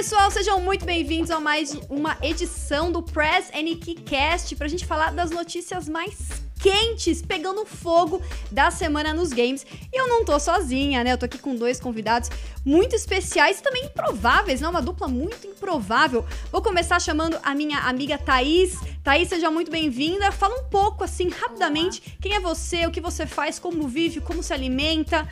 pessoal, 0.00 0.30
sejam 0.30 0.58
muito 0.62 0.86
bem-vindos 0.86 1.30
a 1.30 1.38
mais 1.38 1.74
uma 1.90 2.16
edição 2.22 2.90
do 2.90 3.02
Press 3.02 3.50
Cast 4.06 4.56
pra 4.56 4.66
gente 4.66 4.86
falar 4.86 5.12
das 5.12 5.30
notícias 5.30 5.90
mais 5.90 6.16
quentes, 6.58 7.20
pegando 7.20 7.66
fogo 7.66 8.22
da 8.50 8.70
semana 8.70 9.12
nos 9.12 9.28
games. 9.28 9.66
E 9.92 10.00
eu 10.00 10.08
não 10.08 10.24
tô 10.24 10.40
sozinha, 10.40 11.04
né? 11.04 11.12
Eu 11.12 11.18
tô 11.18 11.26
aqui 11.26 11.36
com 11.36 11.54
dois 11.54 11.78
convidados 11.78 12.30
muito 12.64 12.96
especiais 12.96 13.58
e 13.58 13.62
também 13.62 13.84
improváveis, 13.84 14.62
né? 14.62 14.68
Uma 14.68 14.80
dupla 14.80 15.06
muito 15.06 15.46
improvável. 15.46 16.24
Vou 16.50 16.62
começar 16.62 16.98
chamando 16.98 17.38
a 17.42 17.54
minha 17.54 17.80
amiga 17.80 18.16
Thaís. 18.16 18.78
Thaís, 19.04 19.28
seja 19.28 19.50
muito 19.50 19.70
bem-vinda. 19.70 20.32
Fala 20.32 20.60
um 20.60 20.64
pouco, 20.70 21.04
assim, 21.04 21.28
rapidamente, 21.28 22.16
quem 22.22 22.32
é 22.32 22.40
você, 22.40 22.86
o 22.86 22.90
que 22.90 23.02
você 23.02 23.26
faz, 23.26 23.58
como 23.58 23.86
vive, 23.86 24.22
como 24.22 24.42
se 24.42 24.54
alimenta. 24.54 25.28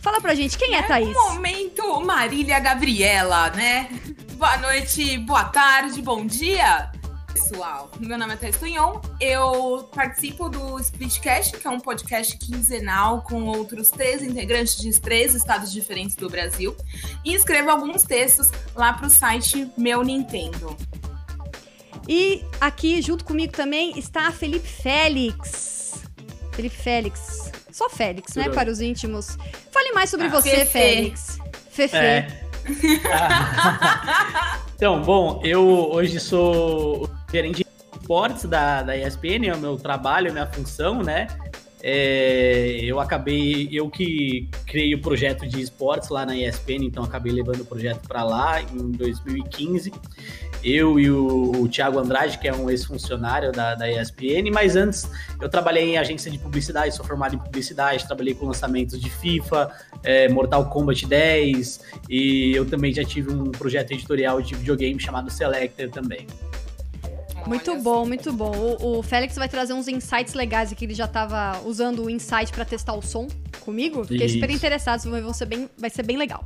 Fala 0.00 0.20
pra 0.20 0.34
gente, 0.34 0.58
quem 0.58 0.74
é, 0.74 0.78
é 0.78 0.82
Thaís? 0.82 1.14
momento 1.14 2.00
Marília 2.00 2.58
Gabriela, 2.58 3.50
né? 3.50 3.88
Boa 4.32 4.56
noite, 4.58 5.18
boa 5.18 5.44
tarde, 5.44 6.02
bom 6.02 6.26
dia, 6.26 6.90
pessoal. 7.32 7.90
Meu 8.00 8.18
nome 8.18 8.34
é 8.34 8.36
Thaís 8.36 8.56
Tunhon, 8.56 9.00
eu 9.20 9.88
participo 9.94 10.48
do 10.48 10.78
Splitcast, 10.80 11.56
que 11.56 11.66
é 11.66 11.70
um 11.70 11.78
podcast 11.78 12.36
quinzenal 12.38 13.22
com 13.22 13.44
outros 13.44 13.90
três 13.90 14.22
integrantes 14.22 14.76
de 14.76 15.00
três 15.00 15.34
estados 15.34 15.72
diferentes 15.72 16.16
do 16.16 16.28
Brasil, 16.28 16.76
e 17.24 17.34
escrevo 17.34 17.70
alguns 17.70 18.02
textos 18.02 18.50
lá 18.74 18.92
pro 18.92 19.08
site 19.08 19.70
Meu 19.78 20.02
Nintendo. 20.02 20.76
E 22.08 22.44
aqui, 22.60 23.00
junto 23.00 23.24
comigo 23.24 23.52
também, 23.52 23.96
está 23.96 24.26
a 24.26 24.32
Felipe 24.32 24.66
Félix. 24.66 26.02
Felipe 26.52 26.74
Félix. 26.76 27.52
Só 27.72 27.88
Félix, 27.88 28.36
né? 28.36 28.50
Para 28.50 28.70
os 28.70 28.80
íntimos. 28.80 29.38
Fale 29.70 29.92
mais 29.92 30.10
sobre 30.10 30.26
ah, 30.26 30.30
você, 30.30 30.50
Fefe. 30.50 30.72
Félix. 30.72 31.38
Fefe. 31.70 31.96
É. 31.96 32.42
então, 34.76 35.02
bom, 35.02 35.40
eu 35.42 35.90
hoje 35.90 36.20
sou 36.20 37.08
gerente 37.32 37.64
de 37.64 37.66
esportes 37.98 38.44
da, 38.44 38.82
da 38.82 38.96
ESPN, 38.96 39.48
é 39.48 39.54
o 39.54 39.58
meu 39.58 39.76
trabalho, 39.76 40.30
a 40.30 40.32
minha 40.32 40.46
função, 40.46 41.02
né? 41.02 41.26
É, 41.82 42.78
eu 42.82 43.00
acabei, 43.00 43.68
eu 43.72 43.90
que 43.90 44.48
criei 44.66 44.94
o 44.94 45.00
projeto 45.00 45.46
de 45.48 45.60
esportes 45.60 46.10
lá 46.10 46.24
na 46.24 46.36
ESPN, 46.36 46.84
então 46.84 47.02
acabei 47.02 47.32
levando 47.32 47.62
o 47.62 47.64
projeto 47.64 48.06
para 48.06 48.22
lá 48.22 48.62
em 48.62 48.92
2015 48.92 49.92
eu 50.64 50.98
e 50.98 51.10
o, 51.10 51.62
o 51.62 51.68
Thiago 51.68 51.98
Andrade, 51.98 52.38
que 52.38 52.46
é 52.46 52.54
um 52.54 52.70
ex-funcionário 52.70 53.50
da, 53.50 53.74
da 53.74 53.90
ESPN, 53.90 54.50
mas 54.52 54.76
antes 54.76 55.08
eu 55.40 55.48
trabalhei 55.48 55.90
em 55.90 55.98
agência 55.98 56.30
de 56.30 56.38
publicidade, 56.38 56.94
sou 56.94 57.04
formado 57.04 57.34
em 57.34 57.38
publicidade, 57.38 58.06
trabalhei 58.06 58.34
com 58.34 58.46
lançamentos 58.46 59.00
de 59.00 59.10
FIFA, 59.10 59.70
é, 60.04 60.28
Mortal 60.28 60.68
Kombat 60.70 61.06
10, 61.06 61.80
e 62.08 62.52
eu 62.54 62.64
também 62.64 62.92
já 62.92 63.04
tive 63.04 63.32
um 63.32 63.50
projeto 63.50 63.92
editorial 63.92 64.40
de 64.40 64.54
videogame 64.54 65.00
chamado 65.00 65.30
Selector 65.30 65.90
também. 65.90 66.26
Muito 67.48 67.76
bom, 67.76 68.06
muito 68.06 68.32
bom. 68.32 68.52
O, 68.80 68.98
o, 68.98 69.02
Félix 69.02 69.36
vai 69.36 69.48
trazer 69.48 69.72
uns 69.72 69.88
insights 69.88 70.34
legais 70.34 70.72
aqui. 70.72 70.84
Ele 70.84 70.94
já 70.94 71.04
estava 71.04 71.60
usando 71.64 72.04
o 72.04 72.10
insight 72.10 72.52
para 72.52 72.64
testar 72.64 72.94
o 72.94 73.02
som 73.02 73.28
comigo. 73.60 74.04
Fiquei 74.04 74.26
Isso. 74.26 74.34
super 74.34 74.50
interessado, 74.50 75.10
vai 75.10 75.34
ser 75.34 75.46
bem, 75.46 75.68
vai 75.76 75.90
ser 75.90 76.02
bem 76.02 76.16
legal. 76.16 76.44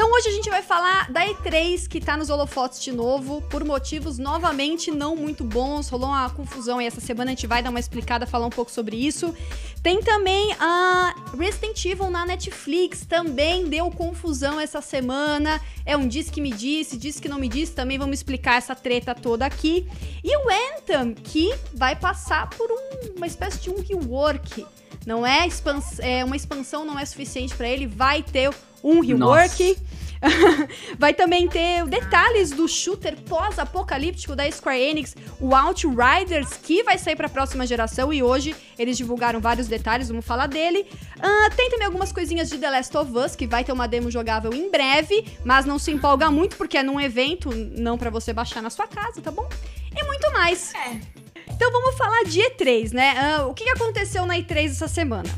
Então 0.00 0.10
hoje 0.12 0.28
a 0.28 0.32
gente 0.32 0.48
vai 0.48 0.62
falar 0.62 1.12
da 1.12 1.26
E3 1.26 1.86
que 1.86 2.00
tá 2.00 2.16
nos 2.16 2.30
holofotes 2.30 2.82
de 2.82 2.90
novo, 2.90 3.42
por 3.50 3.62
motivos 3.62 4.16
novamente 4.16 4.90
não 4.90 5.14
muito 5.14 5.44
bons. 5.44 5.90
Rolou 5.90 6.08
uma 6.08 6.30
confusão 6.30 6.80
e 6.80 6.86
essa 6.86 7.02
semana 7.02 7.32
a 7.32 7.34
gente 7.34 7.46
vai 7.46 7.62
dar 7.62 7.68
uma 7.68 7.78
explicada, 7.78 8.26
falar 8.26 8.46
um 8.46 8.50
pouco 8.50 8.70
sobre 8.70 8.96
isso. 8.96 9.34
Tem 9.82 10.00
também 10.00 10.56
a 10.58 11.14
Resident 11.38 11.84
Evil 11.84 12.08
na 12.08 12.24
Netflix, 12.24 13.04
também 13.04 13.66
deu 13.68 13.90
confusão 13.90 14.58
essa 14.58 14.80
semana. 14.80 15.60
É 15.84 15.94
um 15.98 16.08
diz 16.08 16.30
que 16.30 16.40
me 16.40 16.50
disse, 16.50 16.96
diz 16.96 17.20
que 17.20 17.28
não 17.28 17.38
me 17.38 17.46
disse, 17.46 17.72
também 17.72 17.98
vamos 17.98 18.20
explicar 18.20 18.56
essa 18.56 18.74
treta 18.74 19.14
toda 19.14 19.44
aqui. 19.44 19.86
E 20.24 20.34
o 20.34 20.48
Anthem, 20.78 21.12
que 21.12 21.54
vai 21.74 21.94
passar 21.94 22.48
por 22.48 22.70
um, 22.72 23.16
uma 23.18 23.26
espécie 23.26 23.60
de 23.60 23.68
um 23.68 23.82
rework. 23.82 24.66
Não 25.04 25.26
é, 25.26 25.46
expans 25.46 25.98
é 25.98 26.24
uma 26.24 26.36
expansão, 26.36 26.86
não 26.86 26.98
é 26.98 27.04
suficiente 27.04 27.54
para 27.54 27.68
ele, 27.68 27.86
vai 27.86 28.22
ter 28.22 28.50
um 28.82 29.00
rework. 29.00 29.76
Vai 30.98 31.14
também 31.14 31.48
ter 31.48 31.86
detalhes 31.86 32.50
do 32.50 32.68
shooter 32.68 33.16
pós-apocalíptico 33.22 34.36
da 34.36 34.50
Square 34.50 34.78
Enix, 34.78 35.16
o 35.40 35.54
Outriders, 35.54 36.58
que 36.62 36.82
vai 36.82 36.98
sair 36.98 37.16
para 37.16 37.26
a 37.26 37.30
próxima 37.30 37.66
geração 37.66 38.12
e 38.12 38.22
hoje 38.22 38.54
eles 38.78 38.96
divulgaram 38.96 39.40
vários 39.40 39.66
detalhes, 39.66 40.08
vamos 40.08 40.24
falar 40.24 40.46
dele. 40.46 40.86
Uh, 41.16 41.56
tem 41.56 41.70
também 41.70 41.86
algumas 41.86 42.12
coisinhas 42.12 42.50
de 42.50 42.58
The 42.58 42.70
Last 42.70 42.96
of 42.96 43.16
Us, 43.16 43.34
que 43.34 43.46
vai 43.46 43.64
ter 43.64 43.72
uma 43.72 43.88
demo 43.88 44.10
jogável 44.10 44.52
em 44.52 44.70
breve, 44.70 45.24
mas 45.44 45.64
não 45.64 45.78
se 45.78 45.90
empolga 45.90 46.30
muito 46.30 46.56
porque 46.56 46.76
é 46.76 46.82
num 46.82 47.00
evento, 47.00 47.50
não 47.50 47.96
para 47.96 48.10
você 48.10 48.32
baixar 48.32 48.62
na 48.62 48.70
sua 48.70 48.86
casa, 48.86 49.22
tá 49.22 49.30
bom? 49.30 49.48
E 49.96 50.04
muito 50.04 50.30
mais. 50.32 50.74
É. 50.74 51.00
Então 51.48 51.72
vamos 51.72 51.96
falar 51.96 52.24
de 52.24 52.40
E3, 52.40 52.92
né? 52.92 53.38
Uh, 53.38 53.48
o 53.48 53.54
que 53.54 53.68
aconteceu 53.70 54.26
na 54.26 54.38
E3 54.38 54.66
essa 54.66 54.88
semana? 54.88 55.28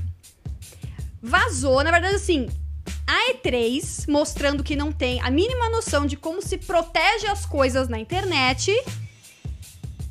Vazou, 1.22 1.84
na 1.84 1.90
verdade, 1.92 2.16
assim, 2.16 2.48
a 3.06 3.32
E3 3.32 4.08
mostrando 4.08 4.62
que 4.62 4.76
não 4.76 4.92
tem 4.92 5.20
a 5.20 5.30
mínima 5.30 5.68
noção 5.70 6.06
de 6.06 6.16
como 6.16 6.40
se 6.42 6.58
protege 6.58 7.26
as 7.26 7.44
coisas 7.44 7.88
na 7.88 7.98
internet. 7.98 8.72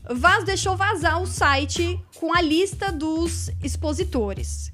Vaz 0.10 0.44
deixou 0.44 0.76
vazar 0.76 1.22
o 1.22 1.26
site 1.26 2.00
com 2.16 2.36
a 2.36 2.42
lista 2.42 2.92
dos 2.92 3.50
expositores. 3.64 4.72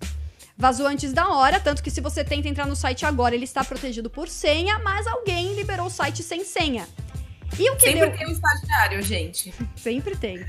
Vazou 0.57 0.88
antes 0.88 1.13
da 1.13 1.29
hora, 1.29 1.59
tanto 1.59 1.83
que 1.83 1.91
se 1.91 2.01
você 2.01 2.23
tenta 2.23 2.47
entrar 2.47 2.66
no 2.66 2.75
site 2.75 3.06
agora, 3.06 3.35
ele 3.35 3.44
está 3.44 3.63
protegido 3.63 4.09
por 4.09 4.27
senha, 4.27 4.79
mas 4.79 5.06
alguém 5.06 5.53
liberou 5.53 5.85
o 5.85 5.91
site 5.91 6.23
sem 6.23 6.44
senha. 6.44 6.88
E 7.59 7.69
o 7.69 7.75
que 7.75 7.83
Sempre 7.83 8.09
deu... 8.09 8.17
tem 8.17 8.27
um 8.27 8.31
estagiário, 8.31 9.01
gente. 9.01 9.53
Sempre 9.75 10.16
tem. 10.16 10.45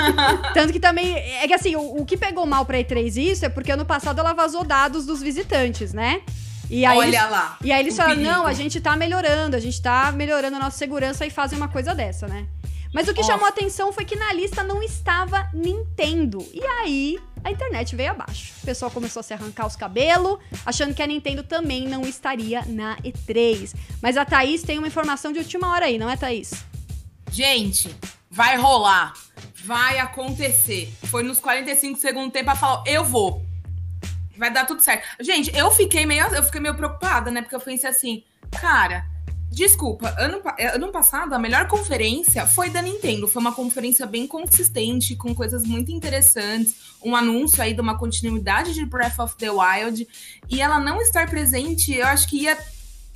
Tanto 0.54 0.72
que 0.72 0.80
também. 0.80 1.14
É 1.14 1.46
que 1.46 1.54
assim, 1.54 1.76
o, 1.76 2.00
o 2.00 2.06
que 2.06 2.16
pegou 2.16 2.46
mal 2.46 2.64
pra 2.64 2.78
E3 2.78 3.16
isso 3.16 3.44
é 3.44 3.48
porque 3.48 3.72
ano 3.72 3.84
passado 3.84 4.18
ela 4.20 4.32
vazou 4.32 4.64
dados 4.64 5.04
dos 5.04 5.20
visitantes, 5.20 5.92
né? 5.92 6.22
E 6.70 6.84
aí 6.84 6.98
Olha 6.98 7.08
eles, 7.08 7.30
lá. 7.30 7.58
E 7.62 7.72
aí 7.72 7.80
eles 7.80 7.96
falam: 7.96 8.16
não, 8.16 8.46
a 8.46 8.52
gente 8.52 8.80
tá 8.80 8.96
melhorando, 8.96 9.56
a 9.56 9.60
gente 9.60 9.80
tá 9.80 10.12
melhorando 10.12 10.56
a 10.56 10.60
nossa 10.60 10.76
segurança 10.76 11.24
e 11.26 11.30
fazem 11.30 11.56
uma 11.56 11.68
coisa 11.68 11.94
dessa, 11.94 12.26
né? 12.26 12.46
Mas 12.92 13.06
o 13.06 13.14
que 13.14 13.22
chamou 13.22 13.44
a 13.44 13.50
atenção 13.50 13.92
foi 13.92 14.04
que 14.04 14.16
na 14.16 14.32
lista 14.32 14.62
não 14.62 14.82
estava 14.82 15.48
Nintendo. 15.52 16.46
E 16.52 16.64
aí 16.64 17.18
a 17.44 17.50
internet 17.50 17.94
veio 17.94 18.10
abaixo. 18.10 18.54
O 18.62 18.66
pessoal 18.66 18.90
começou 18.90 19.20
a 19.20 19.22
se 19.22 19.34
arrancar 19.34 19.66
os 19.66 19.76
cabelos, 19.76 20.38
achando 20.64 20.94
que 20.94 21.02
a 21.02 21.06
Nintendo 21.06 21.42
também 21.42 21.86
não 21.86 22.02
estaria 22.02 22.64
na 22.66 22.96
E3. 22.98 23.74
Mas 24.02 24.16
a 24.16 24.24
Thaís 24.24 24.62
tem 24.62 24.78
uma 24.78 24.86
informação 24.86 25.32
de 25.32 25.38
última 25.38 25.70
hora 25.70 25.86
aí, 25.86 25.98
não 25.98 26.08
é, 26.08 26.16
Thaís? 26.16 26.52
Gente, 27.30 27.94
vai 28.30 28.56
rolar. 28.56 29.12
Vai 29.64 29.98
acontecer. 29.98 30.90
Foi 31.04 31.22
nos 31.22 31.38
45 31.40 31.98
segundos 31.98 32.32
tempo, 32.32 32.48
ela 32.48 32.58
falou: 32.58 32.82
eu 32.86 33.04
vou. 33.04 33.47
Vai 34.38 34.52
dar 34.52 34.64
tudo 34.64 34.80
certo. 34.80 35.06
Gente, 35.20 35.54
eu 35.56 35.70
fiquei 35.70 36.06
meio, 36.06 36.24
eu 36.34 36.42
fiquei 36.42 36.60
meio 36.60 36.74
preocupada, 36.74 37.30
né? 37.30 37.42
Porque 37.42 37.56
eu 37.56 37.60
pensei 37.60 37.90
assim, 37.90 38.22
cara, 38.60 39.04
Desculpa, 39.50 40.14
ano, 40.18 40.42
ano 40.74 40.92
passado 40.92 41.32
a 41.32 41.38
melhor 41.38 41.66
conferência 41.66 42.46
foi 42.46 42.68
da 42.68 42.82
Nintendo. 42.82 43.26
Foi 43.26 43.40
uma 43.40 43.52
conferência 43.52 44.06
bem 44.06 44.26
consistente, 44.26 45.16
com 45.16 45.34
coisas 45.34 45.64
muito 45.64 45.90
interessantes, 45.90 46.74
um 47.02 47.16
anúncio 47.16 47.62
aí 47.62 47.72
de 47.72 47.80
uma 47.80 47.98
continuidade 47.98 48.74
de 48.74 48.84
Breath 48.84 49.18
of 49.18 49.36
the 49.36 49.50
Wild. 49.50 50.06
E 50.48 50.60
ela 50.60 50.78
não 50.78 51.00
estar 51.00 51.28
presente, 51.28 51.94
eu 51.94 52.06
acho 52.06 52.28
que 52.28 52.42
ia 52.42 52.58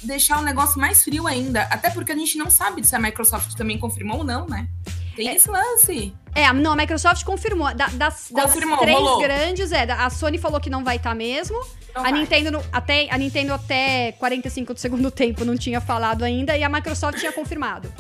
deixar 0.03 0.41
o 0.41 0.43
negócio 0.43 0.81
mais 0.81 1.05
frio 1.05 1.27
ainda. 1.27 1.63
Até 1.65 1.91
porque 1.91 2.13
a 2.13 2.17
gente 2.17 2.37
não 2.39 2.51
sabe 2.51 2.85
se 2.85 2.97
a 2.97 2.99
Microsoft 2.99 3.55
também 3.55 3.79
confirmou 3.79 4.19
ou 4.19 4.25
não, 4.25 4.47
né? 4.47 4.69
Tem 5.15 5.29
é, 5.29 5.35
esse 5.35 5.51
lance. 5.51 6.15
É, 6.35 6.51
não, 6.53 6.73
a 6.73 6.77
Microsoft 6.77 7.25
confirmou. 7.25 7.75
Da, 7.75 7.89
das, 7.89 8.29
confirmou, 8.33 8.77
das 8.77 8.85
três 8.85 8.99
rolou. 8.99 9.21
grandes, 9.21 9.73
é, 9.73 9.91
a 9.91 10.09
Sony 10.11 10.39
falou 10.39 10.61
que 10.61 10.71
não 10.71 10.83
vai 10.83 10.97
estar 10.97 11.11
tá 11.11 11.15
mesmo. 11.15 11.57
Não 11.95 12.01
a 12.01 12.11
vai. 12.11 12.13
Nintendo 12.13 12.65
até 12.73 13.09
a 13.11 13.19
Nintendo 13.19 13.53
até 13.53 14.13
45 14.13 14.75
do 14.75 14.81
segundo 14.81 15.11
tempo 15.13 15.45
não 15.45 15.57
tinha 15.57 15.81
falado 15.81 16.25
ainda 16.25 16.57
e 16.57 16.65
a 16.65 16.69
Microsoft 16.69 17.19
tinha 17.19 17.33
confirmado 17.33 17.93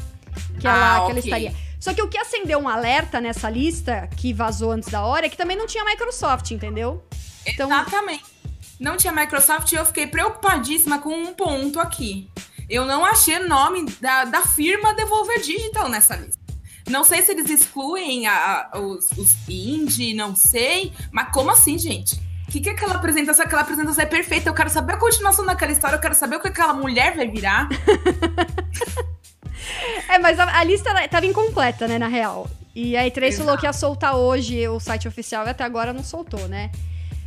que 0.58 0.66
ela, 0.66 0.96
ah, 0.96 1.04
que 1.04 1.10
ela 1.10 1.20
estaria. 1.20 1.54
Só 1.78 1.92
que 1.92 2.00
o 2.00 2.08
que 2.08 2.16
acendeu 2.16 2.60
um 2.60 2.68
alerta 2.68 3.20
nessa 3.20 3.50
lista 3.50 4.08
que 4.16 4.32
vazou 4.32 4.70
antes 4.70 4.88
da 4.88 5.04
hora 5.04 5.26
é 5.26 5.28
que 5.28 5.36
também 5.36 5.56
não 5.56 5.66
tinha 5.66 5.84
Microsoft, 5.84 6.50
entendeu? 6.52 7.04
Então, 7.44 7.68
Exatamente. 7.68 8.24
Não 8.78 8.96
tinha 8.96 9.12
Microsoft 9.12 9.70
e 9.72 9.74
eu 9.74 9.84
fiquei 9.84 10.06
preocupadíssima 10.06 10.98
com 11.00 11.10
um 11.10 11.34
ponto 11.34 11.78
aqui. 11.80 12.30
Eu 12.68 12.84
não 12.84 13.04
achei 13.04 13.38
nome 13.40 13.84
da, 14.00 14.24
da 14.24 14.42
firma 14.42 14.94
Devolver 14.94 15.40
Digital 15.40 15.88
nessa 15.88 16.16
lista. 16.16 16.41
Não 16.88 17.04
sei 17.04 17.22
se 17.22 17.32
eles 17.32 17.48
excluem 17.50 18.26
a, 18.26 18.68
a, 18.72 18.78
os, 18.80 19.10
os 19.12 19.34
indie, 19.48 20.14
não 20.14 20.34
sei. 20.34 20.92
Mas 21.10 21.32
como 21.32 21.50
assim, 21.50 21.78
gente? 21.78 22.16
O 22.48 22.52
que, 22.52 22.60
que 22.60 22.68
é 22.68 22.72
aquela 22.72 22.94
apresentação? 22.94 23.44
Aquela 23.44 23.62
apresentação 23.62 24.02
é 24.02 24.06
perfeita. 24.06 24.48
Eu 24.50 24.54
quero 24.54 24.68
saber 24.68 24.94
a 24.94 24.96
continuação 24.96 25.46
daquela 25.46 25.72
história. 25.72 25.96
Eu 25.96 26.00
quero 26.00 26.14
saber 26.14 26.36
o 26.36 26.40
que 26.40 26.48
aquela 26.48 26.74
mulher 26.74 27.16
vai 27.16 27.28
virar. 27.28 27.68
é, 30.08 30.18
mas 30.18 30.38
a, 30.38 30.58
a 30.58 30.64
lista 30.64 30.90
estava 31.04 31.24
incompleta, 31.24 31.88
né, 31.88 31.98
na 31.98 32.08
real. 32.08 32.50
E 32.74 32.96
a 32.96 33.04
E3 33.04 33.36
falou 33.36 33.56
que 33.56 33.66
ia 33.66 33.72
soltar 33.72 34.16
hoje 34.16 34.66
o 34.68 34.80
site 34.80 35.06
oficial 35.06 35.46
e 35.46 35.50
até 35.50 35.62
agora 35.62 35.92
não 35.92 36.02
soltou, 36.02 36.48
né? 36.48 36.70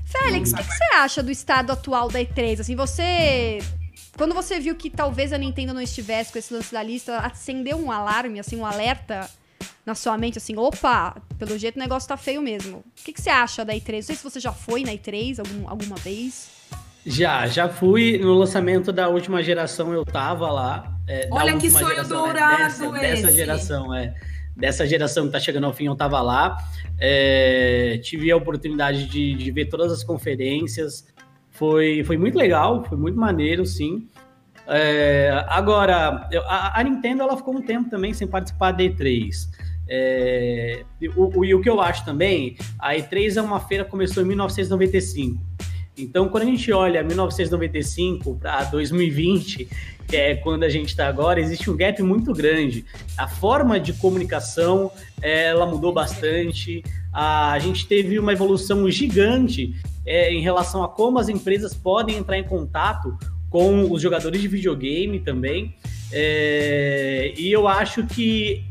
Félix, 0.05 0.51
o 0.51 0.55
que, 0.55 0.63
que, 0.63 0.71
você 0.71 0.95
acha 0.95 1.23
do 1.23 1.31
estado 1.31 1.71
atual 1.71 2.09
da 2.09 2.19
E3? 2.19 2.61
Assim, 2.61 2.75
você 2.75 3.59
quando 4.17 4.33
você 4.33 4.59
viu 4.59 4.75
que 4.75 4.89
talvez 4.89 5.33
a 5.33 5.37
Nintendo 5.37 5.73
não 5.73 5.81
estivesse 5.81 6.31
com 6.31 6.39
esse 6.39 6.53
lance 6.53 6.71
da 6.71 6.81
lista, 6.81 7.17
acendeu 7.17 7.77
um 7.77 7.91
alarme, 7.91 8.39
assim, 8.39 8.55
um 8.55 8.65
alerta 8.65 9.29
na 9.85 9.93
sua 9.93 10.17
mente, 10.17 10.37
assim, 10.37 10.57
opa, 10.57 11.15
pelo 11.37 11.57
jeito 11.57 11.75
o 11.75 11.79
negócio 11.79 12.09
tá 12.09 12.17
feio 12.17 12.41
mesmo. 12.41 12.77
O 12.77 13.03
que, 13.03 13.13
que 13.13 13.21
você 13.21 13.29
acha 13.29 13.63
da 13.63 13.73
E3? 13.73 13.95
Não 13.95 14.01
sei 14.01 14.15
se 14.15 14.23
você 14.23 14.39
já 14.39 14.51
foi 14.51 14.83
na 14.83 14.91
E3 14.91 15.39
algum, 15.39 15.69
alguma 15.69 15.95
vez. 15.97 16.49
Já, 17.05 17.45
já 17.45 17.69
fui. 17.69 18.17
No 18.17 18.33
lançamento 18.33 18.91
da 18.91 19.07
última 19.07 19.43
geração 19.43 19.93
eu 19.93 20.03
tava 20.03 20.51
lá. 20.51 20.91
É, 21.07 21.27
Olha 21.31 21.55
que 21.57 21.69
sonho 21.69 21.87
geração, 21.89 22.23
dourado 22.23 22.53
né? 22.53 22.57
dessa, 22.57 22.91
dessa, 22.91 23.31
geração, 23.31 23.93
é. 23.93 24.15
Dessa 24.57 24.87
geração 24.87 25.25
que 25.27 25.33
tá 25.33 25.39
chegando 25.39 25.65
ao 25.65 25.73
fim, 25.73 25.85
eu 25.85 25.95
tava 25.95 26.19
lá. 26.21 26.57
É, 26.97 27.99
tive 28.01 28.31
a 28.31 28.37
oportunidade 28.37 29.05
de, 29.05 29.35
de 29.35 29.51
ver 29.51 29.65
todas 29.65 29.91
as 29.91 30.03
conferências. 30.03 31.05
Foi, 31.51 32.03
foi 32.03 32.17
muito 32.17 32.37
legal, 32.37 32.83
foi 32.85 32.97
muito 32.97 33.19
maneiro, 33.19 33.65
sim. 33.65 34.07
É, 34.67 35.45
agora, 35.47 36.27
a, 36.47 36.79
a, 36.79 36.83
Nintendo 36.83 37.21
ela 37.21 37.37
ficou 37.37 37.55
um 37.55 37.61
tempo 37.61 37.89
também 37.89 38.13
sem 38.13 38.27
participar 38.27 38.71
da 38.71 38.83
E3. 38.83 39.47
É, 39.87 40.83
o, 41.15 41.39
o, 41.39 41.45
e 41.45 41.53
o 41.53 41.61
que 41.61 41.69
eu 41.69 41.79
acho 41.79 42.03
também, 42.03 42.57
a 42.79 42.95
E3 42.95 43.37
é 43.37 43.41
uma 43.41 43.59
feira 43.59 43.83
que 43.83 43.91
começou 43.91 44.23
em 44.23 44.27
1995. 44.27 45.39
Então, 45.97 46.27
quando 46.27 46.43
a 46.43 46.47
gente 46.47 46.71
olha 46.73 47.01
1995 47.01 48.35
para 48.35 48.65
2020, 48.65 49.69
que 50.07 50.17
é 50.17 50.35
quando 50.35 50.63
a 50.63 50.69
gente 50.69 50.89
está 50.89 51.07
agora, 51.07 51.39
existe 51.39 51.69
um 51.69 51.77
gap 51.77 52.01
muito 52.03 52.33
grande. 52.33 52.85
A 53.17 53.27
forma 53.27 53.79
de 53.79 53.93
comunicação 53.93 54.91
ela 55.21 55.65
mudou 55.65 55.93
bastante. 55.93 56.83
A, 57.13 57.57
gente 57.59 57.87
teve 57.87 58.19
uma 58.19 58.33
evolução 58.33 58.89
gigante 58.91 59.73
é, 60.05 60.33
em 60.33 60.41
relação 60.41 60.83
a 60.83 60.89
como 60.89 61.17
as 61.17 61.29
empresas 61.29 61.73
podem 61.73 62.17
entrar 62.17 62.37
em 62.37 62.43
contato 62.43 63.17
com 63.49 63.89
os 63.89 64.01
jogadores 64.01 64.41
de 64.41 64.47
videogame 64.49 65.21
também. 65.21 65.75
É, 66.11 67.33
e 67.37 67.51
eu 67.51 67.67
acho 67.67 68.05
que 68.05 68.63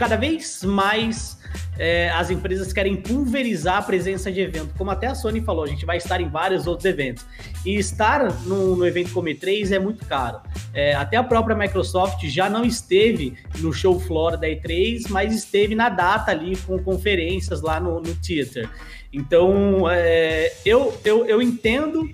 cada 0.00 0.16
vez 0.16 0.64
mais 0.64 1.36
é, 1.78 2.08
as 2.08 2.30
empresas 2.30 2.72
querem 2.72 2.96
pulverizar 2.96 3.76
a 3.76 3.82
presença 3.82 4.32
de 4.32 4.40
evento. 4.40 4.72
Como 4.78 4.90
até 4.90 5.08
a 5.08 5.14
Sony 5.14 5.42
falou, 5.42 5.62
a 5.62 5.66
gente 5.66 5.84
vai 5.84 5.98
estar 5.98 6.22
em 6.22 6.28
vários 6.28 6.66
outros 6.66 6.86
eventos. 6.86 7.22
E 7.66 7.76
estar 7.76 8.32
no, 8.46 8.76
no 8.76 8.86
evento 8.86 9.12
como 9.12 9.28
E3 9.28 9.72
é 9.72 9.78
muito 9.78 10.06
caro. 10.06 10.40
É, 10.72 10.94
até 10.94 11.18
a 11.18 11.22
própria 11.22 11.54
Microsoft 11.54 12.24
já 12.28 12.48
não 12.48 12.64
esteve 12.64 13.36
no 13.58 13.74
show 13.74 14.00
floor 14.00 14.38
da 14.38 14.48
E3, 14.48 15.02
mas 15.10 15.34
esteve 15.34 15.74
na 15.74 15.90
data 15.90 16.30
ali 16.30 16.56
com 16.56 16.78
conferências 16.78 17.60
lá 17.60 17.78
no, 17.78 18.00
no 18.00 18.14
theater. 18.14 18.70
Então, 19.12 19.84
é, 19.90 20.50
eu, 20.64 20.98
eu, 21.04 21.26
eu 21.26 21.42
entendo 21.42 22.08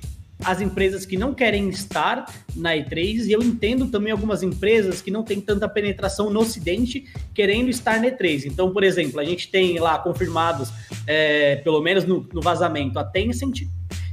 as 0.45 0.61
empresas 0.61 1.07
que 1.07 1.17
não 1.17 1.35
querem 1.35 1.69
estar 1.69 2.27
na 2.55 2.75
E3 2.75 3.27
e 3.27 3.33
eu 3.33 3.43
entendo 3.43 3.87
também 3.87 4.13
algumas 4.13 4.43
empresas 4.43 5.01
que 5.01 5.11
não 5.11 5.23
têm 5.23 5.41
tanta 5.41 5.69
penetração 5.69 6.31
no 6.31 6.41
Ocidente 6.41 7.07
querendo 7.35 7.71
estar 7.71 8.01
na 8.01 8.09
E3. 8.09 8.45
Então, 8.47 8.73
por 8.73 8.85
exemplo, 8.85 9.19
a 9.19 9.25
gente 9.25 9.51
tem 9.51 9.79
lá 9.79 9.99
confirmados, 9.99 10.71
é, 11.07 11.57
pelo 11.57 11.81
menos 11.81 12.05
no, 12.05 12.29
no, 12.33 12.43
vazamento, 12.43 12.99
a 12.99 13.05
Tencent, 13.05 13.63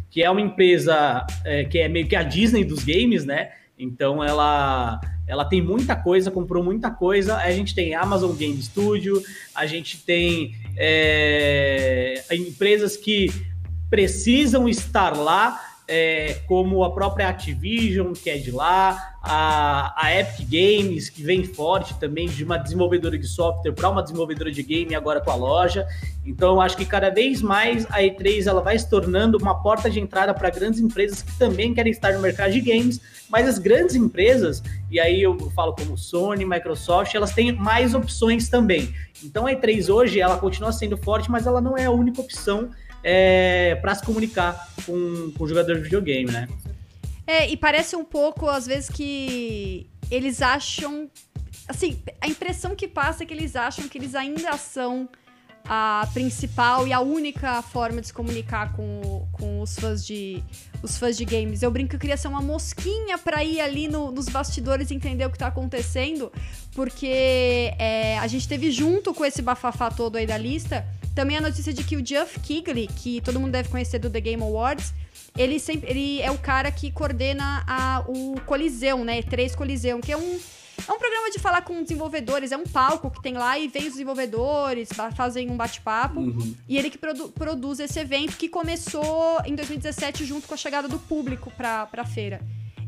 que 0.09 0.23
é 0.23 0.29
uma 0.29 0.41
empresa 0.41 1.25
é, 1.43 1.65
que 1.65 1.79
é 1.79 1.89
meio 1.89 2.07
que 2.07 2.15
a 2.15 2.23
Disney 2.23 2.63
dos 2.63 2.83
games, 2.83 3.25
né? 3.25 3.51
Então 3.77 4.23
ela 4.23 5.01
ela 5.25 5.45
tem 5.45 5.61
muita 5.61 5.95
coisa, 5.95 6.29
comprou 6.29 6.63
muita 6.63 6.91
coisa. 6.91 7.37
A 7.37 7.51
gente 7.51 7.73
tem 7.73 7.95
Amazon 7.95 8.35
Game 8.35 8.61
Studio, 8.61 9.21
a 9.55 9.65
gente 9.65 9.97
tem 9.97 10.55
é, 10.77 12.23
empresas 12.31 12.97
que 12.97 13.31
precisam 13.89 14.67
estar 14.67 15.15
lá 15.15 15.72
é, 15.87 16.41
como 16.47 16.83
a 16.83 16.93
própria 16.93 17.27
Activision, 17.27 18.13
que 18.13 18.29
é 18.29 18.37
de 18.37 18.51
lá, 18.51 19.15
a, 19.21 19.93
a 19.97 20.19
Epic 20.19 20.47
Games, 20.49 21.09
que 21.09 21.23
vem 21.23 21.43
forte 21.43 21.93
também 21.95 22.27
de 22.27 22.43
uma 22.43 22.57
desenvolvedora 22.57 23.17
de 23.17 23.27
software 23.27 23.71
para 23.73 23.89
uma 23.89 24.01
desenvolvedora 24.01 24.51
de 24.51 24.63
game 24.63 24.95
agora 24.95 25.21
com 25.21 25.31
a 25.31 25.35
loja. 25.35 25.87
Então, 26.25 26.61
acho 26.61 26.77
que 26.77 26.85
cada 26.85 27.09
vez 27.09 27.41
mais 27.41 27.85
a 27.89 28.01
E3 28.01 28.47
ela 28.47 28.61
vai 28.61 28.77
se 28.79 28.89
tornando 28.89 29.37
uma 29.37 29.61
porta 29.61 29.89
de 29.89 29.99
entrada 29.99 30.33
para 30.33 30.49
grandes 30.49 30.79
empresas 30.79 31.21
que 31.21 31.37
também 31.37 31.73
querem 31.73 31.91
estar 31.91 32.13
no 32.13 32.21
mercado 32.21 32.51
de 32.51 32.61
games, 32.61 33.01
mas 33.29 33.47
as 33.47 33.57
grandes 33.57 33.95
empresas, 33.95 34.63
e 34.89 34.99
aí 34.99 35.21
eu 35.21 35.37
falo 35.51 35.73
como 35.73 35.97
Sony, 35.97 36.45
Microsoft, 36.45 37.13
elas 37.13 37.33
têm 37.33 37.51
mais 37.51 37.93
opções 37.93 38.47
também. 38.47 38.93
Então, 39.23 39.47
a 39.47 39.51
E3 39.51 39.93
hoje, 39.93 40.19
ela 40.19 40.37
continua 40.37 40.71
sendo 40.71 40.97
forte, 40.97 41.29
mas 41.29 41.45
ela 41.45 41.59
não 41.59 41.77
é 41.77 41.85
a 41.85 41.91
única 41.91 42.21
opção 42.21 42.69
é, 43.03 43.75
para 43.81 43.93
se 43.95 44.03
comunicar 44.03 44.69
com, 44.85 45.31
com 45.37 45.43
o 45.43 45.47
jogador 45.47 45.75
de 45.75 45.81
videogame, 45.81 46.31
né? 46.31 46.47
É, 47.27 47.49
e 47.49 47.57
parece 47.57 47.95
um 47.95 48.03
pouco, 48.03 48.47
às 48.47 48.65
vezes, 48.65 48.89
que 48.89 49.89
eles 50.09 50.41
acham. 50.41 51.09
Assim, 51.67 52.01
a 52.19 52.27
impressão 52.27 52.75
que 52.75 52.87
passa 52.87 53.23
é 53.23 53.25
que 53.25 53.33
eles 53.33 53.55
acham 53.55 53.87
que 53.87 53.97
eles 53.97 54.15
ainda 54.15 54.57
são 54.57 55.07
a 55.65 56.05
principal 56.13 56.85
e 56.85 56.91
a 56.91 56.99
única 56.99 57.61
forma 57.61 58.01
de 58.01 58.07
se 58.07 58.13
comunicar 58.13 58.73
com, 58.73 59.25
com 59.31 59.61
os 59.61 59.79
fãs 59.79 60.05
de 60.05 60.43
os 60.81 60.97
fãs 60.97 61.15
de 61.15 61.23
games. 61.23 61.63
Eu 61.63 61.71
brinco 61.71 61.91
que 61.91 61.95
eu 61.95 61.99
queria 61.99 62.17
ser 62.17 62.27
uma 62.27 62.41
mosquinha 62.41 63.17
para 63.17 63.41
ir 63.45 63.61
ali 63.61 63.87
no, 63.87 64.11
nos 64.11 64.27
bastidores 64.27 64.91
e 64.91 64.95
entender 64.95 65.25
o 65.25 65.29
que 65.29 65.37
tá 65.37 65.47
acontecendo, 65.47 66.29
porque 66.73 67.73
é, 67.79 68.19
a 68.19 68.27
gente 68.27 68.45
teve 68.45 68.69
junto 68.71 69.13
com 69.13 69.23
esse 69.23 69.41
bafafá 69.41 69.89
todo 69.89 70.17
aí 70.17 70.27
da 70.27 70.37
lista 70.37 70.85
também 71.15 71.37
a 71.37 71.41
notícia 71.41 71.73
de 71.73 71.83
que 71.83 71.95
o 71.95 72.01
Jeff 72.01 72.39
Kigley, 72.39 72.87
que 72.87 73.21
todo 73.21 73.39
mundo 73.39 73.51
deve 73.51 73.69
conhecer 73.69 73.99
do 73.99 74.09
The 74.09 74.21
Game 74.21 74.41
Awards, 74.41 74.93
ele 75.37 75.59
sempre 75.59 75.89
ele 75.89 76.21
é 76.21 76.31
o 76.31 76.37
cara 76.37 76.71
que 76.71 76.91
coordena 76.91 77.63
a, 77.67 78.03
o 78.07 78.39
Coliseu, 78.41 79.03
né? 79.03 79.21
Três 79.21 79.55
Coliseu, 79.55 79.99
que 79.99 80.11
é 80.11 80.17
um 80.17 80.39
é 80.87 80.91
um 80.91 80.97
programa 80.97 81.29
de 81.31 81.39
falar 81.39 81.61
com 81.61 81.81
desenvolvedores, 81.81 82.51
é 82.51 82.57
um 82.57 82.65
palco 82.65 83.09
que 83.09 83.21
tem 83.21 83.33
lá 83.33 83.57
e 83.57 83.67
vem 83.67 83.83
os 83.83 83.91
desenvolvedores, 83.91 84.89
fazem 85.15 85.49
um 85.49 85.55
bate-papo. 85.55 86.19
Uhum. 86.19 86.55
E 86.67 86.77
ele 86.77 86.89
que 86.89 86.97
produ 86.97 87.29
produz 87.29 87.79
esse 87.79 87.99
evento 87.99 88.35
que 88.35 88.49
começou 88.49 89.39
em 89.45 89.55
2017 89.55 90.25
junto 90.25 90.47
com 90.47 90.53
a 90.53 90.57
chegada 90.57 90.87
do 90.87 90.99
público 90.99 91.51
pra, 91.55 91.85
pra 91.85 92.03
feira. 92.03 92.41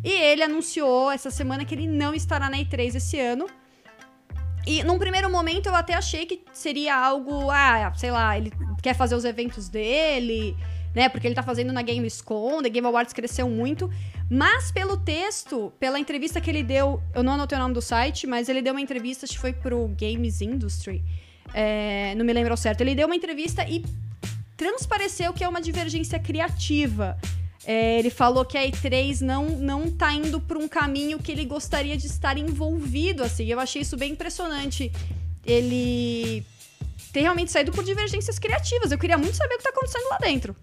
E 0.04 0.10
ele 0.10 0.44
anunciou 0.44 1.10
essa 1.10 1.32
semana 1.32 1.64
que 1.64 1.74
ele 1.74 1.88
não 1.88 2.14
estará 2.14 2.50
na 2.50 2.58
E3 2.58 2.96
esse 2.96 3.20
ano. 3.20 3.48
E 4.66 4.84
num 4.84 4.98
primeiro 4.98 5.30
momento 5.30 5.68
eu 5.68 5.76
até 5.76 5.94
achei 5.94 6.26
que 6.26 6.42
seria 6.52 6.96
algo, 6.96 7.50
ah, 7.52 7.94
sei 7.96 8.12
lá, 8.12 8.38
ele 8.38 8.52
quer 8.82 8.96
fazer 8.96 9.16
os 9.16 9.24
eventos 9.24 9.70
dele, 9.70 10.58
né? 10.94 11.08
Porque 11.08 11.28
ele 11.28 11.36
tá 11.36 11.44
fazendo 11.44 11.72
na 11.72 11.82
Gamescom, 11.82 12.64
The 12.64 12.70
Game 12.70 12.88
Awards 12.88 13.14
cresceu 13.14 13.50
muito. 13.50 13.92
Mas 14.30 14.72
pelo 14.72 14.98
texto, 14.98 15.72
pela 15.80 16.00
entrevista 16.00 16.42
que 16.42 16.50
ele 16.50 16.64
deu, 16.64 17.02
eu 17.14 17.22
não 17.22 17.34
anotei 17.34 17.58
o 17.58 17.62
nome 17.62 17.76
do 17.76 17.82
site, 17.82 18.26
mas 18.26 18.50
ele 18.50 18.62
deu 18.62 18.74
uma 18.74 18.82
entrevista, 18.82 19.26
acho 19.26 19.34
que 19.34 19.40
foi 19.40 19.54
pro 19.54 19.88
Games 19.90 20.42
Industry. 20.42 21.04
É, 21.54 22.16
não 22.16 22.26
me 22.26 22.34
lembro 22.34 22.52
ao 22.52 22.58
certo. 22.58 22.82
Ele 22.82 22.96
deu 22.96 23.06
uma 23.06 23.16
entrevista 23.16 23.64
e 23.70 23.86
transpareceu 24.58 25.32
que 25.32 25.44
é 25.44 25.48
uma 25.48 25.62
divergência 25.62 26.18
criativa 26.18 27.18
é, 27.66 27.98
ele 27.98 28.12
falou 28.12 28.46
que 28.46 28.58
a 28.58 28.64
E3 28.66 29.22
não, 29.22 29.50
não 29.50 29.90
tá 29.90 30.14
indo 30.14 30.40
por 30.40 30.56
um 30.56 30.68
caminho 30.68 31.18
que 31.18 31.32
ele 31.32 31.46
gostaria 31.46 31.98
de 31.98 32.06
estar 32.06 32.38
envolvido, 32.38 33.24
assim. 33.24 33.46
Eu 33.46 33.60
achei 33.60 33.82
isso 33.82 33.98
bem 33.98 34.12
impressionante. 34.12 34.92
Ele 35.44 36.46
tem 37.12 37.24
realmente 37.24 37.52
saído 37.52 37.72
por 37.72 37.84
divergências 37.84 38.38
criativas. 38.38 38.92
Eu 38.92 39.00
queria 39.00 39.18
muito 39.18 39.36
saber 39.36 39.56
o 39.56 39.58
que 39.58 39.64
tá 39.64 39.72
acontecendo 39.72 40.08
lá 40.10 40.18
dentro. 40.20 40.56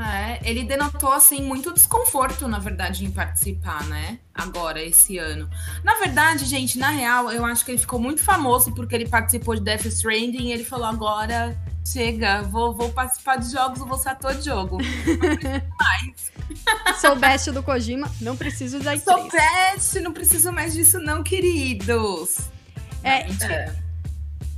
É, 0.00 0.40
ele 0.48 0.62
denotou, 0.62 1.10
assim, 1.12 1.42
muito 1.42 1.72
desconforto, 1.74 2.46
na 2.46 2.58
verdade, 2.58 3.04
em 3.04 3.10
participar, 3.10 3.84
né? 3.86 4.20
Agora, 4.32 4.80
esse 4.80 5.18
ano. 5.18 5.50
Na 5.82 5.96
verdade, 5.96 6.44
gente, 6.44 6.78
na 6.78 6.90
real, 6.90 7.32
eu 7.32 7.44
acho 7.44 7.64
que 7.64 7.72
ele 7.72 7.78
ficou 7.78 7.98
muito 7.98 8.22
famoso 8.22 8.72
porque 8.72 8.94
ele 8.94 9.08
participou 9.08 9.56
de 9.56 9.60
Death 9.60 9.86
Stranding 9.86 10.48
e 10.48 10.52
ele 10.52 10.64
falou 10.64 10.86
agora 10.86 11.58
Chega, 11.84 12.42
vou, 12.42 12.72
vou 12.72 12.90
participar 12.90 13.36
de 13.36 13.50
jogos, 13.50 13.80
vou 13.80 13.98
ser 13.98 14.10
ator 14.10 14.34
de 14.34 14.44
jogo. 14.44 14.78
mais. 15.78 16.32
Sou 17.00 17.16
best 17.16 17.50
do 17.50 17.62
Kojima, 17.62 18.10
não 18.20 18.36
preciso 18.36 18.78
da 18.80 18.96
Sou 18.96 19.28
best, 19.28 20.00
não 20.00 20.12
preciso 20.12 20.52
mais 20.52 20.72
disso 20.72 20.98
não, 21.00 21.22
queridos. 21.22 22.38
É, 23.02 23.26
é. 23.44 23.74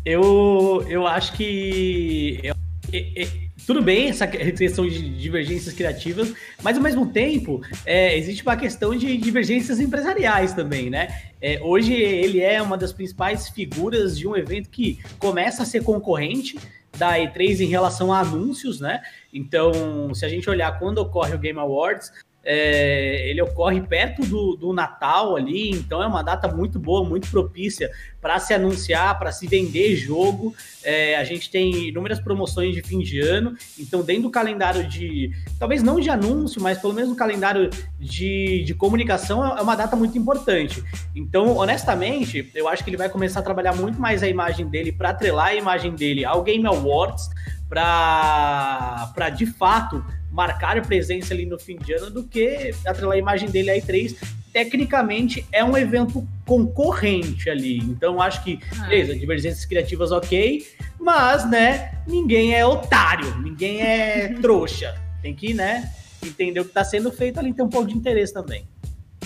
Eu, 0.05 0.85
eu 0.89 1.07
acho 1.07 1.33
que... 1.33 2.41
Eu, 2.43 2.55
eu, 2.93 3.45
tudo 3.67 3.81
bem 3.81 4.09
essa 4.09 4.27
questão 4.27 4.87
de 4.87 5.09
divergências 5.17 5.75
criativas, 5.75 6.33
mas 6.63 6.77
ao 6.77 6.83
mesmo 6.83 7.07
tempo 7.07 7.63
é, 7.87 8.17
existe 8.17 8.43
uma 8.43 8.57
questão 8.57 8.95
de 8.95 9.17
divergências 9.17 9.81
empresariais 9.81 10.53
também, 10.53 10.91
né? 10.91 11.23
É, 11.41 11.61
hoje 11.63 11.93
ele 11.93 12.41
é 12.41 12.61
uma 12.61 12.77
das 12.77 12.93
principais 12.93 13.49
figuras 13.49 14.19
de 14.19 14.29
um 14.29 14.37
evento 14.37 14.69
que 14.69 14.99
começa 15.19 15.63
a 15.63 15.67
ser 15.67 15.83
concorrente, 15.83 16.59
da 16.97 17.19
E3 17.19 17.61
em 17.61 17.67
relação 17.67 18.13
a 18.13 18.21
anúncios, 18.21 18.81
né? 18.81 19.03
Então, 19.33 20.15
se 20.15 20.25
a 20.25 20.29
gente 20.29 20.49
olhar 20.49 20.79
quando 20.79 20.99
ocorre 20.99 21.35
o 21.35 21.39
Game 21.39 21.59
Awards, 21.59 22.13
é, 22.45 23.29
ele 23.29 23.41
ocorre 23.41 23.81
perto 23.81 24.25
do, 24.27 24.55
do 24.57 24.73
Natal 24.73 25.37
ali, 25.37 25.71
então 25.71 26.03
é 26.03 26.07
uma 26.07 26.23
data 26.23 26.47
muito 26.47 26.79
boa, 26.79 27.09
muito 27.09 27.31
propícia 27.31 27.91
para 28.21 28.39
se 28.39 28.53
anunciar, 28.53 29.19
para 29.19 29.33
se 29.33 29.47
vender 29.47 29.97
jogo. 29.97 30.55
É, 30.83 31.17
a 31.17 31.25
gente 31.25 31.51
tem 31.51 31.89
inúmeras 31.89 32.21
promoções 32.21 32.75
de 32.75 32.83
fim 32.83 32.99
de 32.99 33.21
ano, 33.21 33.57
então 33.79 34.03
dentro 34.03 34.25
do 34.25 34.31
calendário 34.31 34.87
de, 34.87 35.31
talvez 35.59 35.83
não 35.83 35.99
de 35.99 36.11
anúncio, 36.11 36.61
mas 36.61 36.79
pelo 36.79 36.93
menos 36.93 37.11
no 37.11 37.17
calendário 37.17 37.71
de, 37.99 38.63
de 38.65 38.75
comunicação 38.75 39.45
é 39.57 39.63
uma 39.63 39.75
data 39.75 39.97
muito 39.97 40.19
importante. 40.19 40.85
Então, 41.15 41.57
honestamente, 41.57 42.51
eu 42.55 42.69
acho 42.69 42.85
que 42.85 42.91
ele 42.91 42.97
vai 42.97 43.09
começar 43.09 43.41
a 43.41 43.43
trabalhar 43.43 43.75
muito 43.75 44.01
mais 44.01 44.23
a 44.23 44.29
imagem 44.29 44.69
dele 44.69 44.93
para 44.93 45.11
atrelar 45.11 45.47
a 45.49 45.55
imagem 45.55 45.95
dele 45.95 46.25
ao 46.25 46.43
Game 46.43 46.67
Awards, 46.67 47.31
para 47.69 49.31
de 49.35 49.47
fato 49.47 50.05
marcar 50.35 50.83
presença 50.85 51.33
ali 51.33 51.47
no 51.47 51.57
fim 51.57 51.77
de 51.77 51.93
ano 51.93 52.11
do 52.11 52.25
que 52.25 52.75
atrelar 52.85 53.15
a 53.15 53.19
imagem 53.19 53.49
dele 53.49 53.71
aí 53.71 53.81
três 53.81 54.17
tecnicamente 54.53 55.45
é 55.51 55.65
um 55.65 55.77
evento 55.77 56.27
concorrente 56.45 57.49
ali. 57.51 57.79
Então 57.79 58.21
acho 58.21 58.43
que, 58.45 58.59
ah. 58.79 58.87
beleza, 58.87 59.15
divergências 59.17 59.65
criativas 59.65 60.13
ok, 60.13 60.65
mas, 60.99 61.49
né, 61.49 61.99
ninguém 62.07 62.55
é 62.55 62.65
otário, 62.65 63.37
ninguém 63.41 63.81
é 63.81 64.29
trouxa. 64.41 64.95
Tem 65.23 65.35
que, 65.35 65.55
né, 65.55 65.93
entender 66.25 66.61
o 66.61 66.65
que 66.65 66.71
está 66.71 66.85
sendo 66.85 67.11
feito 67.11 67.39
ali, 67.41 67.53
tem 67.53 67.65
um 67.65 67.69
pouco 67.69 67.89
de 67.89 67.95
interesse 67.95 68.33
também. 68.33 68.67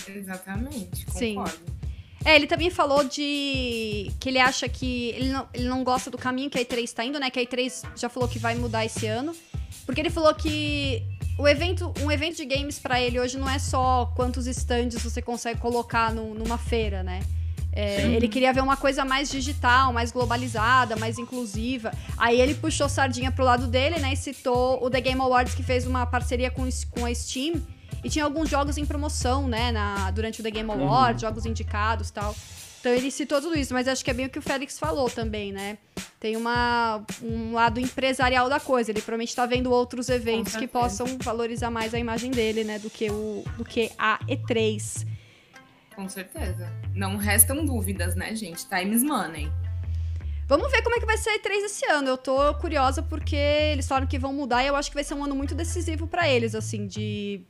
Exatamente, 0.06 1.04
concordo. 1.06 1.50
Sim. 1.50 1.78
É, 2.24 2.34
ele 2.34 2.46
também 2.46 2.70
falou 2.70 3.04
de 3.04 4.10
que 4.18 4.28
ele 4.28 4.38
acha 4.38 4.68
que 4.68 5.10
ele 5.10 5.28
não, 5.30 5.48
ele 5.54 5.68
não 5.68 5.84
gosta 5.84 6.10
do 6.10 6.18
caminho 6.18 6.50
que 6.50 6.58
a 6.58 6.64
E3 6.64 6.82
está 6.82 7.04
indo, 7.04 7.20
né? 7.20 7.30
Que 7.30 7.38
a 7.38 7.46
E3 7.46 7.84
já 7.96 8.08
falou 8.08 8.28
que 8.28 8.38
vai 8.38 8.54
mudar 8.54 8.84
esse 8.84 9.06
ano. 9.06 9.34
Porque 9.88 10.02
ele 10.02 10.10
falou 10.10 10.34
que 10.34 11.02
o 11.38 11.48
evento, 11.48 11.94
um 12.02 12.12
evento 12.12 12.36
de 12.36 12.44
games 12.44 12.78
para 12.78 13.00
ele 13.00 13.18
hoje 13.18 13.38
não 13.38 13.48
é 13.48 13.58
só 13.58 14.12
quantos 14.14 14.46
stands 14.46 15.02
você 15.02 15.22
consegue 15.22 15.58
colocar 15.58 16.12
no, 16.12 16.34
numa 16.34 16.58
feira, 16.58 17.02
né? 17.02 17.20
É, 17.72 18.02
ele 18.02 18.28
queria 18.28 18.52
ver 18.52 18.62
uma 18.62 18.76
coisa 18.76 19.02
mais 19.02 19.30
digital, 19.30 19.90
mais 19.90 20.12
globalizada, 20.12 20.94
mais 20.94 21.16
inclusiva. 21.16 21.90
Aí 22.18 22.38
ele 22.38 22.54
puxou 22.54 22.86
sardinha 22.86 23.32
pro 23.32 23.42
lado 23.42 23.66
dele, 23.66 23.98
né? 23.98 24.12
E 24.12 24.16
citou 24.16 24.84
o 24.84 24.90
The 24.90 25.00
Game 25.00 25.22
Awards, 25.22 25.54
que 25.54 25.62
fez 25.62 25.86
uma 25.86 26.04
parceria 26.04 26.50
com, 26.50 26.68
com 26.90 27.06
a 27.06 27.14
Steam. 27.14 27.54
E 28.04 28.10
tinha 28.10 28.26
alguns 28.26 28.50
jogos 28.50 28.76
em 28.76 28.84
promoção, 28.84 29.48
né? 29.48 29.72
Na, 29.72 30.10
durante 30.10 30.40
o 30.40 30.42
The 30.42 30.50
Game 30.50 30.70
Awards, 30.70 31.22
uhum. 31.22 31.30
jogos 31.30 31.46
indicados 31.46 32.10
tal. 32.10 32.36
Então 32.80 32.92
ele 32.92 33.10
citou 33.10 33.40
tudo 33.40 33.58
isso, 33.58 33.74
mas 33.74 33.88
acho 33.88 34.04
que 34.04 34.10
é 34.10 34.14
bem 34.14 34.26
o 34.26 34.30
que 34.30 34.38
o 34.38 34.42
Félix 34.42 34.78
falou 34.78 35.10
também, 35.10 35.52
né? 35.52 35.78
Tem 36.20 36.36
uma, 36.36 37.04
um 37.22 37.52
lado 37.52 37.78
empresarial 37.78 38.48
da 38.48 38.58
coisa. 38.58 38.90
Ele 38.90 39.00
provavelmente 39.00 39.30
está 39.30 39.46
vendo 39.46 39.70
outros 39.70 40.08
eventos 40.08 40.56
que 40.56 40.66
possam 40.66 41.06
valorizar 41.18 41.70
mais 41.70 41.94
a 41.94 41.98
imagem 41.98 42.30
dele, 42.30 42.64
né? 42.64 42.78
Do 42.78 42.90
que, 42.90 43.10
o, 43.10 43.44
do 43.56 43.64
que 43.64 43.90
a 43.98 44.18
E3. 44.26 45.06
Com 45.94 46.08
certeza. 46.08 46.72
Não 46.94 47.16
restam 47.16 47.64
dúvidas, 47.64 48.14
né, 48.14 48.34
gente? 48.34 48.68
Times 48.68 49.02
money. 49.02 49.50
Vamos 50.48 50.72
ver 50.72 50.82
como 50.82 50.96
é 50.96 50.98
que 50.98 51.04
vai 51.04 51.18
ser 51.18 51.28
a 51.28 51.38
E3 51.38 51.64
esse 51.66 51.84
ano. 51.90 52.08
Eu 52.08 52.16
tô 52.16 52.54
curiosa 52.54 53.02
porque 53.02 53.36
eles 53.36 53.86
falaram 53.86 54.06
que 54.06 54.18
vão 54.18 54.32
mudar 54.32 54.64
e 54.64 54.66
eu 54.66 54.74
acho 54.74 54.88
que 54.90 54.94
vai 54.94 55.04
ser 55.04 55.12
um 55.12 55.22
ano 55.22 55.34
muito 55.34 55.54
decisivo 55.54 56.06
para 56.06 56.26
eles, 56.26 56.54
assim, 56.54 56.86
de 56.86 57.42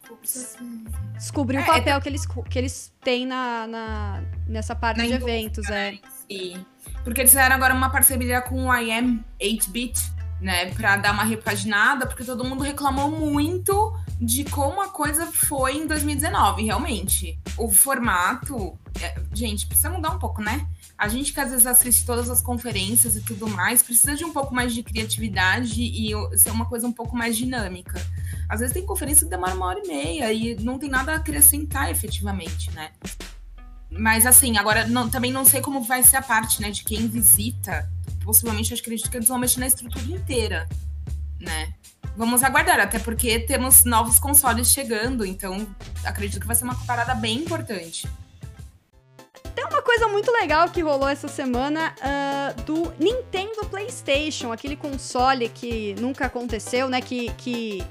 descobrir 1.15 1.59
é, 1.59 1.61
o 1.61 1.65
papel 1.67 1.97
é... 1.97 2.01
que, 2.01 2.09
eles, 2.09 2.27
que 2.27 2.59
eles 2.59 2.93
têm 3.01 3.25
na, 3.25 3.69
na 3.69 4.25
nessa 4.49 4.75
parte 4.75 4.99
na 4.99 5.07
de 5.07 5.13
eventos, 5.13 5.71
é. 5.71 5.97
Sim. 6.29 6.67
Porque 7.05 7.21
eles 7.21 7.31
fizeram 7.31 7.55
agora 7.55 7.73
uma 7.73 7.89
parceria 7.89 8.43
com 8.43 8.67
o 8.67 8.75
IM 8.77 9.25
8-Bit, 9.41 10.01
né, 10.41 10.67
pra 10.75 10.97
dar 10.97 11.13
uma 11.13 11.25
repaginada, 11.25 12.05
porque 12.05 12.25
todo 12.25 12.45
mundo 12.45 12.65
reclamou 12.65 13.11
muito 13.11 13.97
de 14.21 14.45
como 14.45 14.81
a 14.81 14.89
coisa 14.89 15.27
foi 15.27 15.77
em 15.77 15.87
2019, 15.87 16.65
realmente. 16.65 17.39
O 17.57 17.71
formato. 17.71 18.77
É, 19.01 19.15
gente, 19.33 19.67
precisa 19.67 19.89
mudar 19.91 20.11
um 20.11 20.19
pouco, 20.19 20.43
né? 20.43 20.67
A 20.99 21.07
gente 21.07 21.33
que 21.33 21.39
às 21.39 21.51
vezes 21.51 21.65
assiste 21.65 22.05
todas 22.05 22.29
as 22.29 22.41
conferências 22.41 23.15
e 23.15 23.21
tudo 23.21 23.49
mais, 23.49 23.85
precisa 23.85 24.17
de 24.17 24.25
um 24.25 24.33
pouco 24.33 24.53
mais 24.53 24.75
de 24.75 24.83
criatividade 24.83 25.81
e 25.81 26.11
ser 26.37 26.51
uma 26.51 26.67
coisa 26.67 26.89
um 26.89 26.93
pouco 26.93 27.17
mais 27.17 27.37
dinâmica. 27.37 28.05
Às 28.49 28.59
vezes 28.59 28.75
tem 28.75 28.85
conferência 28.85 29.25
que 29.25 29.31
demora 29.31 29.55
uma 29.55 29.67
hora 29.67 29.81
e 29.85 29.87
meia 29.87 30.33
e 30.33 30.57
não 30.57 30.77
tem 30.77 30.91
nada 30.91 31.13
a 31.13 31.17
acrescentar 31.17 31.89
efetivamente, 31.89 32.73
né? 32.73 32.91
Mas 33.89 34.27
assim, 34.27 34.59
agora 34.59 34.89
não, 34.89 35.09
também 35.09 35.31
não 35.31 35.45
sei 35.45 35.61
como 35.61 35.83
vai 35.83 36.03
ser 36.03 36.17
a 36.17 36.23
parte, 36.23 36.61
né, 36.61 36.71
de 36.71 36.83
quem 36.83 37.07
visita. 37.07 37.89
Possivelmente, 38.25 38.73
eu 38.73 38.79
acredito 38.79 39.09
que 39.09 39.17
eles 39.17 39.29
vão 39.29 39.39
mexer 39.39 39.61
na 39.61 39.69
estrutura 39.69 40.05
inteira, 40.05 40.69
né? 41.41 41.73
Vamos 42.17 42.43
aguardar, 42.43 42.81
até 42.81 42.99
porque 42.99 43.39
temos 43.39 43.85
novos 43.85 44.19
consoles 44.19 44.73
chegando, 44.73 45.25
então 45.25 45.65
acredito 46.05 46.41
que 46.41 46.47
vai 46.47 46.57
ser 46.57 46.65
uma 46.65 46.75
parada 46.85 47.15
bem 47.15 47.39
importante. 47.39 48.09
Tem 49.59 49.67
uma 49.67 49.83
coisa 49.83 50.07
muito 50.07 50.31
legal 50.31 50.69
que 50.69 50.81
rolou 50.81 51.09
essa 51.09 51.27
semana 51.27 51.93
uh, 51.99 52.63
do 52.63 52.95
Nintendo 52.97 53.67
PlayStation, 53.69 54.53
aquele 54.53 54.77
console 54.77 55.49
que 55.49 55.97
nunca 55.99 56.27
aconteceu, 56.27 56.89
né? 56.89 57.01
Que, 57.01 57.33
que 57.33 57.85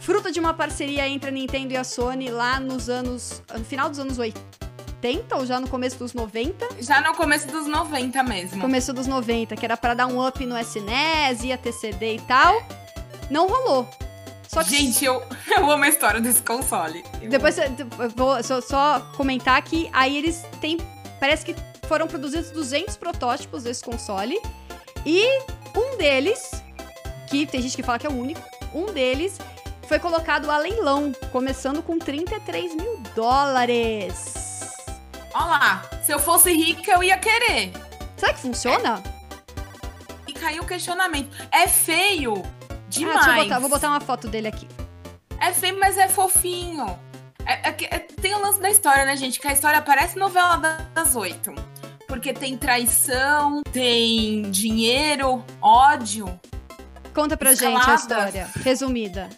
fruto 0.00 0.30
de 0.30 0.38
uma 0.38 0.54
parceria 0.54 1.08
entre 1.08 1.30
a 1.30 1.32
Nintendo 1.32 1.72
e 1.72 1.76
a 1.76 1.82
Sony 1.82 2.30
lá 2.30 2.60
nos 2.60 2.88
anos. 2.88 3.42
no 3.52 3.64
final 3.64 3.90
dos 3.90 3.98
anos 3.98 4.16
80 4.16 5.36
ou 5.36 5.44
já 5.44 5.58
no 5.58 5.68
começo 5.68 5.98
dos 5.98 6.14
90? 6.14 6.68
Já 6.78 7.00
no 7.00 7.12
começo 7.14 7.48
dos 7.48 7.66
90 7.66 8.22
mesmo. 8.22 8.60
Começo 8.60 8.92
dos 8.92 9.08
90, 9.08 9.56
que 9.56 9.64
era 9.64 9.76
para 9.76 9.94
dar 9.94 10.06
um 10.06 10.24
up 10.24 10.46
no 10.46 10.56
SNES, 10.56 11.42
ia 11.42 11.58
ter 11.58 11.72
CD 11.72 12.14
e 12.14 12.20
tal. 12.20 12.62
Não 13.28 13.48
rolou. 13.48 13.90
Só 14.46 14.62
que... 14.62 14.70
Gente, 14.70 15.04
eu, 15.04 15.20
eu 15.56 15.68
amo 15.68 15.82
a 15.82 15.88
história 15.88 16.20
desse 16.20 16.42
console. 16.42 17.04
Eu 17.20 17.28
Depois 17.28 17.58
eu 17.58 17.68
vou 18.14 18.40
só, 18.44 18.60
só 18.60 19.00
comentar 19.16 19.60
que 19.62 19.90
aí 19.92 20.16
eles 20.16 20.44
têm 20.60 20.78
Parece 21.18 21.44
que 21.44 21.54
foram 21.86 22.06
produzidos 22.06 22.50
200 22.50 22.96
protótipos 22.96 23.62
desse 23.62 23.82
console. 23.82 24.40
E 25.04 25.40
um 25.76 25.96
deles, 25.96 26.62
que 27.28 27.46
tem 27.46 27.62
gente 27.62 27.76
que 27.76 27.82
fala 27.82 27.98
que 27.98 28.06
é 28.06 28.10
o 28.10 28.14
único, 28.14 28.40
um 28.74 28.86
deles 28.86 29.38
foi 29.88 29.98
colocado 29.98 30.50
a 30.50 30.58
leilão, 30.58 31.12
começando 31.32 31.82
com 31.82 31.98
33 31.98 32.74
mil 32.74 33.02
dólares. 33.14 34.34
Olha 35.32 35.46
lá, 35.46 35.90
se 36.02 36.12
eu 36.12 36.18
fosse 36.18 36.52
rica, 36.52 36.92
eu 36.92 37.02
ia 37.02 37.16
querer. 37.16 37.72
Será 38.16 38.34
que 38.34 38.40
funciona? 38.40 39.02
E 40.26 40.32
caiu 40.34 40.62
o 40.62 40.66
questionamento. 40.66 41.30
É 41.50 41.66
feio 41.66 42.42
demais. 42.88 43.16
Ah, 43.16 43.24
deixa 43.24 43.38
eu 43.38 43.44
botar, 43.44 43.58
vou 43.60 43.68
botar 43.70 43.88
uma 43.88 44.00
foto 44.00 44.28
dele 44.28 44.48
aqui. 44.48 44.68
É 45.40 45.52
feio, 45.52 45.78
mas 45.78 45.96
é 45.96 46.08
fofinho. 46.08 46.98
É, 47.48 47.70
é, 47.70 47.76
é, 47.96 47.98
tem 47.98 48.34
o 48.34 48.42
lance 48.42 48.60
da 48.60 48.68
história, 48.68 49.06
né, 49.06 49.16
gente? 49.16 49.40
Que 49.40 49.48
a 49.48 49.52
história 49.54 49.80
parece 49.80 50.18
novela 50.18 50.56
das 50.94 51.16
oito. 51.16 51.54
Porque 52.06 52.34
tem 52.34 52.58
traição, 52.58 53.62
tem 53.72 54.42
dinheiro, 54.50 55.42
ódio. 55.60 56.38
Conta 57.14 57.38
pra 57.38 57.52
escaladas. 57.52 57.86
gente 57.86 57.90
a 57.90 57.94
história, 57.94 58.50
resumida. 58.62 59.30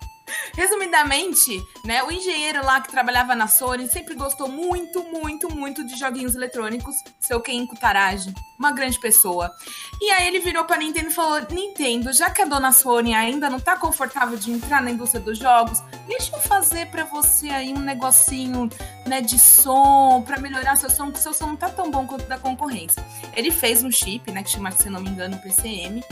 Resumidamente, 0.55 1.63
né, 1.85 2.03
o 2.03 2.11
engenheiro 2.11 2.65
lá 2.65 2.81
que 2.81 2.91
trabalhava 2.91 3.35
na 3.35 3.47
Sony 3.47 3.89
sempre 3.89 4.15
gostou 4.15 4.49
muito, 4.49 5.03
muito, 5.05 5.55
muito 5.55 5.87
de 5.87 5.99
joguinhos 5.99 6.35
eletrônicos. 6.35 6.95
Seu 7.19 7.41
Ken 7.41 7.67
Kutaragi, 7.67 8.35
uma 8.59 8.73
grande 8.73 8.99
pessoa. 8.99 9.55
E 10.01 10.11
aí 10.11 10.27
ele 10.27 10.41
virou 10.41 10.65
pra 10.65 10.77
Nintendo 10.77 11.09
e 11.09 11.13
falou: 11.13 11.41
Nintendo, 11.51 12.13
já 12.13 12.31
que 12.31 12.43
a 12.43 12.45
dona 12.45 12.73
Sony 12.73 13.15
ainda 13.15 13.49
não 13.49 13.61
tá 13.61 13.77
confortável 13.77 14.37
de 14.37 14.51
entrar 14.51 14.83
na 14.83 14.91
indústria 14.91 15.21
dos 15.21 15.39
jogos, 15.39 15.83
deixa 16.07 16.35
eu 16.35 16.41
fazer 16.41 16.87
para 16.87 17.05
você 17.05 17.49
aí 17.51 17.73
um 17.73 17.81
negocinho, 17.81 18.69
né, 19.07 19.21
de 19.21 19.39
som, 19.39 20.23
para 20.27 20.39
melhorar 20.39 20.77
seu 20.77 20.91
som, 20.91 21.07
porque 21.07 21.21
seu 21.21 21.33
som 21.33 21.49
não 21.49 21.57
tá 21.57 21.69
tão 21.69 21.91
bom 21.91 22.07
quanto 22.07 22.27
da 22.27 22.39
concorrência. 22.39 23.05
Ele 23.35 23.51
fez 23.51 23.83
um 23.83 23.91
chip, 23.91 24.31
né, 24.31 24.43
que 24.43 24.51
chama, 24.51 24.71
se 24.73 24.89
não 24.91 25.01
me 25.01 25.11
engano, 25.11 25.39
PCM 25.39 26.03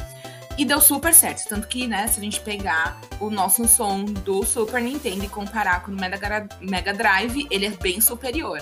e 0.58 0.64
deu 0.64 0.80
super 0.80 1.14
certo. 1.14 1.48
Tanto 1.48 1.68
que, 1.68 1.86
né, 1.86 2.08
se 2.08 2.18
a 2.18 2.22
gente 2.22 2.40
pegar 2.40 3.00
o 3.20 3.30
nosso 3.30 3.66
som 3.68 4.04
do 4.04 4.44
Super 4.44 4.82
Nintendo 4.82 5.24
e 5.24 5.28
comparar 5.28 5.84
com 5.84 5.92
o 5.92 5.94
Mega, 5.94 6.48
Mega 6.60 6.92
Drive, 6.92 7.46
ele 7.48 7.66
é 7.66 7.70
bem 7.70 8.00
superior. 8.00 8.60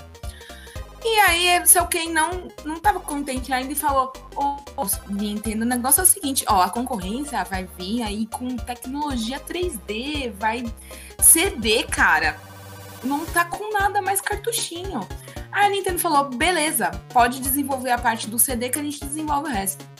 E 1.02 1.18
aí, 1.20 1.62
o 1.62 1.66
seu 1.66 1.86
Ken 1.86 2.10
não, 2.10 2.48
não 2.64 2.80
tava 2.80 3.00
contente 3.00 3.52
ainda 3.52 3.72
e 3.72 3.76
falou: 3.76 4.12
Ô, 4.34 4.56
oh, 4.76 4.86
Nintendo, 5.08 5.64
o 5.64 5.68
negócio 5.68 6.00
é 6.00 6.02
o 6.02 6.06
seguinte: 6.06 6.44
ó, 6.48 6.62
a 6.62 6.68
concorrência 6.68 7.42
vai 7.44 7.66
vir 7.78 8.02
aí 8.02 8.26
com 8.26 8.56
tecnologia 8.56 9.40
3D, 9.40 10.32
vai 10.32 10.64
CD, 11.18 11.84
cara. 11.84 12.38
Não 13.04 13.24
tá 13.24 13.44
com 13.44 13.72
nada 13.72 14.02
mais 14.02 14.20
cartuchinho. 14.20 15.06
Aí 15.52 15.66
a 15.66 15.70
Nintendo 15.70 15.98
falou: 15.98 16.24
beleza, 16.24 16.90
pode 17.12 17.40
desenvolver 17.40 17.90
a 17.90 17.98
parte 17.98 18.28
do 18.28 18.38
CD 18.38 18.68
que 18.68 18.78
a 18.78 18.82
gente 18.82 19.00
desenvolve 19.00 19.48
o 19.48 19.52
resto. 19.52 19.95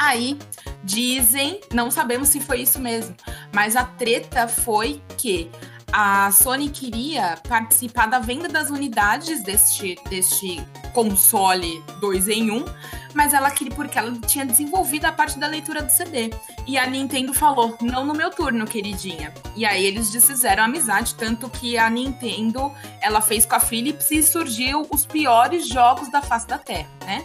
Aí 0.00 0.38
dizem, 0.82 1.60
não 1.74 1.90
sabemos 1.90 2.30
se 2.30 2.40
foi 2.40 2.62
isso 2.62 2.80
mesmo, 2.80 3.14
mas 3.52 3.76
a 3.76 3.84
treta 3.84 4.48
foi 4.48 5.02
que 5.18 5.50
a 5.92 6.32
Sony 6.32 6.70
queria 6.70 7.36
participar 7.46 8.06
da 8.06 8.18
venda 8.18 8.48
das 8.48 8.70
unidades 8.70 9.42
deste, 9.42 9.98
deste 10.08 10.66
console 10.94 11.84
2 12.00 12.28
em 12.28 12.50
1, 12.50 12.64
mas 13.12 13.34
ela 13.34 13.50
queria 13.50 13.74
porque 13.74 13.98
ela 13.98 14.10
tinha 14.22 14.46
desenvolvido 14.46 15.04
a 15.04 15.12
parte 15.12 15.38
da 15.38 15.46
leitura 15.46 15.82
do 15.82 15.92
CD. 15.92 16.30
E 16.66 16.78
a 16.78 16.86
Nintendo 16.86 17.34
falou: 17.34 17.76
"Não 17.82 18.02
no 18.02 18.14
meu 18.14 18.30
turno, 18.30 18.66
queridinha". 18.66 19.34
E 19.54 19.66
aí 19.66 19.84
eles 19.84 20.10
desfizeram 20.10 20.64
amizade, 20.64 21.14
tanto 21.14 21.50
que 21.50 21.76
a 21.76 21.90
Nintendo, 21.90 22.72
ela 23.02 23.20
fez 23.20 23.44
com 23.44 23.56
a 23.56 23.60
Philips 23.60 24.10
e 24.10 24.22
surgiu 24.22 24.86
os 24.90 25.04
piores 25.04 25.68
jogos 25.68 26.10
da 26.10 26.22
face 26.22 26.46
da 26.46 26.56
Terra, 26.56 26.88
né? 27.04 27.22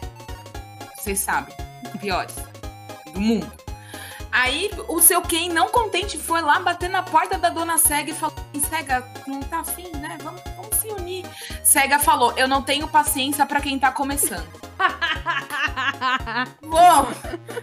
Vocês 0.98 1.20
sabem, 1.20 1.56
piores 2.02 2.36
do 3.16 3.22
mundo. 3.22 3.52
Aí 4.32 4.70
o 4.90 5.02
seu 5.02 5.22
Ken, 5.22 5.48
não 5.48 5.70
contente, 5.70 6.18
foi 6.18 6.42
lá 6.42 6.60
bater 6.60 6.90
na 6.90 7.02
porta 7.02 7.38
da 7.38 7.50
dona 7.50 7.78
Sega 7.78 8.12
e 8.12 8.14
falou: 8.14 8.36
Sega, 8.70 9.02
não 9.26 9.42
tá 9.42 9.60
afim, 9.60 9.90
né? 9.96 10.18
Vamos, 10.22 10.42
vamos 10.58 10.76
se 10.76 10.90
unir. 10.90 11.26
Sega 11.64 11.98
falou: 12.00 12.34
Eu 12.36 12.46
não 12.46 12.62
tenho 12.62 12.86
paciência 12.86 13.46
para 13.46 13.62
quem 13.62 13.80
tá 13.80 13.94
começando. 13.94 14.46
Bom, 16.62 17.08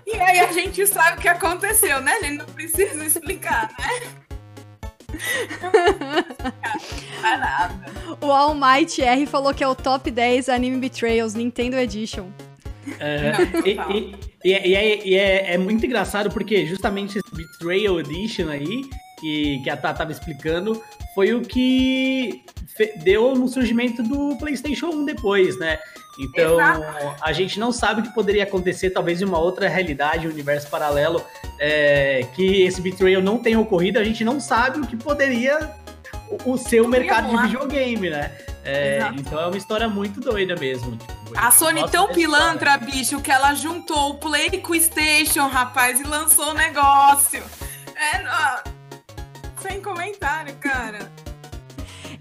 e 0.06 0.18
aí 0.18 0.40
a 0.40 0.50
gente 0.50 0.87
sabe 0.87 1.18
o 1.18 1.21
que 1.21 1.28
aconteceu, 1.28 2.00
né? 2.00 2.12
A 2.12 2.25
gente 2.25 2.38
não 2.38 2.47
precisa 2.47 3.04
explicar, 3.04 3.71
né? 3.78 4.00
o 8.18 8.32
All 8.32 8.54
Might 8.54 9.02
R 9.02 9.26
falou 9.26 9.52
que 9.52 9.62
é 9.62 9.68
o 9.68 9.75
top 9.75 10.11
10 10.11 10.49
Anime 10.49 10.78
Betrayals 10.78 11.35
Nintendo 11.35 11.76
Edition. 11.76 12.30
É, 12.99 13.32
e, 13.66 14.31
e, 14.44 14.52
é, 14.52 14.66
e, 14.66 14.75
é, 14.75 15.06
e 15.06 15.14
é, 15.14 15.54
é, 15.54 15.58
muito 15.58 15.84
engraçado 15.87 16.30
porque 16.30 16.66
justamente 16.66 17.18
esse 17.18 17.34
Betrayal 17.34 18.00
Edition 18.00 18.49
aí, 18.49 18.82
que, 19.20 19.61
que 19.62 19.70
a 19.70 19.76
Tata 19.76 19.99
tava 19.99 20.12
explicando, 20.12 20.82
foi 21.14 21.32
o 21.32 21.42
que 21.42 22.42
deu 23.04 23.34
no 23.34 23.46
surgimento 23.46 24.02
do 24.02 24.37
PlayStation 24.37 24.87
1 24.87 25.04
depois, 25.04 25.58
né? 25.58 25.78
Então, 26.18 26.61
Exato. 26.61 27.16
a 27.22 27.32
gente 27.32 27.58
não 27.58 27.72
sabe 27.72 28.00
o 28.00 28.04
que 28.04 28.12
poderia 28.12 28.42
acontecer, 28.42 28.90
talvez 28.90 29.22
em 29.22 29.25
uma 29.25 29.38
outra 29.38 29.68
realidade, 29.68 30.26
um 30.26 30.30
universo 30.30 30.68
paralelo, 30.68 31.25
é, 31.58 32.26
que 32.34 32.62
esse 32.62 32.80
Betrayal 32.80 33.22
não 33.22 33.38
tenha 33.38 33.58
ocorrido, 33.58 33.99
a 33.99 34.04
gente 34.04 34.25
não 34.25 34.40
sabe 34.40 34.80
o 34.80 34.87
que 34.87 34.96
poderia 34.96 35.70
o, 36.44 36.52
o 36.52 36.58
seu 36.58 36.87
mercado 36.88 37.30
de 37.30 37.42
videogame, 37.44 38.11
né? 38.11 38.30
É, 38.64 39.11
então 39.16 39.40
é 39.40 39.47
uma 39.47 39.57
história 39.57 39.88
muito 39.88 40.21
doida 40.21 40.54
mesmo. 40.54 40.97
Tipo, 40.97 41.33
a 41.37 41.50
Sony 41.50 41.88
tão 41.90 42.09
pilantra, 42.09 42.76
bicho, 42.78 43.21
que 43.21 43.31
ela 43.31 43.54
juntou 43.54 44.11
o 44.11 44.14
Play 44.19 44.61
com 44.61 44.73
o 44.73 44.81
Station, 44.81 45.49
rapaz, 45.49 46.00
e 46.00 46.04
lançou 46.04 46.50
o 46.50 46.54
negócio. 46.54 47.42
É, 47.95 48.23
não... 48.23 48.62
sem 49.61 49.81
comentário, 49.81 50.54
cara. 50.57 51.11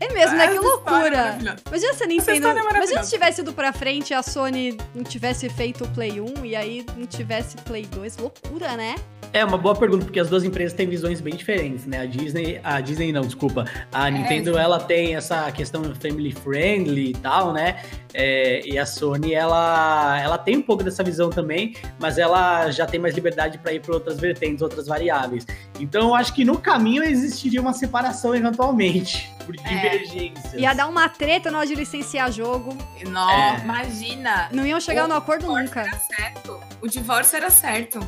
É 0.02 0.12
mesmo, 0.12 0.36
né? 0.36 0.48
Que 0.48 0.58
loucura. 0.58 1.38
Imagina 1.68 1.94
se 1.94 2.04
a 2.04 2.08
Nintendo. 2.08 2.48
É 2.48 2.52
imagina 2.60 3.04
se 3.04 3.12
tivesse 3.12 3.42
ido 3.42 3.54
pra 3.54 3.72
frente 3.72 4.10
e 4.10 4.14
a 4.16 4.24
Sony 4.24 4.76
não 4.96 5.04
tivesse 5.04 5.48
feito 5.48 5.84
o 5.84 5.88
Play 5.90 6.20
1 6.20 6.44
e 6.44 6.56
aí 6.56 6.84
não 6.98 7.06
tivesse 7.06 7.56
Play 7.58 7.86
2. 7.86 8.18
Loucura, 8.18 8.76
né? 8.76 8.96
É 9.34 9.46
uma 9.46 9.58
boa 9.58 9.74
pergunta, 9.74 10.04
porque 10.04 10.20
as 10.20 10.30
duas 10.30 10.44
empresas 10.44 10.74
têm 10.74 10.90
visões 10.90 11.22
bem 11.22 11.34
diferentes, 11.34 11.86
né? 11.86 12.02
A 12.02 12.06
Disney, 12.06 12.60
a 12.62 12.82
Disney 12.82 13.14
não, 13.14 13.22
desculpa. 13.22 13.66
A 13.92 14.10
é, 14.10 14.12
Nintendo, 14.12 14.58
ela 14.58 14.78
tem 14.78 15.16
essa 15.16 15.50
questão 15.54 15.84
family 15.96 16.34
friendly 16.34 17.12
e 17.12 17.14
tal, 17.14 17.54
né? 17.54 17.82
É, 18.14 18.68
e 18.68 18.78
a 18.78 18.86
Sony, 18.86 19.34
ela, 19.34 20.20
ela 20.22 20.38
tem 20.38 20.58
um 20.58 20.62
pouco 20.62 20.84
dessa 20.84 21.02
visão 21.02 21.30
também, 21.30 21.76
mas 21.98 22.18
ela 22.18 22.70
já 22.72 22.86
tem 22.86 23.00
mais 23.00 23.16
liberdade 23.16 23.58
para 23.58 23.72
ir 23.72 23.80
para 23.80 23.94
outras 23.94 24.20
vertentes, 24.20 24.62
outras 24.62 24.88
variáveis. 24.88 25.48
Então, 25.80 26.10
eu 26.10 26.16
acho 26.16 26.34
que 26.34 26.44
no 26.44 26.58
caminho 26.58 27.02
existiria 27.02 27.62
uma 27.62 27.74
separação 27.74 28.36
eventualmente, 28.36 29.32
por 29.46 29.56
é. 29.56 29.91
Divergências. 29.92 30.54
Ia 30.54 30.74
dar 30.74 30.88
uma 30.88 31.08
treta 31.10 31.52
na 31.52 31.60
hora 31.60 31.68
de 31.68 31.76
licenciar 31.76 32.32
jogo. 32.32 32.78
Não, 33.08 33.30
é. 33.30 33.60
imagina. 33.60 34.50
Não 34.52 34.66
iam 34.66 34.80
chegar 34.80 35.06
o 35.06 35.08
no 35.08 35.16
acordo 35.16 35.48
nunca. 35.48 35.82
Era 35.82 35.98
certo. 35.98 36.60
O 36.82 36.88
divórcio 36.88 37.38
era 37.38 37.50
certo. 37.50 38.00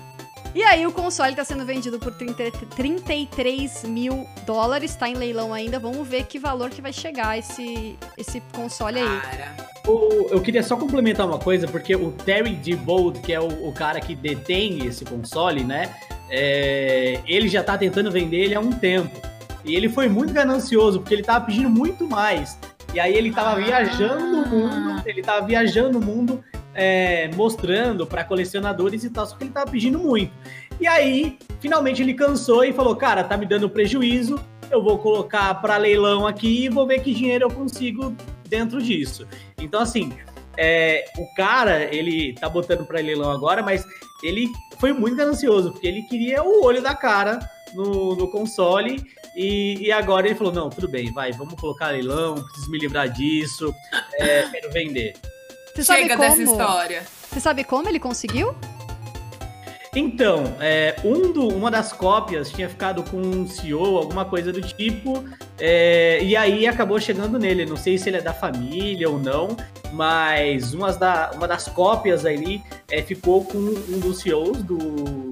E 0.56 0.62
aí 0.62 0.86
o 0.86 0.92
console 0.92 1.32
está 1.32 1.44
sendo 1.44 1.66
vendido 1.66 1.98
por 1.98 2.14
30, 2.14 2.52
33 2.76 3.86
mil 3.86 4.28
dólares, 4.46 4.92
está 4.92 5.10
em 5.10 5.16
leilão 5.16 5.52
ainda. 5.52 5.80
Vamos 5.80 6.08
ver 6.08 6.26
que 6.26 6.38
valor 6.38 6.70
que 6.70 6.80
vai 6.80 6.94
chegar 6.94 7.38
esse, 7.40 7.98
esse 8.16 8.40
console 8.54 9.00
aí. 9.00 9.22
O, 9.88 10.28
eu 10.30 10.40
queria 10.42 10.62
só 10.62 10.78
complementar 10.78 11.26
uma 11.26 11.40
coisa, 11.40 11.68
porque 11.68 11.96
o 11.96 12.12
Terry 12.12 12.56
D. 12.56 12.76
Bold, 12.76 13.20
que 13.22 13.34
é 13.34 13.40
o, 13.40 13.68
o 13.68 13.74
cara 13.74 14.00
que 14.00 14.16
detém 14.16 14.86
esse 14.86 15.04
console, 15.04 15.64
né? 15.64 15.94
É, 16.30 17.20
ele 17.26 17.48
já 17.48 17.62
está 17.62 17.76
tentando 17.76 18.12
vender 18.12 18.38
ele 18.38 18.56
há 18.56 18.60
um 18.60 18.72
tempo. 18.72 19.33
E 19.64 19.76
ele 19.76 19.90
foi 19.90 20.08
muito 20.08 20.34
ganancioso, 20.34 21.00
porque 21.00 21.14
ele 21.14 21.22
estava 21.22 21.46
pedindo 21.46 21.70
muito 21.70 22.08
mais. 22.08 22.60
E 22.94 23.00
aí 23.00 23.16
ele 23.16 23.30
estava 23.30 23.52
ah. 23.52 23.56
viajando 23.56 24.44
o 24.44 24.48
mundo, 24.48 25.02
ele 25.06 25.22
estava 25.22 25.46
viajando 25.46 25.98
o 25.98 26.02
mundo 26.02 26.44
é, 26.76 27.30
mostrando 27.36 28.06
para 28.06 28.24
colecionadores 28.24 29.04
e 29.04 29.10
tal, 29.10 29.26
só 29.26 29.36
que 29.36 29.44
ele 29.44 29.52
tava 29.52 29.70
pedindo 29.70 30.00
muito. 30.00 30.32
E 30.80 30.88
aí, 30.88 31.38
finalmente 31.60 32.02
ele 32.02 32.14
cansou 32.14 32.64
e 32.64 32.74
falou: 32.74 32.96
Cara, 32.96 33.24
tá 33.24 33.38
me 33.38 33.46
dando 33.46 33.70
prejuízo, 33.70 34.40
eu 34.70 34.82
vou 34.82 34.98
colocar 34.98 35.54
para 35.56 35.78
leilão 35.78 36.26
aqui 36.28 36.66
e 36.66 36.70
vou 36.70 36.86
ver 36.88 37.00
que 37.02 37.14
dinheiro 37.14 37.46
eu 37.46 37.52
consigo 37.52 38.16
dentro 38.48 38.82
disso. 38.82 39.28
Então, 39.60 39.82
assim, 39.82 40.12
é, 40.58 41.06
o 41.18 41.36
cara, 41.36 41.84
ele 41.94 42.34
tá 42.34 42.50
botando 42.50 42.86
para 42.86 43.00
leilão 43.00 43.32
agora, 43.32 43.62
mas 43.62 43.86
ele 44.24 44.50
foi 44.80 44.94
muito 44.94 45.16
ganancioso, 45.16 45.72
porque 45.72 45.88
ele 45.88 46.04
queria 46.04 46.44
o 46.44 46.64
olho 46.64 46.82
da 46.82 46.96
cara 46.96 47.40
no, 47.74 48.16
no 48.16 48.30
console. 48.30 49.04
E, 49.36 49.78
e, 49.88 49.92
agora 49.92 50.28
ele 50.28 50.36
falou: 50.36 50.54
não, 50.54 50.70
tudo 50.70 50.88
bem, 50.88 51.12
vai, 51.12 51.32
vamos 51.32 51.56
colocar 51.60 51.90
leilão, 51.90 52.36
preciso 52.36 52.70
me 52.70 52.78
livrar 52.78 53.10
disso, 53.10 53.74
é, 54.20 54.44
quero 54.50 54.72
vender. 54.72 55.14
Você 55.76 55.84
Chega 55.84 56.16
dessa 56.16 56.42
história. 56.42 57.04
Você 57.30 57.40
sabe 57.40 57.64
como 57.64 57.90
ele 57.90 58.00
conseguiu? 58.00 58.56
Então, 59.96 60.56
é, 60.60 60.96
um 61.04 61.32
do, 61.32 61.48
uma 61.48 61.70
das 61.70 61.94
cópias 61.94 62.52
tinha 62.52 62.68
ficado 62.68 63.04
com 63.04 63.18
um 63.18 63.48
CEO, 63.48 63.98
alguma 63.98 64.26
coisa 64.26 64.52
do 64.52 64.60
tipo, 64.60 65.24
é, 65.60 66.20
e 66.24 66.36
aí 66.36 66.66
acabou 66.66 67.00
chegando 67.00 67.38
nele. 67.38 67.66
Não 67.66 67.78
sei 67.78 67.98
se 67.98 68.10
ele 68.10 68.18
é 68.18 68.22
da 68.22 68.34
família 68.34 69.08
ou 69.08 69.20
não, 69.20 69.56
mas 69.92 70.74
uma, 70.74 70.92
da, 70.92 71.32
uma 71.36 71.48
das 71.48 71.68
cópias 71.68 72.26
ali 72.26 72.64
é, 72.90 73.04
ficou 73.04 73.46
com 73.46 73.58
um 73.58 74.00
dos 74.00 74.22
CEOs 74.22 74.64
do, 74.64 75.30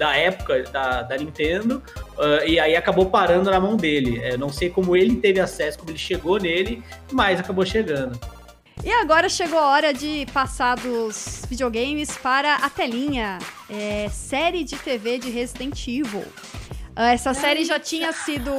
da 0.00 0.16
época 0.16 0.62
da, 0.62 1.02
da 1.02 1.14
Nintendo, 1.18 1.82
uh, 2.16 2.48
e 2.48 2.58
aí 2.58 2.74
acabou 2.74 3.10
parando 3.10 3.50
na 3.50 3.60
mão 3.60 3.76
dele. 3.76 4.18
É, 4.22 4.34
não 4.34 4.48
sei 4.48 4.70
como 4.70 4.96
ele 4.96 5.16
teve 5.16 5.38
acesso, 5.38 5.78
como 5.78 5.90
ele 5.90 5.98
chegou 5.98 6.38
nele, 6.38 6.82
mas 7.12 7.38
acabou 7.38 7.66
chegando. 7.66 8.18
E 8.82 8.90
agora 8.90 9.28
chegou 9.28 9.58
a 9.58 9.66
hora 9.66 9.92
de 9.92 10.24
passar 10.32 10.76
dos 10.76 11.42
videogames 11.50 12.16
para 12.16 12.54
a 12.54 12.70
telinha. 12.70 13.38
É, 13.68 14.08
série 14.08 14.64
de 14.64 14.74
TV 14.76 15.18
de 15.18 15.28
Resident 15.28 15.86
Evil. 15.86 16.24
Ah, 16.96 17.12
essa 17.12 17.34
série 17.34 17.66
já 17.66 17.78
tinha 17.78 18.10
sido 18.14 18.50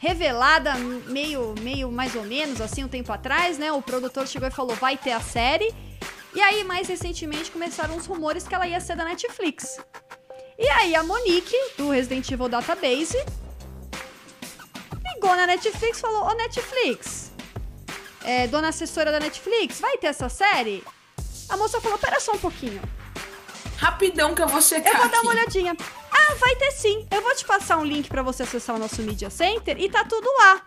revelada 0.00 0.74
meio, 1.06 1.54
meio 1.60 1.88
mais 1.88 2.16
ou 2.16 2.24
menos 2.24 2.60
assim 2.60 2.82
um 2.82 2.88
tempo 2.88 3.12
atrás, 3.12 3.58
né? 3.58 3.70
O 3.70 3.80
produtor 3.80 4.26
chegou 4.26 4.48
e 4.48 4.50
falou: 4.50 4.74
vai 4.74 4.96
ter 4.96 5.12
a 5.12 5.20
série. 5.20 5.72
E 6.34 6.40
aí, 6.40 6.64
mais 6.64 6.88
recentemente, 6.88 7.48
começaram 7.52 7.96
os 7.96 8.06
rumores 8.06 8.48
que 8.48 8.52
ela 8.56 8.66
ia 8.66 8.80
ser 8.80 8.96
da 8.96 9.04
Netflix. 9.04 9.78
E 10.58 10.68
aí, 10.68 10.94
a 10.94 11.02
Monique, 11.02 11.56
do 11.76 11.90
Resident 11.90 12.30
Evil 12.30 12.48
Database, 12.48 13.18
ligou 15.14 15.34
na 15.36 15.46
Netflix 15.46 15.98
e 15.98 16.00
falou: 16.00 16.24
Ô 16.26 16.34
Netflix, 16.34 17.32
é, 18.24 18.46
dona 18.46 18.68
assessora 18.68 19.10
da 19.10 19.20
Netflix, 19.20 19.80
vai 19.80 19.96
ter 19.98 20.08
essa 20.08 20.28
série? 20.28 20.84
A 21.48 21.56
moça 21.56 21.80
falou, 21.80 21.98
pera 21.98 22.18
só 22.20 22.32
um 22.32 22.38
pouquinho. 22.38 22.80
Rapidão 23.76 24.34
que 24.34 24.42
eu 24.42 24.48
vou 24.48 24.62
checar 24.62 24.92
Eu 24.92 24.98
vou 24.98 25.08
dar 25.08 25.18
aqui. 25.18 25.26
uma 25.26 25.32
olhadinha. 25.34 25.76
Ah, 26.10 26.34
vai 26.36 26.56
ter 26.56 26.70
sim. 26.70 27.06
Eu 27.10 27.20
vou 27.20 27.34
te 27.34 27.44
passar 27.44 27.76
um 27.76 27.84
link 27.84 28.08
para 28.08 28.22
você 28.22 28.44
acessar 28.44 28.76
o 28.76 28.78
nosso 28.78 29.02
Media 29.02 29.28
Center 29.28 29.78
e 29.78 29.90
tá 29.90 30.04
tudo 30.04 30.26
lá. 30.38 30.62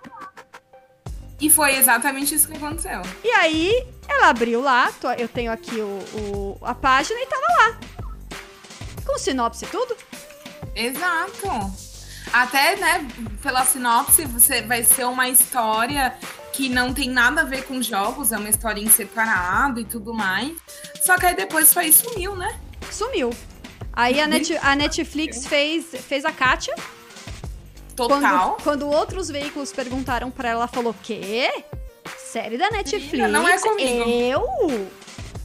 E 1.40 1.50
foi 1.50 1.76
exatamente 1.78 2.36
isso 2.36 2.48
que 2.48 2.58
aconteceu. 2.58 3.02
E 3.24 3.30
aí, 3.32 3.88
ela 4.08 4.30
abriu 4.30 4.62
lá, 4.62 4.92
eu 5.18 5.28
tenho 5.28 5.52
aqui 5.52 5.80
o, 5.80 6.00
o, 6.16 6.58
a 6.62 6.76
página 6.76 7.20
e 7.20 7.26
tava 7.26 7.46
lá. 7.60 7.80
Com 9.08 9.18
sinopse 9.18 9.66
e 9.66 9.68
tudo. 9.70 9.96
Exato. 10.76 11.48
Até, 12.32 12.76
né, 12.76 13.08
pela 13.42 13.64
sinopse, 13.66 14.26
você 14.26 14.62
vai 14.62 14.84
ser 14.84 15.06
uma 15.06 15.30
história 15.30 16.14
que 16.52 16.70
não 16.70 16.94
tem 16.94 17.10
nada 17.10 17.42
a 17.42 17.44
ver 17.46 17.64
com 17.64 17.82
jogos, 17.82 18.32
é 18.32 18.38
uma 18.38 18.50
história 18.50 18.82
em 18.82 18.90
separado 18.90 19.80
e 19.80 19.86
tudo 19.86 20.14
mais. 20.14 20.52
Só 21.02 21.16
que 21.18 21.26
aí 21.26 21.36
depois 21.36 21.74
foi 21.74 21.92
sumiu, 21.92 22.36
né? 22.36 22.60
Sumiu. 22.92 23.32
Aí 23.94 24.20
a, 24.20 24.28
Net, 24.28 24.56
a 24.58 24.76
Netflix 24.76 25.48
fez, 25.48 25.86
fez 25.86 26.26
a 26.26 26.32
Kátia. 26.32 26.76
Total. 27.96 28.52
Quando, 28.52 28.64
quando 28.64 28.88
outros 28.88 29.30
veículos 29.30 29.72
perguntaram 29.72 30.30
para 30.30 30.50
ela, 30.50 30.60
ela 30.60 30.68
falou: 30.68 30.96
Quê? 31.02 31.64
Série 32.18 32.58
da 32.58 32.70
Netflix? 32.70 33.12
Menina, 33.12 33.28
não 33.28 33.48
é 33.48 33.58
comigo. 33.58 34.10
Eu? 34.10 34.88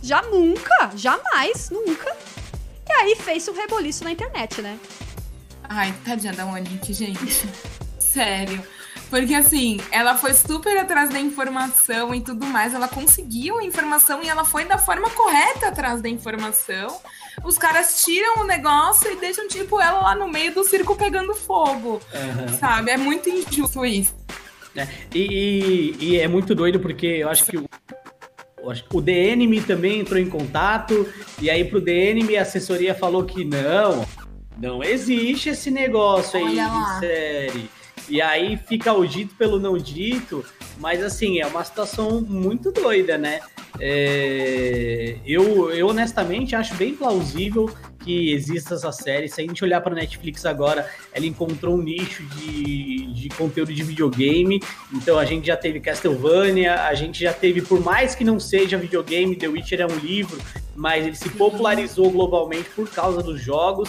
Já 0.02 0.20
nunca, 0.22 0.90
jamais, 0.96 1.70
nunca. 1.70 2.14
E 2.92 2.94
aí 2.94 3.16
fez 3.16 3.48
um 3.48 3.54
reboliço 3.54 4.04
na 4.04 4.12
internet, 4.12 4.60
né? 4.60 4.78
Ai, 5.66 5.94
tadinha 6.04 6.34
da 6.34 6.44
Monique, 6.44 6.92
gente. 6.92 7.48
Sério. 7.98 8.62
Porque 9.08 9.34
assim, 9.34 9.80
ela 9.90 10.14
foi 10.14 10.34
super 10.34 10.76
atrás 10.76 11.08
da 11.08 11.18
informação 11.18 12.14
e 12.14 12.20
tudo 12.20 12.44
mais. 12.44 12.74
Ela 12.74 12.86
conseguiu 12.86 13.58
a 13.58 13.64
informação 13.64 14.22
e 14.22 14.28
ela 14.28 14.44
foi 14.44 14.66
da 14.66 14.76
forma 14.76 15.08
correta 15.08 15.68
atrás 15.68 16.02
da 16.02 16.08
informação. 16.08 17.00
Os 17.42 17.56
caras 17.56 18.04
tiram 18.04 18.42
o 18.42 18.44
negócio 18.44 19.10
e 19.10 19.16
deixam, 19.16 19.48
tipo, 19.48 19.80
ela 19.80 20.00
lá 20.00 20.14
no 20.14 20.28
meio 20.28 20.52
do 20.54 20.62
circo 20.62 20.94
pegando 20.94 21.34
fogo. 21.34 21.98
Uhum. 22.12 22.58
Sabe? 22.58 22.90
É 22.90 22.98
muito 22.98 23.30
injusto 23.30 23.84
isso. 23.86 24.14
É, 24.76 24.86
e, 25.14 25.96
e, 26.00 26.04
e, 26.04 26.18
é 26.18 26.28
muito 26.28 26.54
doido 26.54 26.78
porque 26.80 27.06
eu 27.06 27.28
acho 27.28 27.44
que 27.44 27.56
o, 27.58 27.68
o 28.92 29.00
DNM 29.00 29.60
também 29.62 30.00
entrou 30.00 30.20
em 30.20 30.28
contato, 30.28 31.06
e 31.40 31.50
aí 31.50 31.64
pro 31.64 31.80
DNM 31.80 32.36
a 32.36 32.42
assessoria 32.42 32.94
falou 32.94 33.24
que 33.24 33.44
não, 33.44 34.06
não 34.58 34.82
existe 34.82 35.50
esse 35.50 35.70
negócio 35.70 36.38
aí 36.38 36.54
de 36.54 36.98
série. 37.00 37.70
E 38.08 38.20
aí 38.20 38.56
fica 38.56 38.92
o 38.92 39.06
dito 39.06 39.34
pelo 39.36 39.58
não 39.58 39.76
dito, 39.78 40.44
mas 40.78 41.02
assim, 41.02 41.40
é 41.40 41.46
uma 41.46 41.64
situação 41.64 42.20
muito 42.20 42.72
doida, 42.72 43.16
né? 43.16 43.40
É, 43.80 45.16
eu, 45.24 45.70
eu 45.70 45.88
honestamente 45.88 46.54
acho 46.54 46.74
bem 46.74 46.94
plausível 46.94 47.70
que 48.02 48.32
exista 48.32 48.74
essa 48.74 48.92
série. 48.92 49.28
Se 49.28 49.40
a 49.40 49.44
gente 49.44 49.62
olhar 49.64 49.80
para 49.80 49.94
Netflix 49.94 50.44
agora, 50.44 50.88
ela 51.12 51.26
encontrou 51.26 51.76
um 51.76 51.82
nicho 51.82 52.22
de, 52.24 53.06
de 53.12 53.28
conteúdo 53.30 53.72
de 53.72 53.82
videogame. 53.82 54.62
Então 54.92 55.18
a 55.18 55.24
gente 55.24 55.46
já 55.46 55.56
teve 55.56 55.80
Castlevania, 55.80 56.84
a 56.84 56.94
gente 56.94 57.20
já 57.22 57.32
teve, 57.32 57.62
por 57.62 57.80
mais 57.80 58.14
que 58.14 58.24
não 58.24 58.38
seja 58.38 58.76
videogame, 58.76 59.36
The 59.36 59.48
Witcher 59.48 59.80
é 59.80 59.86
um 59.86 59.96
livro, 59.96 60.40
mas 60.74 61.06
ele 61.06 61.16
se 61.16 61.28
popularizou 61.30 62.10
globalmente 62.10 62.68
por 62.70 62.88
causa 62.88 63.22
dos 63.22 63.40
jogos. 63.40 63.88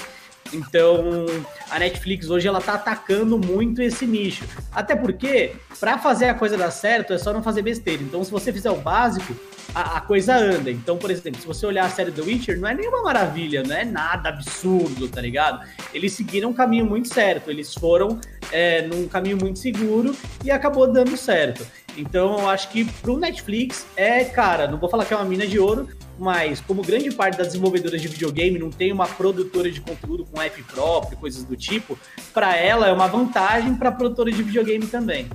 Então, 0.53 1.25
a 1.69 1.79
Netflix 1.79 2.29
hoje 2.29 2.47
ela 2.47 2.61
tá 2.61 2.75
atacando 2.75 3.37
muito 3.37 3.81
esse 3.81 4.05
nicho. 4.05 4.45
Até 4.71 4.95
porque, 4.95 5.53
para 5.79 5.97
fazer 5.97 6.29
a 6.29 6.33
coisa 6.33 6.57
dar 6.57 6.71
certo, 6.71 7.13
é 7.13 7.17
só 7.17 7.33
não 7.33 7.43
fazer 7.43 7.61
besteira. 7.61 8.01
Então, 8.01 8.23
se 8.23 8.31
você 8.31 8.53
fizer 8.53 8.71
o 8.71 8.77
básico, 8.77 9.35
a, 9.73 9.97
a, 9.97 10.01
coisa 10.01 10.35
anda. 10.35 10.69
Então, 10.69 10.97
por 10.97 11.09
exemplo, 11.09 11.41
se 11.41 11.47
você 11.47 11.65
olhar 11.65 11.85
a 11.85 11.89
série 11.89 12.11
The 12.11 12.21
Witcher, 12.21 12.59
não 12.59 12.67
é 12.67 12.73
nenhuma 12.73 13.01
maravilha, 13.01 13.63
não 13.63 13.75
é 13.75 13.83
nada 13.83 14.29
absurdo, 14.29 15.07
tá 15.07 15.21
ligado? 15.21 15.65
Eles 15.93 16.13
seguiram 16.13 16.49
um 16.49 16.53
caminho 16.53 16.85
muito 16.85 17.11
certo, 17.13 17.49
eles 17.49 17.73
foram 17.73 18.19
é, 18.51 18.83
num 18.83 19.07
caminho 19.07 19.37
muito 19.37 19.59
seguro 19.59 20.15
e 20.43 20.51
acabou 20.51 20.91
dando 20.91 21.17
certo. 21.17 21.65
Então, 21.97 22.39
eu 22.39 22.49
acho 22.49 22.69
que 22.69 22.85
pro 22.85 23.17
Netflix 23.17 23.85
é, 23.95 24.23
cara, 24.25 24.67
não 24.67 24.77
vou 24.77 24.89
falar 24.89 25.05
que 25.05 25.13
é 25.13 25.17
uma 25.17 25.25
mina 25.25 25.45
de 25.45 25.59
ouro, 25.59 25.87
mas 26.17 26.62
como 26.62 26.82
grande 26.82 27.12
parte 27.12 27.38
das 27.38 27.47
desenvolvedoras 27.47 28.02
de 28.02 28.08
videogame 28.08 28.60
não 28.60 28.69
tem 28.69 28.91
uma 28.91 29.08
produtora 29.08 29.71
de 29.71 29.82
conteúdo 29.82 30.26
com 30.26 30.41
app 30.41 30.62
próprio, 30.63 31.17
coisas 31.17 31.43
do 31.43 31.56
tipo, 31.56 31.97
para 32.34 32.56
ela 32.56 32.88
é 32.88 32.91
uma 32.91 33.08
vantagem 33.08 33.76
para 33.76 33.91
produtora 33.91 34.32
de 34.32 34.43
videogame 34.43 34.88
também. 34.88 35.30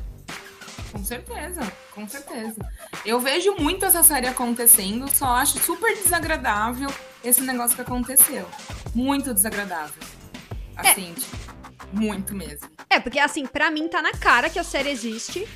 Com 0.93 1.05
certeza, 1.05 1.61
com 1.95 2.09
certeza. 2.09 2.57
Eu 3.05 3.21
vejo 3.21 3.55
muito 3.59 3.85
essa 3.85 4.03
série 4.03 4.27
acontecendo, 4.27 5.09
só 5.09 5.27
acho 5.37 5.59
super 5.59 5.95
desagradável 5.95 6.89
esse 7.23 7.43
negócio 7.43 7.77
que 7.77 7.83
aconteceu. 7.83 8.47
Muito 8.95 9.35
desagradável. 9.35 10.03
Assim, 10.77 11.11
é. 11.11 11.21
tipo, 11.21 11.37
muito 11.93 12.35
mesmo. 12.35 12.69
É, 12.89 12.99
porque 12.99 13.19
assim, 13.19 13.47
para 13.47 13.71
mim 13.71 13.89
tá 13.89 14.01
na 14.01 14.13
cara 14.13 14.49
que 14.49 14.59
a 14.59 14.65
série 14.65 14.91
existe 14.91 15.47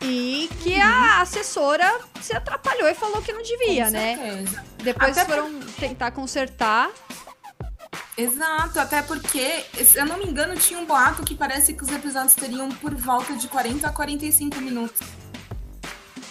e 0.00 0.48
que 0.60 0.74
uhum. 0.74 0.82
a 0.82 1.20
assessora 1.22 2.00
se 2.20 2.34
atrapalhou 2.34 2.88
e 2.88 2.94
falou 2.94 3.20
que 3.20 3.32
não 3.32 3.42
devia, 3.42 3.86
Com 3.86 3.90
né? 3.90 4.16
Certeza. 4.16 4.64
Depois 4.78 5.18
Até 5.18 5.24
foram 5.28 5.52
por... 5.52 5.72
tentar 5.72 6.10
consertar. 6.12 6.90
Exato, 8.16 8.80
até 8.80 9.00
porque, 9.02 9.64
se 9.84 9.98
eu 9.98 10.04
não 10.04 10.18
me 10.18 10.24
engano, 10.24 10.56
tinha 10.56 10.78
um 10.78 10.84
boato 10.84 11.22
que 11.22 11.34
parece 11.34 11.72
que 11.72 11.82
os 11.82 11.88
episódios 11.88 12.34
teriam 12.34 12.68
por 12.68 12.94
volta 12.94 13.34
de 13.34 13.46
40 13.48 13.86
a 13.86 13.92
45 13.92 14.60
minutos. 14.60 15.00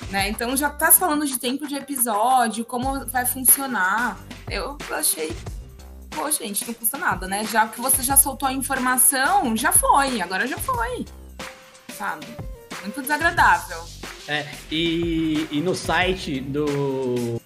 Né? 0.09 0.29
Então 0.29 0.55
já 0.55 0.69
tá 0.69 0.91
falando 0.91 1.25
de 1.25 1.37
tempo 1.37 1.67
de 1.67 1.75
episódio, 1.75 2.63
como 2.65 3.05
vai 3.07 3.25
funcionar. 3.25 4.17
Eu 4.49 4.77
achei, 4.91 5.35
pô, 6.09 6.29
gente, 6.31 6.65
não 6.65 6.73
custa 6.73 6.97
nada, 6.97 7.27
né? 7.27 7.45
Já 7.45 7.67
que 7.67 7.81
você 7.81 8.01
já 8.03 8.15
soltou 8.15 8.47
a 8.47 8.53
informação, 8.53 9.55
já 9.55 9.71
foi, 9.71 10.21
agora 10.21 10.47
já 10.47 10.57
foi. 10.57 11.05
Sabe? 11.97 12.25
Muito 12.87 13.01
desagradável. 13.01 13.83
É, 14.27 14.45
e, 14.71 15.45
e 15.51 15.61
no 15.61 15.75
site 15.75 16.39
do 16.39 17.41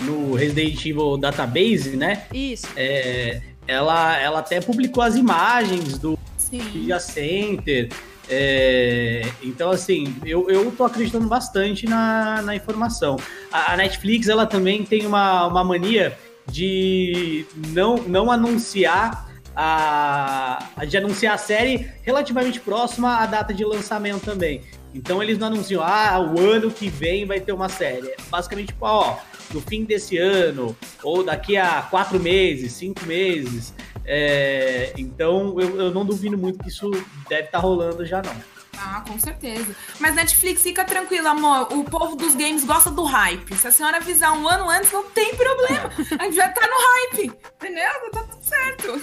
no 0.00 0.34
Resident 0.34 0.78
Evil 0.86 1.18
Database, 1.18 1.96
né? 1.96 2.26
Isso. 2.32 2.66
É, 2.74 3.42
ela, 3.66 4.16
ela 4.18 4.38
até 4.38 4.60
publicou 4.60 5.02
as 5.02 5.14
imagens 5.14 5.98
do 5.98 6.18
Media 6.50 6.98
Center. 6.98 7.90
É, 8.30 9.22
então, 9.42 9.70
assim, 9.70 10.16
eu, 10.24 10.48
eu 10.48 10.70
tô 10.72 10.84
acreditando 10.84 11.28
bastante 11.28 11.86
na, 11.86 12.40
na 12.42 12.56
informação. 12.56 13.16
A, 13.52 13.72
a, 13.72 13.76
Netflix, 13.76 14.28
ela 14.28 14.46
também 14.46 14.84
tem 14.84 15.06
uma, 15.06 15.46
uma 15.46 15.64
mania 15.64 16.16
de 16.50 17.44
não, 17.72 17.96
não 17.96 18.30
anunciar 18.30 19.28
a, 19.60 20.58
de 20.86 20.96
anunciar 20.96 21.34
a 21.34 21.38
série 21.38 21.90
relativamente 22.02 22.60
próxima 22.60 23.16
à 23.16 23.26
data 23.26 23.52
de 23.52 23.64
lançamento 23.64 24.24
também. 24.24 24.62
Então 24.94 25.22
eles 25.22 25.38
não 25.38 25.48
anunciam, 25.48 25.82
ah, 25.82 26.18
o 26.18 26.40
ano 26.40 26.70
que 26.70 26.88
vem 26.88 27.26
vai 27.26 27.40
ter 27.40 27.52
uma 27.52 27.68
série. 27.68 28.08
É 28.08 28.16
basicamente, 28.30 28.68
tipo, 28.68 28.86
ó, 28.86 29.18
no 29.52 29.60
fim 29.60 29.84
desse 29.84 30.16
ano, 30.16 30.76
ou 31.02 31.22
daqui 31.22 31.56
a 31.56 31.82
quatro 31.82 32.18
meses, 32.18 32.72
cinco 32.72 33.04
meses. 33.06 33.74
É, 34.04 34.92
então 34.96 35.60
eu, 35.60 35.80
eu, 35.80 35.90
não 35.92 36.04
duvido 36.04 36.38
muito 36.38 36.58
que 36.58 36.68
isso 36.70 36.90
deve 37.28 37.44
estar 37.44 37.58
tá 37.58 37.58
rolando 37.58 38.06
já 38.06 38.22
não. 38.22 38.34
Ah, 38.80 39.02
com 39.06 39.18
certeza. 39.18 39.74
Mas 39.98 40.14
Netflix, 40.14 40.62
fica 40.62 40.84
tranquila, 40.84 41.30
amor. 41.30 41.72
O 41.72 41.84
povo 41.84 42.14
dos 42.16 42.34
games 42.34 42.64
gosta 42.64 42.90
do 42.90 43.02
hype. 43.02 43.54
Se 43.56 43.66
a 43.66 43.72
senhora 43.72 43.96
avisar 43.96 44.32
um 44.38 44.48
ano 44.48 44.70
antes, 44.70 44.92
não 44.92 45.04
tem 45.10 45.34
problema. 45.34 45.90
A 46.18 46.24
gente 46.24 46.36
já 46.36 46.48
tá 46.48 46.66
no 46.66 46.76
hype. 46.76 47.32
Entendeu? 47.56 48.10
Tá 48.12 48.22
tudo 48.22 48.42
certo. 48.42 49.02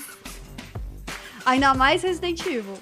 Ainda 1.46 1.74
mais 1.74 2.02
Resident 2.02 2.40
Evil. 2.46 2.80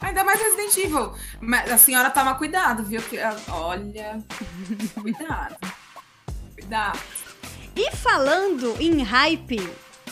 Ainda 0.00 0.24
mais 0.24 0.40
Resident 0.40 0.76
Evil. 0.76 1.12
Mas 1.40 1.70
a 1.70 1.78
senhora 1.78 2.10
toma 2.10 2.34
cuidado, 2.34 2.84
viu? 2.84 3.00
Que, 3.02 3.18
olha. 3.50 4.22
Cuidado. 5.00 5.56
Cuidado. 6.54 6.98
E 7.74 7.90
falando 7.92 8.76
em 8.80 9.02
hype, 9.02 9.68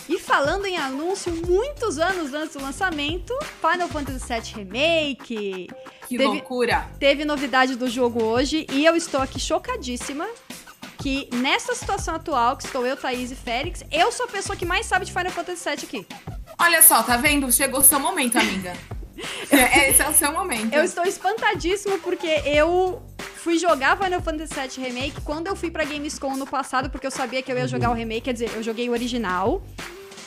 e 0.08 0.18
falando 0.20 0.66
em 0.66 0.76
anúncio, 0.76 1.34
muitos 1.46 1.98
anos 1.98 2.32
antes 2.32 2.54
do 2.54 2.62
lançamento, 2.62 3.36
Final 3.60 3.88
Fantasy 3.88 4.24
VII 4.28 4.64
Remake. 4.64 5.68
Que 6.06 6.16
teve, 6.16 6.24
loucura! 6.24 6.88
Teve 7.00 7.24
novidade 7.24 7.74
do 7.74 7.88
jogo 7.88 8.22
hoje 8.22 8.66
e 8.70 8.84
eu 8.84 8.94
estou 8.94 9.20
aqui 9.20 9.40
chocadíssima 9.40 10.26
que 10.98 11.28
nessa 11.34 11.74
situação 11.74 12.14
atual, 12.14 12.56
que 12.56 12.64
estou 12.64 12.86
eu, 12.86 12.96
Thaís 12.96 13.30
e 13.30 13.36
Félix, 13.36 13.84
eu 13.90 14.10
sou 14.12 14.26
a 14.26 14.28
pessoa 14.28 14.56
que 14.56 14.64
mais 14.64 14.86
sabe 14.86 15.04
de 15.04 15.12
Final 15.12 15.30
Fantasy 15.30 15.64
VII 15.64 15.84
aqui. 15.84 16.06
Olha 16.58 16.82
só, 16.82 17.02
tá 17.02 17.16
vendo? 17.16 17.50
Chegou 17.52 17.80
o 17.80 17.84
seu 17.84 17.98
momento, 17.98 18.38
amiga. 18.38 18.72
É, 19.50 19.90
esse 19.90 20.02
é 20.02 20.08
o 20.08 20.12
seu 20.12 20.32
momento. 20.32 20.72
Eu 20.72 20.84
estou 20.84 21.04
espantadíssima 21.04 21.98
porque 21.98 22.26
eu 22.44 23.02
fui 23.36 23.58
jogar 23.58 23.96
Final 23.96 24.20
Fantasy 24.20 24.54
VII 24.54 24.86
Remake 24.86 25.20
quando 25.22 25.46
eu 25.46 25.56
fui 25.56 25.70
pra 25.70 25.84
Gamescom 25.84 26.36
no 26.36 26.46
passado, 26.46 26.90
porque 26.90 27.06
eu 27.06 27.10
sabia 27.10 27.42
que 27.42 27.50
eu 27.50 27.56
ia 27.56 27.68
jogar 27.68 27.90
o 27.90 27.94
remake. 27.94 28.22
Quer 28.22 28.32
dizer, 28.32 28.50
eu 28.54 28.62
joguei 28.62 28.88
o 28.88 28.92
original 28.92 29.62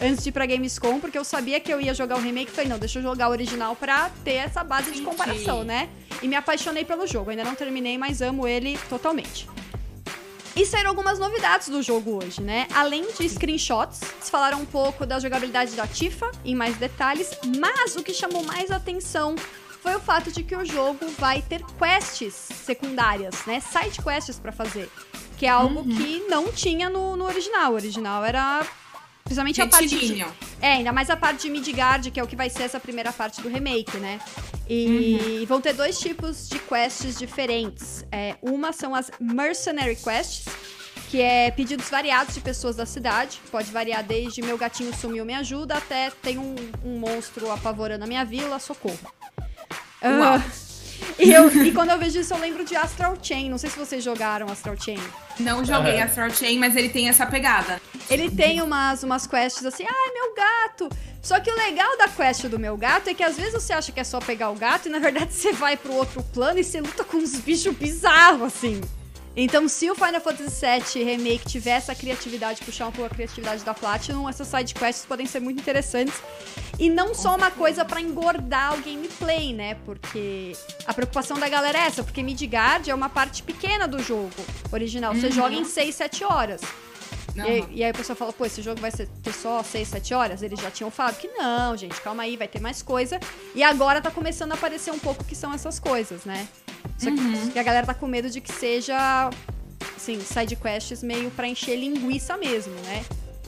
antes 0.02 0.23
de 0.23 0.30
ir 0.30 0.32
pra 0.32 0.45
Gamescom, 0.45 0.99
porque 0.99 1.17
eu 1.17 1.25
sabia 1.25 1.60
que 1.60 1.71
eu 1.71 1.82
ia 1.82 1.93
jogar 1.93 2.17
o 2.17 2.21
remake. 2.21 2.49
Falei, 2.52 2.69
não, 2.69 2.80
deixa 2.80 2.99
eu 2.99 3.04
jogar 3.04 3.28
o 3.28 3.32
original 3.32 3.75
pra 3.75 4.10
ter 4.23 4.36
essa 4.36 4.63
base 4.63 4.91
de 4.91 5.02
comparação, 5.02 5.63
né? 5.63 5.89
E 6.21 6.28
me 6.28 6.36
apaixonei 6.36 6.86
pelo 6.86 7.06
jogo. 7.06 7.30
Ainda 7.30 7.43
não 7.43 7.56
terminei, 7.56 7.97
mas 7.97 8.21
amo 8.21 8.47
ele 8.47 8.80
totalmente. 8.89 9.47
E 10.60 10.65
saíram 10.65 10.89
algumas 10.89 11.17
novidades 11.17 11.69
do 11.69 11.82
jogo 11.82 12.22
hoje, 12.22 12.41
né? 12.41 12.67
Além 12.76 13.06
de 13.13 13.30
screenshots, 13.30 14.02
eles 14.02 14.30
falaram 14.30 14.60
um 14.60 14.65
pouco 14.65 15.06
da 15.06 15.17
jogabilidade 15.17 15.74
da 15.74 15.88
Tifa 15.88 16.30
em 16.43 16.54
mais 16.54 16.76
detalhes, 16.76 17.32
mas 17.58 17.95
o 17.95 18.04
que 18.04 18.13
chamou 18.13 18.43
mais 18.43 18.69
atenção 18.69 19.38
foi 19.82 19.95
o 19.95 20.02
fato 20.02 20.30
de 20.34 20.43
que 20.43 20.54
o 20.54 20.65
jogo 20.65 21.08
vai 21.17 21.41
ter 21.41 21.63
quests 21.78 22.34
secundárias, 22.34 23.45
né? 23.45 23.62
Side 23.62 24.02
quests 24.04 24.38
para 24.38 24.52
fazer. 24.52 24.91
Que 25.38 25.45
é 25.45 25.50
algo 25.50 25.80
uhum. 25.80 25.95
que 25.95 26.26
não 26.28 26.52
tinha 26.52 26.89
no, 26.89 27.15
no 27.15 27.24
original. 27.24 27.72
O 27.72 27.76
original 27.76 28.26
era 28.26 28.67
Principalmente 29.29 29.61
a 29.61 29.67
parte 29.67 29.87
de, 29.87 30.25
É, 30.59 30.73
ainda 30.73 30.91
mais 30.91 31.07
a 31.07 31.15
parte 31.15 31.43
de 31.43 31.51
Midgard, 31.51 32.09
que 32.09 32.19
é 32.19 32.23
o 32.23 32.25
que 32.25 32.35
vai 32.35 32.49
ser 32.49 32.63
essa 32.63 32.79
primeira 32.79 33.13
parte 33.13 33.39
do 33.41 33.47
remake, 33.47 33.95
né? 33.97 34.19
E 34.67 35.39
uhum. 35.41 35.45
vão 35.45 35.61
ter 35.61 35.73
dois 35.73 35.99
tipos 35.99 36.49
de 36.49 36.57
quests 36.57 37.15
diferentes. 37.15 38.03
É, 38.11 38.37
uma 38.41 38.73
são 38.73 38.95
as 38.95 39.11
Mercenary 39.19 39.95
Quests, 39.95 40.45
que 41.11 41.21
é 41.21 41.51
pedidos 41.51 41.87
variados 41.91 42.33
de 42.33 42.41
pessoas 42.41 42.75
da 42.75 42.87
cidade. 42.87 43.39
Pode 43.51 43.71
variar 43.71 44.03
desde 44.03 44.41
meu 44.41 44.57
gatinho 44.57 44.91
sumiu, 44.95 45.23
me 45.23 45.35
ajuda, 45.35 45.75
até 45.75 46.09
tem 46.23 46.39
um, 46.39 46.55
um 46.83 46.97
monstro 46.97 47.51
apavorando 47.51 48.03
a 48.05 48.07
minha 48.07 48.25
vila, 48.25 48.57
socorro. 48.57 48.97
Uh, 50.01 50.68
e, 51.19 51.32
eu, 51.32 51.49
e 51.63 51.71
quando 51.71 51.89
eu 51.89 51.97
vejo 51.99 52.19
isso, 52.19 52.34
eu 52.34 52.39
lembro 52.39 52.63
de 52.63 52.75
Astral 52.75 53.17
Chain. 53.21 53.49
Não 53.49 53.58
sei 53.58 53.69
se 53.69 53.77
vocês 53.77 54.03
jogaram 54.03 54.47
Astral 54.49 54.75
Chain. 54.79 54.99
Não 55.39 55.63
joguei 55.63 55.95
uhum. 55.95 56.03
Astral 56.03 56.29
Chain, 56.32 56.58
mas 56.58 56.75
ele 56.75 56.89
tem 56.89 57.10
essa 57.10 57.25
pegada. 57.25 57.82
Ele 58.10 58.29
tem 58.32 58.62
umas, 58.62 59.03
umas 59.03 59.27
quests 59.27 59.65
assim, 59.65 59.84
ai, 59.84 60.13
meu 60.13 60.34
gato. 60.34 60.89
Só 61.21 61.39
que 61.39 61.51
o 61.51 61.55
legal 61.55 61.97
da 61.97 62.08
quest 62.08 62.45
do 62.45 62.58
meu 62.58 62.77
gato 62.77 63.10
é 63.10 63.13
que 63.13 63.23
às 63.23 63.36
vezes 63.38 63.53
você 63.53 63.73
acha 63.73 63.91
que 63.91 63.99
é 63.99 64.03
só 64.03 64.19
pegar 64.19 64.49
o 64.49 64.55
gato 64.55 64.88
e 64.88 64.89
na 64.89 64.99
verdade 64.99 65.34
você 65.34 65.51
vai 65.51 65.75
pro 65.75 65.93
outro 65.93 66.23
plano 66.23 66.60
e 66.60 66.63
você 66.63 66.79
luta 66.82 67.03
com 67.03 67.17
uns 67.17 67.36
bichos 67.39 67.75
bizarros, 67.75 68.41
assim. 68.41 68.82
Então, 69.41 69.69
se 69.69 69.89
o 69.89 69.95
Final 69.95 70.19
Fantasy 70.19 70.65
VII 70.65 71.04
Remake 71.06 71.45
tiver 71.45 71.71
essa 71.71 71.95
criatividade, 71.95 72.62
puxar 72.62 72.88
um 72.88 72.91
pouco 72.91 73.10
a 73.10 73.15
criatividade 73.15 73.63
da 73.63 73.73
Platinum, 73.73 74.28
essas 74.28 74.49
side 74.49 74.73
quests 74.73 75.06
podem 75.06 75.25
ser 75.25 75.39
muito 75.39 75.62
interessantes. 75.62 76.21
E 76.78 76.89
não 76.89 77.15
só 77.15 77.38
uma 77.38 77.49
coisa 77.49 77.86
para 77.86 78.02
engordar 78.02 78.78
o 78.78 78.82
gameplay, 78.82 79.54
né? 79.54 79.75
Porque 79.86 80.52
a 80.86 80.93
preocupação 80.93 81.39
da 81.39 81.47
galera 81.47 81.78
é 81.78 81.82
essa, 81.84 82.04
porque 82.04 82.21
Midgard 82.21 82.89
é 82.89 82.93
uma 82.93 83.08
parte 83.08 83.41
pequena 83.41 83.88
do 83.88 84.04
jogo 84.04 84.30
original. 84.73 85.15
Você 85.15 85.28
uhum. 85.28 85.32
joga 85.32 85.56
em 85.56 85.63
6, 85.63 85.95
7 85.95 86.25
horas. 86.25 86.62
Uhum. 87.38 87.45
E, 87.45 87.78
e, 87.78 87.84
aí 87.84 87.91
a 87.91 87.93
pessoa 87.93 88.17
fala, 88.17 88.34
pô, 88.34 88.45
esse 88.45 88.62
jogo 88.62 88.82
vai 88.82 88.91
ser, 88.91 89.08
ter 89.23 89.34
só 89.34 89.63
6, 89.63 89.88
7 89.88 90.13
horas? 90.13 90.43
Eles 90.43 90.60
já 90.60 90.69
tinham 90.69 90.91
falado 90.91 91.17
que 91.17 91.30
não, 91.30 91.78
gente, 91.78 91.99
calma 92.02 92.23
aí, 92.23 92.36
vai 92.36 92.47
ter 92.47 92.60
mais 92.60 92.82
coisa. 92.82 93.19
E 93.56 93.63
agora 93.63 94.02
tá 94.02 94.12
começando 94.12 94.52
a 94.52 94.56
aparecer 94.56 94.91
um 94.91 94.99
pouco 94.99 95.23
o 95.23 95.25
que 95.25 95.36
são 95.36 95.54
essas 95.54 95.80
coisas, 95.80 96.25
né? 96.25 96.45
Só 96.97 97.09
uhum. 97.09 97.49
que 97.51 97.59
a 97.59 97.63
galera 97.63 97.85
tá 97.85 97.93
com 97.93 98.07
medo 98.07 98.29
de 98.29 98.41
que 98.41 98.51
seja, 98.51 99.29
assim, 99.95 100.19
side 100.19 100.55
quests 100.55 101.01
meio 101.03 101.31
pra 101.31 101.47
encher 101.47 101.77
linguiça 101.77 102.37
mesmo, 102.37 102.73
né? 102.81 103.05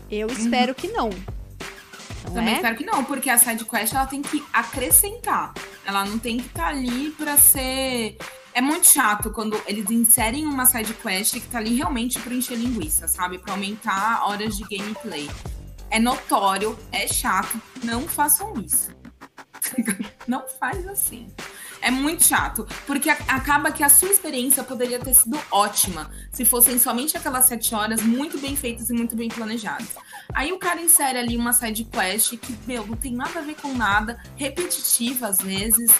Eu 0.09 0.27
uhum. 0.27 0.33
espero 0.33 0.75
que 0.75 0.87
não. 0.89 1.09
não 1.09 2.33
Também 2.33 2.53
é? 2.53 2.55
espero 2.55 2.75
que 2.75 2.85
não, 2.85 3.03
porque 3.03 3.29
a 3.29 3.37
side 3.37 3.65
quest 3.65 3.93
ela 3.93 4.07
tem 4.07 4.21
que 4.21 4.43
acrescentar. 4.51 5.53
Ela 5.85 6.05
não 6.05 6.19
tem 6.19 6.37
que 6.37 6.47
estar 6.47 6.63
tá 6.63 6.69
ali 6.69 7.11
pra 7.11 7.37
ser 7.37 8.17
é 8.53 8.59
muito 8.59 8.87
chato 8.87 9.31
quando 9.31 9.59
eles 9.65 9.89
inserem 9.89 10.45
uma 10.45 10.65
side 10.65 10.93
quest 10.95 11.33
que 11.33 11.47
tá 11.47 11.57
ali 11.57 11.75
realmente 11.75 12.19
pra 12.19 12.33
encher 12.33 12.57
linguiça, 12.57 13.07
sabe? 13.07 13.37
Pra 13.37 13.53
aumentar 13.53 14.27
horas 14.27 14.57
de 14.57 14.63
gameplay. 14.63 15.29
É 15.89 15.99
notório, 15.99 16.77
é 16.91 17.07
chato. 17.07 17.61
Não 17.83 18.07
façam 18.07 18.53
isso. 18.59 18.91
não 20.27 20.45
faz 20.59 20.85
assim. 20.87 21.27
É 21.81 21.89
muito 21.89 22.23
chato, 22.23 22.67
porque 22.85 23.09
acaba 23.09 23.71
que 23.71 23.83
a 23.83 23.89
sua 23.89 24.09
experiência 24.09 24.63
poderia 24.63 24.99
ter 24.99 25.13
sido 25.13 25.39
ótima 25.49 26.11
se 26.31 26.45
fossem 26.45 26.77
somente 26.77 27.17
aquelas 27.17 27.45
sete 27.45 27.73
horas 27.73 28.01
muito 28.01 28.37
bem 28.37 28.55
feitas 28.55 28.89
e 28.89 28.93
muito 28.93 29.15
bem 29.15 29.29
planejadas. 29.29 29.89
Aí 30.33 30.53
o 30.53 30.59
cara 30.59 30.79
insere 30.79 31.17
ali 31.17 31.35
uma 31.35 31.53
side 31.53 31.83
quest 31.85 32.37
que, 32.37 32.55
meu, 32.67 32.85
não 32.85 32.95
tem 32.95 33.13
nada 33.13 33.39
a 33.39 33.41
ver 33.41 33.55
com 33.55 33.73
nada, 33.73 34.21
repetitiva 34.35 35.27
às 35.27 35.41
vezes 35.41 35.91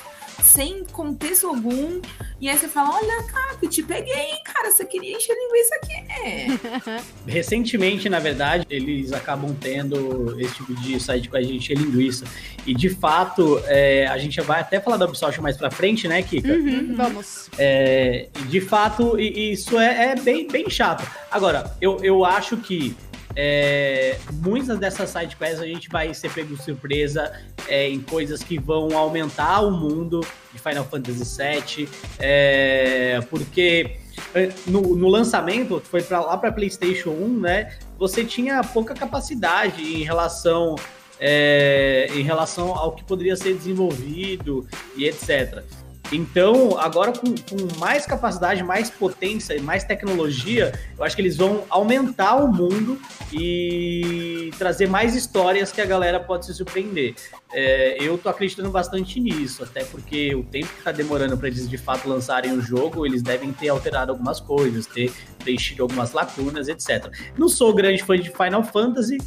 sem 0.42 0.84
contexto 0.86 1.48
algum. 1.48 2.02
E 2.40 2.50
aí 2.50 2.58
você 2.58 2.68
fala: 2.68 2.96
Olha, 2.96 3.24
cara, 3.24 3.58
eu 3.62 3.70
te 3.70 3.84
peguei, 3.84 4.38
cara. 4.44 4.72
Você 4.72 4.86
queria 4.86 5.16
encher 5.16 5.36
linguiça 5.36 5.76
aqui. 5.76 7.04
Recentemente, 7.28 8.10
na 8.10 8.20
verdade, 8.20 8.66
eles 8.70 9.14
acabam 9.14 9.56
tendo 9.60 10.40
esse 10.40 10.56
tipo 10.56 10.74
de 10.76 11.00
site 11.00 11.30
com 11.30 11.38
a 11.38 11.42
gente 11.42 11.58
encher 11.58 11.78
linguiça. 11.78 12.26
E 12.66 12.74
de 12.74 12.90
fato, 12.90 13.62
é, 13.66 14.08
a 14.08 14.18
gente 14.18 14.40
vai 14.42 14.62
até 14.62 14.80
falar 14.80 14.98
da 14.98 15.06
Ubisoft 15.06 15.40
mais 15.42 15.58
pra 15.58 15.72
frente, 15.72 16.08
né, 16.08 16.22
Kika? 16.22 16.52
Uhum, 16.52 16.96
vamos. 16.96 17.50
É, 17.58 18.30
de 18.48 18.62
fato, 18.62 19.20
isso 19.20 19.80
é, 19.80 20.12
é 20.12 20.16
bem, 20.16 20.48
bem 20.48 20.70
chato. 20.70 21.06
Agora, 21.32 21.76
eu, 21.82 22.00
eu 22.04 22.26
acho 22.26 22.58
que 22.58 22.96
é, 23.36 24.18
muitas 24.34 24.80
dessas 24.80 25.10
side 25.10 25.36
quests 25.36 25.60
a 25.60 25.66
gente 25.66 25.90
vai 25.90 26.14
ser 26.14 26.32
pego 26.32 26.56
de 26.56 26.64
surpresa 26.64 27.32
é, 27.68 27.90
em 27.90 28.02
coisas 28.02 28.44
que 28.44 28.60
vão 28.60 28.98
aumentar 28.98 29.62
o 29.62 29.72
mundo 29.72 30.22
de 30.54 30.60
Final 30.60 30.86
Fantasy 30.86 31.24
VII, 31.24 31.90
é, 32.20 33.20
porque 33.30 33.98
é, 34.34 34.52
no, 34.68 34.96
no, 34.96 35.08
lançamento, 35.08 35.82
foi 35.84 36.02
para 36.02 36.20
lá 36.20 36.38
para 36.38 36.52
PlayStation 36.52 37.12
1, 37.12 37.40
né? 37.40 37.78
Você 37.98 38.26
tinha 38.26 38.62
pouca 38.64 38.94
capacidade 38.94 39.82
em 39.82 40.04
relação 40.04 40.76
é, 41.20 42.10
em 42.16 42.24
relação 42.24 42.76
ao 42.76 42.94
que 42.94 43.04
poderia 43.04 43.36
ser 43.36 43.54
desenvolvido 43.54 44.68
e 44.96 45.06
etc. 45.06 45.64
Então, 46.12 46.78
agora 46.78 47.14
com, 47.14 47.34
com, 47.34 47.80
mais 47.80 48.06
capacidade, 48.06 48.62
mais 48.64 48.90
potência 48.90 49.56
e 49.56 49.62
mais 49.62 49.84
tecnologia, 49.84 50.74
eu 50.98 51.04
acho 51.04 51.16
que 51.16 51.22
eles 51.22 51.38
vão 51.38 51.64
aumentar 51.70 52.36
o 52.36 52.52
mundo 52.52 53.00
e 53.32 54.52
trazer 54.58 54.88
mais 54.88 55.16
histórias 55.16 55.72
que 55.72 55.80
a 55.80 55.86
galera 55.86 56.20
pode 56.20 56.46
se 56.46 56.54
surpreender. 56.54 57.16
É, 57.54 57.98
eu 58.00 58.18
tô 58.18 58.30
acreditando 58.30 58.70
bastante 58.70 59.20
nisso, 59.20 59.64
até 59.64 59.84
porque 59.86 60.36
o 60.36 60.44
tempo 60.44 60.68
que 60.68 60.84
tá 60.84 60.92
demorando 60.92 61.38
para 61.38 61.48
eles 61.48 61.70
de 61.70 61.78
fato 61.78 62.08
lançarem 62.08 62.52
o 62.52 62.62
jogo, 62.62 63.06
eles 63.06 63.22
devem 63.22 63.52
ter 63.54 63.70
alterado 63.70 64.12
algumas 64.12 64.40
coisas, 64.40 64.86
ter 64.86 65.12
preenchido 65.40 65.84
algumas 65.84 66.12
lacunas, 66.12 66.68
etc. 66.68 67.10
Não 67.38 67.48
sou 67.48 67.74
grande 67.74 68.04
fã 68.04 68.18
de 68.18 68.30
Final 68.30 68.64
Fantasy, 68.64 69.18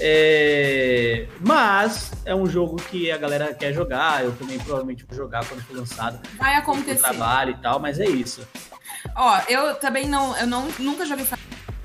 é... 0.00 1.28
Mas 1.40 2.10
é 2.24 2.34
um 2.34 2.46
jogo 2.46 2.76
que 2.76 3.10
a 3.10 3.18
galera 3.18 3.54
quer 3.54 3.72
jogar. 3.72 4.24
Eu 4.24 4.32
também 4.32 4.58
provavelmente 4.58 5.04
vou 5.06 5.16
jogar 5.16 5.44
quando 5.46 5.62
for 5.62 5.76
lançado. 5.76 6.20
Vai 6.36 6.54
acontecer. 6.54 6.98
Trabalho 6.98 7.52
e 7.52 7.62
tal, 7.62 7.78
mas 7.78 8.00
é 8.00 8.08
isso. 8.08 8.46
Ó, 9.14 9.40
eu 9.48 9.74
também 9.76 10.08
não, 10.08 10.36
eu 10.36 10.46
não, 10.46 10.68
nunca 10.78 11.04
joguei 11.04 11.24
Final 11.24 11.38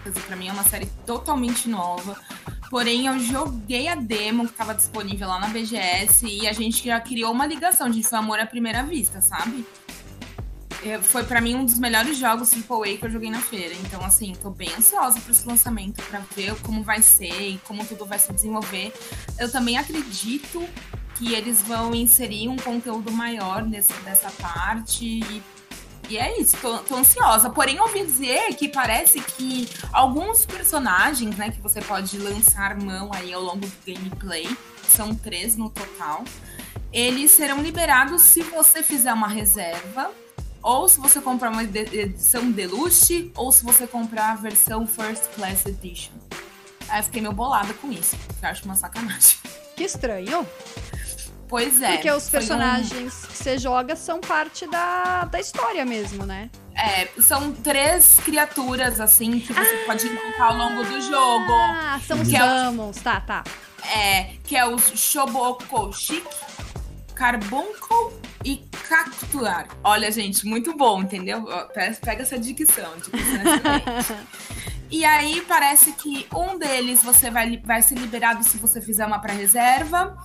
Fantasy. 0.03 0.25
Pra 0.27 0.35
mim 0.35 0.47
é 0.47 0.51
uma 0.51 0.63
série 0.63 0.85
totalmente 1.05 1.69
nova. 1.69 2.15
Porém, 2.69 3.07
eu 3.07 3.19
joguei 3.19 3.87
a 3.87 3.95
demo 3.95 4.45
que 4.45 4.51
estava 4.51 4.73
disponível 4.73 5.27
lá 5.27 5.39
na 5.39 5.47
BGS 5.47 6.25
e 6.25 6.47
a 6.47 6.53
gente 6.53 6.85
já 6.85 6.99
criou 6.99 7.31
uma 7.31 7.45
ligação. 7.45 7.87
A 7.87 7.91
gente 7.91 8.07
foi 8.07 8.17
amor 8.17 8.39
à 8.39 8.45
primeira 8.45 8.83
vista, 8.83 9.21
sabe? 9.21 9.65
É, 10.85 11.01
foi 11.01 11.23
para 11.23 11.41
mim 11.41 11.55
um 11.55 11.65
dos 11.65 11.79
melhores 11.79 12.15
jogos 12.15 12.51
AAA 12.53 12.97
que 12.97 13.05
eu 13.05 13.09
joguei 13.09 13.31
na 13.31 13.41
feira. 13.41 13.73
Então, 13.73 14.05
assim, 14.05 14.33
tô 14.39 14.51
bem 14.51 14.71
ansiosa 14.77 15.19
para 15.19 15.31
esse 15.31 15.47
lançamento, 15.47 15.99
para 16.03 16.19
ver 16.35 16.55
como 16.61 16.83
vai 16.83 17.01
ser 17.01 17.41
e 17.41 17.57
como 17.67 17.83
tudo 17.83 18.05
vai 18.05 18.19
se 18.19 18.31
desenvolver. 18.31 18.93
Eu 19.39 19.51
também 19.51 19.79
acredito 19.79 20.63
que 21.15 21.33
eles 21.33 21.59
vão 21.63 21.95
inserir 21.95 22.49
um 22.49 22.57
conteúdo 22.57 23.11
maior 23.11 23.63
nesse, 23.63 23.93
nessa 24.03 24.29
parte 24.29 25.05
e 25.05 25.43
e 26.07 26.19
é 26.19 26.39
isso, 26.39 26.55
tô, 26.57 26.77
tô, 26.79 26.97
ansiosa. 26.97 27.49
Porém, 27.49 27.79
ouvi 27.79 28.05
dizer 28.05 28.53
que 28.53 28.69
parece 28.69 29.19
que 29.19 29.67
alguns 29.91 30.45
personagens, 30.45 31.35
né, 31.35 31.49
que 31.49 31.59
você 31.59 31.81
pode 31.81 32.15
lançar 32.19 32.79
mão 32.79 33.09
aí 33.11 33.33
ao 33.33 33.41
longo 33.41 33.65
do 33.65 33.73
gameplay, 33.83 34.47
são 34.87 35.15
três 35.15 35.57
no 35.57 35.67
total, 35.67 36.23
eles 36.93 37.31
serão 37.31 37.59
liberados 37.59 38.21
se 38.21 38.43
você 38.43 38.83
fizer 38.83 39.11
uma 39.13 39.27
reserva 39.27 40.11
ou 40.65 40.89
se 40.89 40.99
você 40.99 41.21
comprar 41.21 41.51
uma 41.51 41.63
edição 41.63 42.49
deluxe, 42.49 43.31
ou 43.35 43.51
se 43.51 43.63
você 43.63 43.85
comprar 43.85 44.31
a 44.31 44.35
versão 44.35 44.87
First 44.87 45.25
Class 45.35 45.63
Edition. 45.67 46.13
Aí 46.89 46.99
eu 46.99 47.03
fiquei 47.03 47.21
meio 47.21 47.33
bolada 47.33 47.71
com 47.75 47.91
isso, 47.91 48.17
porque 48.25 48.43
eu 48.43 48.49
acho 48.49 48.65
uma 48.65 48.75
sacanagem. 48.75 49.37
Que 49.75 49.83
estranho. 49.83 50.47
Pois 51.47 51.79
é. 51.83 51.93
Porque 51.93 52.09
os 52.09 52.27
personagens 52.29 53.23
um... 53.23 53.27
que 53.27 53.37
você 53.37 53.59
joga 53.59 53.95
são 53.95 54.19
parte 54.19 54.65
da, 54.65 55.25
da 55.25 55.39
história 55.39 55.85
mesmo, 55.85 56.25
né? 56.25 56.49
É, 56.73 57.09
são 57.21 57.51
três 57.51 58.19
criaturas, 58.25 58.99
assim, 58.99 59.39
que 59.39 59.53
você 59.53 59.81
ah, 59.83 59.85
pode 59.85 60.07
encontrar 60.07 60.45
ao 60.47 60.57
longo 60.57 60.83
do 60.83 60.99
jogo. 60.99 61.53
Ah, 61.53 61.99
são 62.07 62.19
os 62.19 62.27
Summons, 62.27 62.97
é 62.97 63.01
tá, 63.01 63.21
tá. 63.21 63.43
É, 63.95 64.33
que 64.43 64.57
é 64.57 64.65
o 64.65 64.79
Shobokoshik, 64.79 66.25
Carbuncle 67.15 68.13
e 68.43 68.57
Cactuar. 68.87 69.67
Olha, 69.83 70.11
gente, 70.11 70.45
muito 70.45 70.75
bom, 70.75 71.01
entendeu? 71.01 71.45
Pega 71.73 72.21
essa 72.21 72.37
dicção, 72.37 72.93
dicção 72.97 73.15
E 74.91 75.03
aí 75.03 75.41
parece 75.47 75.93
que 75.93 76.27
um 76.33 76.59
deles 76.59 77.03
você 77.03 77.31
vai, 77.31 77.57
vai 77.57 77.81
ser 77.81 77.95
liberado 77.95 78.43
se 78.43 78.57
você 78.57 78.79
fizer 78.79 79.05
uma 79.05 79.19
pré-reserva. 79.19 80.15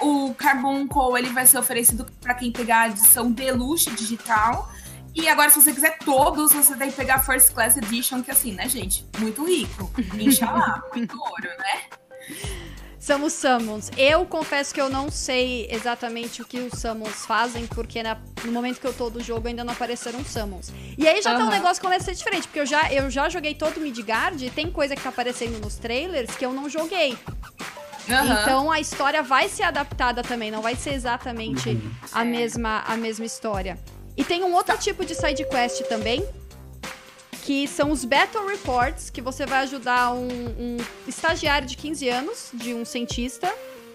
O 0.00 0.34
Carbuncle 0.34 1.18
ele 1.18 1.28
vai 1.28 1.44
ser 1.44 1.58
oferecido 1.58 2.06
para 2.20 2.34
quem 2.34 2.50
pegar 2.50 2.82
a 2.82 2.88
edição 2.88 3.30
Deluxe 3.30 3.90
digital. 3.90 4.70
E 5.14 5.28
agora, 5.28 5.48
se 5.50 5.60
você 5.60 5.72
quiser 5.72 5.98
todos, 5.98 6.52
você 6.52 6.76
tem 6.76 6.90
que 6.90 6.96
pegar 6.96 7.16
a 7.16 7.18
First 7.18 7.52
Class 7.52 7.76
Edition, 7.76 8.22
que 8.22 8.30
assim, 8.30 8.52
né, 8.52 8.68
gente? 8.68 9.06
Muito 9.18 9.44
rico. 9.44 9.90
Inxalá, 10.18 10.82
muito 10.94 11.18
ouro, 11.18 11.48
né? 11.58 11.82
São 13.06 13.22
os 13.22 13.34
summons. 13.34 13.88
Eu 13.96 14.26
confesso 14.26 14.74
que 14.74 14.80
eu 14.80 14.88
não 14.88 15.12
sei 15.12 15.68
exatamente 15.70 16.42
o 16.42 16.44
que 16.44 16.58
os 16.58 16.80
summons 16.80 17.24
fazem, 17.24 17.64
porque 17.68 18.02
na, 18.02 18.18
no 18.44 18.50
momento 18.50 18.80
que 18.80 18.86
eu 18.86 18.92
tô 18.92 19.08
do 19.08 19.22
jogo 19.22 19.46
ainda 19.46 19.62
não 19.62 19.72
apareceram 19.72 20.24
summons. 20.24 20.72
E 20.98 21.06
aí 21.06 21.22
já 21.22 21.30
uhum. 21.30 21.38
tá 21.38 21.44
um 21.44 21.50
negócio 21.50 21.76
que 21.76 21.82
começa 21.82 22.02
a 22.02 22.06
ser 22.06 22.18
diferente, 22.18 22.48
porque 22.48 22.58
eu 22.58 22.66
já, 22.66 22.92
eu 22.92 23.08
já 23.08 23.28
joguei 23.28 23.54
todo 23.54 23.76
o 23.76 23.80
Midgard 23.80 24.44
e 24.44 24.50
tem 24.50 24.72
coisa 24.72 24.96
que 24.96 25.02
tá 25.02 25.10
aparecendo 25.10 25.60
nos 25.60 25.76
trailers 25.76 26.34
que 26.34 26.44
eu 26.44 26.52
não 26.52 26.68
joguei. 26.68 27.12
Uhum. 27.12 28.42
Então 28.42 28.72
a 28.72 28.80
história 28.80 29.22
vai 29.22 29.48
ser 29.48 29.62
adaptada 29.62 30.24
também, 30.24 30.50
não 30.50 30.60
vai 30.60 30.74
ser 30.74 30.92
exatamente 30.92 31.68
uhum. 31.68 31.90
a, 32.12 32.24
mesma, 32.24 32.82
a 32.88 32.96
mesma 32.96 33.24
história. 33.24 33.78
E 34.16 34.24
tem 34.24 34.42
um 34.42 34.52
outro 34.52 34.76
tipo 34.78 35.04
de 35.04 35.14
side 35.14 35.44
quest 35.48 35.82
também, 35.82 36.26
que 37.46 37.68
são 37.68 37.92
os 37.92 38.04
Battle 38.04 38.44
Reports, 38.44 39.08
que 39.08 39.22
você 39.22 39.46
vai 39.46 39.60
ajudar 39.60 40.12
um, 40.12 40.26
um 40.26 40.76
estagiário 41.06 41.68
de 41.68 41.76
15 41.76 42.08
anos, 42.08 42.50
de 42.52 42.74
um 42.74 42.84
cientista, 42.84 43.48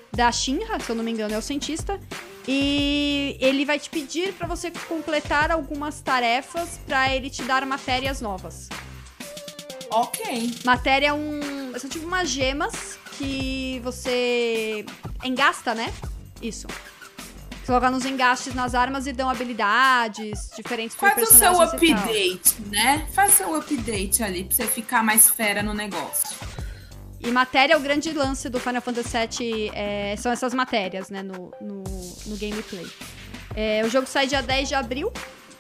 da 0.10 0.32
Shinra, 0.32 0.80
se 0.80 0.90
eu 0.90 0.96
não 0.96 1.04
me 1.04 1.12
engano, 1.12 1.34
é 1.34 1.38
o 1.38 1.42
cientista. 1.42 2.00
E 2.48 3.36
ele 3.42 3.66
vai 3.66 3.78
te 3.78 3.90
pedir 3.90 4.32
para 4.36 4.48
você 4.48 4.72
completar 4.88 5.52
algumas 5.52 6.00
tarefas 6.00 6.80
para 6.88 7.14
ele 7.14 7.30
te 7.30 7.44
dar 7.44 7.66
matérias 7.66 8.22
novas. 8.22 8.70
Ok. 9.90 10.54
Matéria 10.64 11.08
é 11.08 11.14
um. 11.14 11.78
São 11.78 11.90
tipo 11.90 12.06
umas 12.06 12.30
gemas 12.30 12.98
que 13.18 13.82
você 13.84 14.86
engasta, 15.26 15.76
né? 15.76 15.94
Isso. 16.42 16.68
Coloca 17.66 17.92
nos 17.92 18.06
engastes 18.06 18.54
nas 18.54 18.74
armas 18.74 19.06
e 19.08 19.14
dão 19.14 19.30
habilidades 19.30 20.50
diferentes 20.56 20.96
Faz 20.96 21.22
o 21.22 21.26
seu 21.34 21.62
update, 21.62 22.62
né? 22.70 23.08
Faz 23.14 23.34
o 23.34 23.38
seu 23.38 23.56
update 23.56 24.24
ali 24.24 24.44
pra 24.44 24.56
você 24.56 24.68
ficar 24.68 25.04
mais 25.04 25.30
fera 25.30 25.62
no 25.62 25.74
negócio. 25.74 26.36
E 27.20 27.30
matéria, 27.30 27.78
o 27.78 27.80
grande 27.80 28.12
lance 28.12 28.50
do 28.50 28.60
Final 28.60 28.82
Fantasy 28.82 29.10
VII 29.40 29.72
é, 29.76 30.16
são 30.18 30.32
essas 30.32 30.56
matérias, 30.56 31.12
né, 31.12 31.22
no, 31.22 31.54
no, 31.62 31.84
no 32.26 32.38
gameplay. 32.38 32.88
É, 33.56 33.84
o 33.86 33.90
jogo 33.90 34.08
sai 34.08 34.26
dia 34.26 34.42
10 34.42 34.70
de 34.70 34.76
abril 34.76 35.14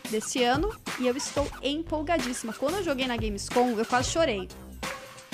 desse 0.09 0.43
ano 0.43 0.75
e 0.99 1.07
eu 1.07 1.15
estou 1.15 1.47
empolgadíssima. 1.61 2.51
Quando 2.53 2.77
eu 2.77 2.83
joguei 2.83 3.05
na 3.05 3.15
Gamescom, 3.15 3.75
eu 3.77 3.85
quase 3.85 4.09
chorei. 4.09 4.47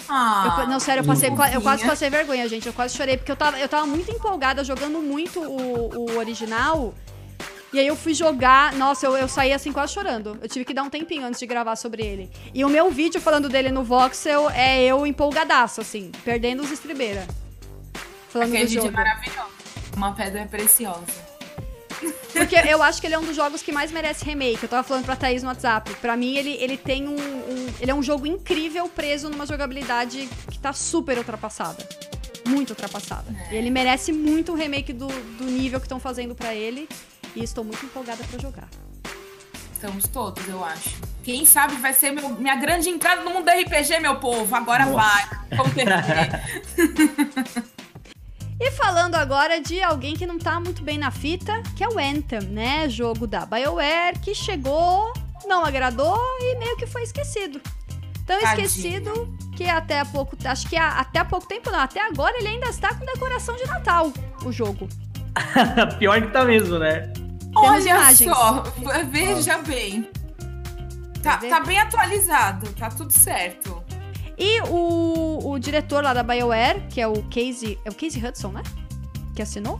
Ah, 0.09 0.59
eu, 0.61 0.67
não, 0.67 0.79
sério, 0.79 1.01
eu, 1.01 1.05
passei, 1.05 1.29
eu 1.53 1.61
quase 1.61 1.85
passei 1.85 2.09
vergonha, 2.09 2.47
gente. 2.47 2.67
Eu 2.67 2.73
quase 2.73 2.95
chorei, 2.95 3.17
porque 3.17 3.31
eu 3.31 3.35
tava, 3.35 3.59
eu 3.59 3.67
tava 3.67 3.85
muito 3.85 4.09
empolgada 4.11 4.63
jogando 4.63 4.99
muito 5.01 5.39
o, 5.41 6.11
o 6.11 6.17
original. 6.17 6.93
E 7.73 7.79
aí 7.79 7.87
eu 7.87 7.95
fui 7.97 8.13
jogar, 8.13 8.73
nossa, 8.73 9.05
eu, 9.05 9.17
eu 9.17 9.27
saí 9.27 9.51
assim 9.51 9.73
quase 9.73 9.93
chorando. 9.93 10.37
Eu 10.41 10.47
tive 10.47 10.63
que 10.63 10.73
dar 10.73 10.83
um 10.83 10.89
tempinho 10.89 11.25
antes 11.25 11.39
de 11.39 11.45
gravar 11.45 11.75
sobre 11.75 12.03
ele. 12.05 12.31
E 12.53 12.63
o 12.63 12.69
meu 12.69 12.89
vídeo 12.89 13.19
falando 13.19 13.49
dele 13.49 13.69
no 13.69 13.83
Voxel 13.83 14.49
é 14.51 14.81
eu 14.83 15.05
empolgadaço, 15.05 15.81
assim, 15.81 16.11
perdendo 16.23 16.63
os 16.63 16.71
estribeira. 16.71 17.27
Falando 18.29 18.49
Aquele 18.49 18.63
do 18.63 18.69
vídeo 18.69 18.79
é 18.79 18.83
jogo. 18.83 18.95
maravilhoso. 18.95 19.49
Uma 19.95 20.13
pedra 20.13 20.45
preciosa. 20.45 21.36
Porque 22.31 22.55
eu 22.55 22.83
acho 22.83 23.01
que 23.01 23.07
ele 23.07 23.15
é 23.15 23.19
um 23.19 23.25
dos 23.25 23.35
jogos 23.35 23.61
que 23.61 23.71
mais 23.71 23.91
merece 23.91 24.23
remake. 24.23 24.61
Eu 24.61 24.69
tava 24.69 24.83
falando 24.87 25.05
pra 25.05 25.15
Thaís 25.15 25.41
no 25.41 25.49
WhatsApp. 25.49 25.93
Pra 25.95 26.15
mim, 26.15 26.35
ele, 26.35 26.51
ele 26.59 26.77
tem 26.77 27.07
um, 27.07 27.15
um 27.15 27.67
Ele 27.79 27.91
é 27.91 27.95
um 27.95 28.03
jogo 28.03 28.27
incrível 28.27 28.87
preso 28.87 29.29
numa 29.29 29.45
jogabilidade 29.45 30.29
que 30.49 30.59
tá 30.59 30.73
super 30.73 31.17
ultrapassada. 31.17 31.87
Muito 32.45 32.71
ultrapassada. 32.71 33.25
É. 33.49 33.55
E 33.55 33.57
ele 33.57 33.69
merece 33.69 34.11
muito 34.11 34.53
um 34.53 34.55
remake 34.55 34.93
do, 34.93 35.07
do 35.07 35.45
nível 35.45 35.79
que 35.79 35.85
estão 35.85 35.99
fazendo 35.99 36.35
para 36.35 36.53
ele. 36.53 36.87
E 37.35 37.43
estou 37.43 37.63
muito 37.63 37.85
empolgada 37.85 38.23
para 38.23 38.39
jogar. 38.39 38.67
Estamos 39.73 40.07
todos, 40.07 40.47
eu 40.47 40.63
acho. 40.63 40.95
Quem 41.23 41.45
sabe 41.45 41.75
vai 41.75 41.93
ser 41.93 42.11
meu, 42.11 42.29
minha 42.29 42.55
grande 42.55 42.89
entrada 42.89 43.21
no 43.21 43.29
mundo 43.29 43.47
RPG, 43.49 43.99
meu 43.99 44.15
povo. 44.15 44.55
Agora 44.55 44.85
Nossa. 44.85 44.97
vai. 44.97 45.57
Vamos 45.57 45.73
E 48.59 48.71
falando 48.71 49.15
agora 49.15 49.61
de 49.61 49.81
alguém 49.83 50.15
que 50.15 50.25
não 50.25 50.39
tá 50.39 50.59
muito 50.59 50.83
bem 50.83 50.97
na 50.97 51.11
fita, 51.11 51.61
que 51.75 51.83
é 51.83 51.87
o 51.87 51.99
Anthem, 51.99 52.41
né? 52.49 52.89
Jogo 52.89 53.27
da 53.27 53.45
BioWare 53.45 54.19
que 54.19 54.33
chegou, 54.33 55.13
não 55.45 55.63
agradou 55.63 56.19
e 56.41 56.57
meio 56.57 56.75
que 56.75 56.87
foi 56.87 57.03
esquecido. 57.03 57.61
Tão 58.25 58.41
Tadinha. 58.41 58.65
esquecido 58.65 59.37
que 59.55 59.65
até 59.65 59.99
há 59.99 60.05
pouco, 60.05 60.35
acho 60.43 60.67
que 60.67 60.75
até 60.75 61.19
há 61.19 61.25
pouco 61.25 61.47
tempo 61.47 61.71
não, 61.71 61.79
até 61.79 62.01
agora 62.01 62.37
ele 62.37 62.47
ainda 62.47 62.67
está 62.67 62.93
com 62.93 63.05
decoração 63.05 63.55
de 63.55 63.65
Natal, 63.65 64.11
o 64.43 64.51
jogo. 64.51 64.89
Pior 65.97 66.21
que 66.21 66.27
tá 66.27 66.43
mesmo, 66.43 66.79
né? 66.79 67.13
Olha 67.55 67.89
imagens. 67.89 68.29
só, 68.29 68.63
veja 69.09 69.59
bem. 69.59 70.09
Tá, 71.23 71.37
tá 71.37 71.59
bem 71.61 71.79
atualizado, 71.79 72.71
tá 72.73 72.89
tudo 72.89 73.11
certo. 73.11 73.83
E 74.37 74.61
o, 74.61 75.51
o 75.51 75.59
diretor 75.59 76.03
lá 76.03 76.13
da 76.13 76.21
BioWare, 76.23 76.87
que 76.89 77.01
é 77.01 77.07
o 77.07 77.23
Casey. 77.23 77.79
É 77.83 77.89
o 77.89 77.93
Casey 77.93 78.23
Hudson, 78.23 78.49
né? 78.49 78.63
Que 79.35 79.41
assinou? 79.41 79.75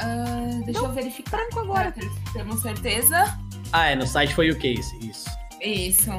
Uh, 0.00 0.64
deixa 0.64 0.80
Não, 0.80 0.88
eu 0.88 0.92
verificar. 0.92 1.38
Branco 1.38 1.60
agora. 1.60 1.92
temos 2.32 2.62
certeza. 2.62 3.38
Ah, 3.72 3.88
é, 3.88 3.96
no 3.96 4.06
site 4.06 4.34
foi 4.34 4.50
o 4.50 4.54
Casey, 4.54 5.10
isso. 5.10 5.28
Isso. 5.60 6.10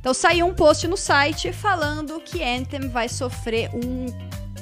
Então 0.00 0.12
saiu 0.14 0.46
um 0.46 0.54
post 0.54 0.86
no 0.88 0.96
site 0.96 1.52
falando 1.52 2.20
que 2.20 2.42
Anthem 2.42 2.88
vai 2.88 3.08
sofrer 3.08 3.70
um. 3.74 4.06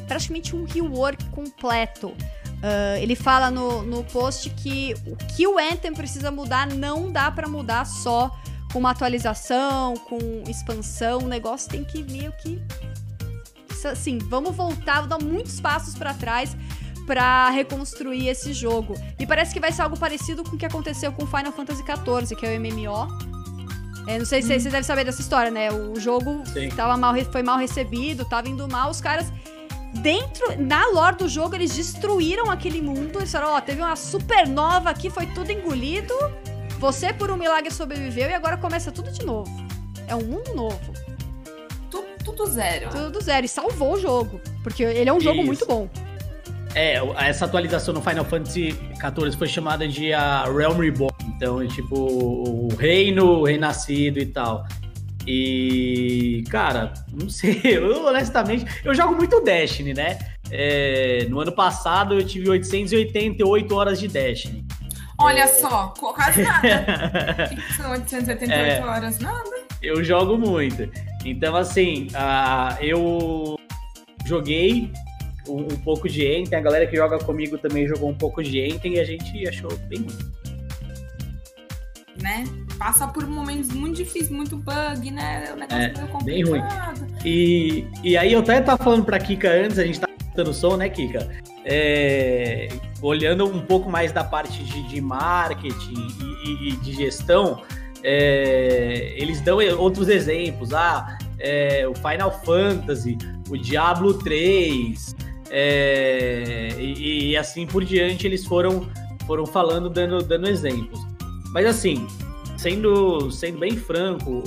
praticamente 0.07 0.55
um 0.57 0.65
rework 0.65 1.25
completo. 1.27 2.09
Uh, 2.09 2.97
ele 3.01 3.17
fala 3.17 3.51
no, 3.51 3.83
no 3.83 4.05
post 4.05 4.51
que 4.51 4.95
o 5.07 5.17
que 5.17 5.47
o 5.47 5.59
Anthem 5.59 5.93
precisa 5.93 6.31
mudar 6.31 6.69
não 6.69 7.11
dá 7.11 7.29
para 7.31 7.49
mudar 7.49 7.85
só 7.85 8.31
com 8.73 8.79
uma 8.79 8.91
atualização, 8.91 9.95
com 9.97 10.19
expansão, 10.49 11.21
o 11.21 11.29
negócio 11.29 11.69
tem 11.69 11.85
que 11.85 12.03
meio 12.03 12.33
que 12.33 12.61
assim, 13.85 14.19
vamos 14.19 14.55
voltar, 14.55 15.07
dar 15.07 15.19
muitos 15.19 15.61
passos 15.61 15.95
para 15.95 16.15
trás 16.15 16.57
para 17.07 17.51
reconstruir 17.51 18.29
esse 18.29 18.53
jogo. 18.53 18.95
E 19.19 19.27
parece 19.27 19.53
que 19.53 19.61
vai 19.61 19.73
ser 19.73 19.83
algo 19.83 19.99
parecido 19.99 20.45
com 20.45 20.55
o 20.55 20.59
que 20.59 20.67
aconteceu 20.67 21.13
com 21.13 21.27
Final 21.27 21.53
Fantasy 21.53 21.83
XIV, 21.83 22.37
que 22.37 22.47
é 22.47 22.57
o 22.57 22.61
MMO. 22.61 23.33
É, 24.07 24.19
não 24.19 24.25
sei 24.25 24.43
se 24.43 24.55
hum. 24.55 24.61
você 24.61 24.71
deve 24.71 24.85
saber 24.85 25.05
dessa 25.05 25.21
história, 25.21 25.51
né? 25.51 25.71
O 25.73 25.99
jogo 25.99 26.43
tava 26.77 26.97
mal, 26.97 27.15
foi 27.31 27.43
mal 27.43 27.59
recebido, 27.59 28.25
tava 28.25 28.49
indo 28.49 28.69
mal, 28.69 28.91
os 28.91 29.01
caras 29.01 29.33
dentro, 29.95 30.61
na 30.61 30.87
lore 30.87 31.17
do 31.17 31.29
jogo, 31.29 31.55
eles 31.55 31.75
destruíram 31.75 32.51
aquele 32.51 32.81
mundo. 32.81 33.19
Eles 33.19 33.31
falaram, 33.31 33.55
ó, 33.55 33.59
oh, 33.59 33.61
teve 33.61 33.83
uma 33.83 33.97
supernova 33.97 34.91
aqui, 34.91 35.11
foi 35.11 35.27
tudo 35.27 35.51
engolido. 35.51 36.15
Você, 36.83 37.13
por 37.13 37.31
um 37.31 37.37
milagre, 37.37 37.71
sobreviveu 37.71 38.29
e 38.29 38.35
agora 38.35 38.57
começa 38.57 38.91
tudo 38.91 39.13
de 39.13 39.25
novo. 39.25 39.49
É 40.09 40.17
um 40.17 40.25
mundo 40.25 40.53
novo. 40.53 40.93
Tudo, 41.89 42.09
tudo 42.25 42.45
zero. 42.47 42.91
Tudo 42.91 43.21
zero. 43.21 43.47
E 43.47 43.49
salvou 43.49 43.93
o 43.93 44.01
jogo. 44.01 44.41
Porque 44.65 44.83
ele 44.83 45.09
é 45.09 45.13
um 45.13 45.21
jogo 45.21 45.39
Isso. 45.39 45.47
muito 45.47 45.65
bom. 45.65 45.89
É, 46.75 46.97
essa 47.25 47.45
atualização 47.45 47.95
no 47.95 48.03
Final 48.03 48.25
Fantasy 48.25 48.73
XIV 48.97 49.37
foi 49.39 49.47
chamada 49.47 49.87
de 49.87 50.13
a 50.13 50.43
Realm 50.47 50.77
Reborn. 50.81 51.17
Então, 51.37 51.63
é 51.63 51.69
tipo, 51.69 51.95
o 51.95 52.75
reino 52.75 53.45
renascido 53.45 54.19
e 54.19 54.27
tal. 54.27 54.67
E, 55.25 56.43
cara, 56.51 56.95
não 57.13 57.31
sei, 57.31 57.61
eu 57.63 58.07
honestamente, 58.07 58.67
eu 58.85 58.93
jogo 58.93 59.15
muito 59.15 59.41
Destiny, 59.41 59.95
né? 59.95 60.19
É, 60.51 61.27
no 61.31 61.39
ano 61.39 61.53
passado 61.53 62.15
eu 62.15 62.27
tive 62.27 62.51
888 62.51 63.73
horas 63.73 64.01
de 64.01 64.09
Destiny. 64.09 64.67
Olha 65.23 65.43
é... 65.43 65.47
só, 65.47 65.89
quase 65.99 66.43
nada. 66.43 67.49
que 67.49 67.75
são 67.75 67.91
888 67.93 68.53
é... 68.53 68.85
horas? 68.85 69.19
Nada. 69.19 69.63
Eu 69.83 70.03
jogo 70.03 70.37
muito. 70.37 70.89
Então, 71.25 71.57
assim, 71.57 72.09
uh, 72.09 72.83
eu 72.83 73.57
joguei 74.25 74.93
um, 75.49 75.63
um, 75.63 75.77
pouco 75.83 76.09
de 76.09 76.25
Enten, 76.25 76.57
a 76.57 76.61
galera 76.61 76.87
que 76.87 76.97
joga 76.97 77.19
comigo 77.19 77.59
também 77.59 77.87
jogou 77.87 78.11
um 78.11 78.15
pouco 78.15 78.43
de 78.43 78.61
Enten 78.61 78.95
e 78.95 79.01
a 79.01 79.05
gente 79.05 79.49
achou 79.49 79.71
bem 79.89 80.01
ruim. 80.01 80.33
Né? 82.21 82.45
Passa 82.79 83.09
por 83.09 83.27
momentos 83.27 83.73
muito 83.73 83.97
difíceis, 83.97 84.31
muito 84.31 84.57
bug, 84.57 85.11
né? 85.11 85.53
O 85.53 85.57
negócio 85.57 85.83
é, 85.83 85.93
meio 85.93 86.09
complicado. 86.09 86.25
Bem 86.25 86.45
ruim. 86.45 86.63
E, 87.25 87.87
e 88.05 88.17
aí 88.17 88.33
eu 88.33 88.41
até 88.41 88.61
tava 88.61 88.83
falando 88.83 89.05
pra 89.05 89.19
Kika 89.19 89.51
antes, 89.51 89.79
a 89.79 89.85
gente 89.85 89.99
tá 89.99 90.09
o 90.39 90.53
som, 90.53 90.77
né, 90.77 90.89
Kika? 90.89 91.29
É, 91.65 92.69
olhando 93.03 93.45
um 93.45 93.61
pouco 93.61 93.91
mais 93.91 94.13
da 94.13 94.23
parte 94.23 94.63
de, 94.63 94.83
de 94.85 95.01
marketing 95.01 96.07
e, 96.45 96.69
e, 96.69 96.73
de 96.77 96.93
gestão, 96.93 97.63
é, 98.03 99.15
eles 99.17 99.41
dão 99.41 99.59
outros 99.79 100.09
exemplos. 100.09 100.73
Ah, 100.73 101.19
é, 101.39 101.87
o 101.87 101.95
Final 101.95 102.31
Fantasy, 102.45 103.19
o 103.51 103.59
Diablo 103.59 104.15
3, 104.15 105.17
é, 105.51 106.69
e, 106.79 107.31
e, 107.31 107.37
assim 107.37 107.67
por 107.67 107.85
diante 107.85 108.27
eles 108.27 108.47
foram, 108.47 108.89
foram 109.27 109.45
falando, 109.45 109.91
dando, 109.91 110.23
dando 110.23 110.49
exemplos. 110.49 111.01
Mas 111.53 111.67
assim, 111.67 112.07
sendo, 112.57 113.31
sendo 113.31 113.59
bem 113.59 113.77
franco, 113.77 114.45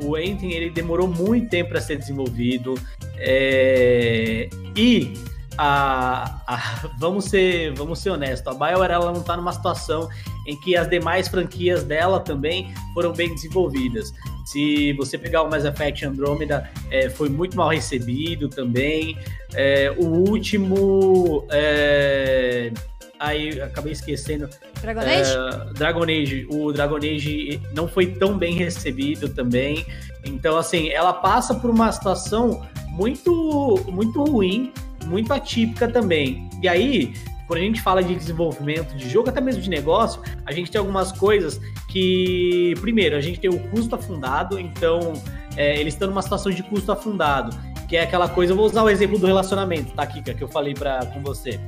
o, 0.00 0.08
o 0.08 0.16
ele 0.16 0.70
demorou 0.70 1.06
muito 1.06 1.50
tempo 1.50 1.70
para 1.70 1.80
ser 1.80 1.96
desenvolvido. 1.96 2.74
É, 3.18 4.48
e 4.74 5.12
a, 5.58 6.40
a, 6.46 6.88
vamos 6.98 7.24
ser 7.24 7.74
vamos 7.74 7.98
ser 7.98 8.10
honestos, 8.10 8.46
a 8.46 8.56
BioWare 8.56 8.92
ela 8.92 9.12
não 9.12 9.20
está 9.20 9.36
numa 9.36 9.52
situação 9.52 10.08
em 10.46 10.58
que 10.58 10.76
as 10.76 10.88
demais 10.88 11.26
franquias 11.26 11.82
dela 11.82 12.20
também 12.20 12.72
foram 12.94 13.12
bem 13.12 13.34
desenvolvidas. 13.34 14.14
Se 14.46 14.94
você 14.94 15.18
pegar 15.18 15.42
o 15.42 15.50
Mass 15.50 15.64
Effect 15.64 16.06
Andromeda, 16.06 16.70
é, 16.90 17.10
foi 17.10 17.28
muito 17.28 17.54
mal 17.54 17.68
recebido 17.68 18.48
também. 18.48 19.18
É, 19.52 19.94
o 19.98 20.06
último. 20.06 21.46
É, 21.50 22.72
aí 23.20 23.60
acabei 23.60 23.92
esquecendo. 23.92 24.48
Dragon 24.80 25.00
Age? 25.00 25.32
É, 25.32 25.72
Dragon 25.74 26.04
Age. 26.04 26.46
O 26.50 26.72
Dragon 26.72 26.96
Age 26.96 27.60
não 27.74 27.86
foi 27.86 28.06
tão 28.06 28.38
bem 28.38 28.54
recebido 28.54 29.28
também. 29.28 29.84
Então, 30.24 30.56
assim, 30.56 30.88
ela 30.88 31.12
passa 31.12 31.54
por 31.54 31.68
uma 31.68 31.92
situação 31.92 32.66
muito, 32.88 33.84
muito 33.86 34.24
ruim 34.24 34.72
muito 35.08 35.32
atípica 35.32 35.88
também. 35.88 36.48
E 36.62 36.68
aí, 36.68 37.14
quando 37.46 37.60
a 37.60 37.62
gente 37.62 37.80
fala 37.80 38.02
de 38.02 38.14
desenvolvimento 38.14 38.94
de 38.94 39.08
jogo, 39.08 39.30
até 39.30 39.40
mesmo 39.40 39.62
de 39.62 39.70
negócio, 39.70 40.20
a 40.44 40.52
gente 40.52 40.70
tem 40.70 40.78
algumas 40.78 41.10
coisas 41.10 41.60
que, 41.88 42.74
primeiro, 42.80 43.16
a 43.16 43.20
gente 43.20 43.40
tem 43.40 43.48
o 43.48 43.58
custo 43.70 43.94
afundado, 43.94 44.60
então 44.60 45.14
é, 45.56 45.80
eles 45.80 45.94
estão 45.94 46.08
numa 46.08 46.22
situação 46.22 46.52
de 46.52 46.62
custo 46.62 46.92
afundado, 46.92 47.56
que 47.88 47.96
é 47.96 48.02
aquela 48.02 48.28
coisa, 48.28 48.52
eu 48.52 48.56
vou 48.56 48.66
usar 48.66 48.82
o 48.82 48.90
exemplo 48.90 49.18
do 49.18 49.26
relacionamento, 49.26 49.92
tá, 49.94 50.06
Kika, 50.06 50.34
que 50.34 50.44
eu 50.44 50.48
falei 50.48 50.74
pra, 50.74 51.06
com 51.06 51.20
você. 51.20 51.58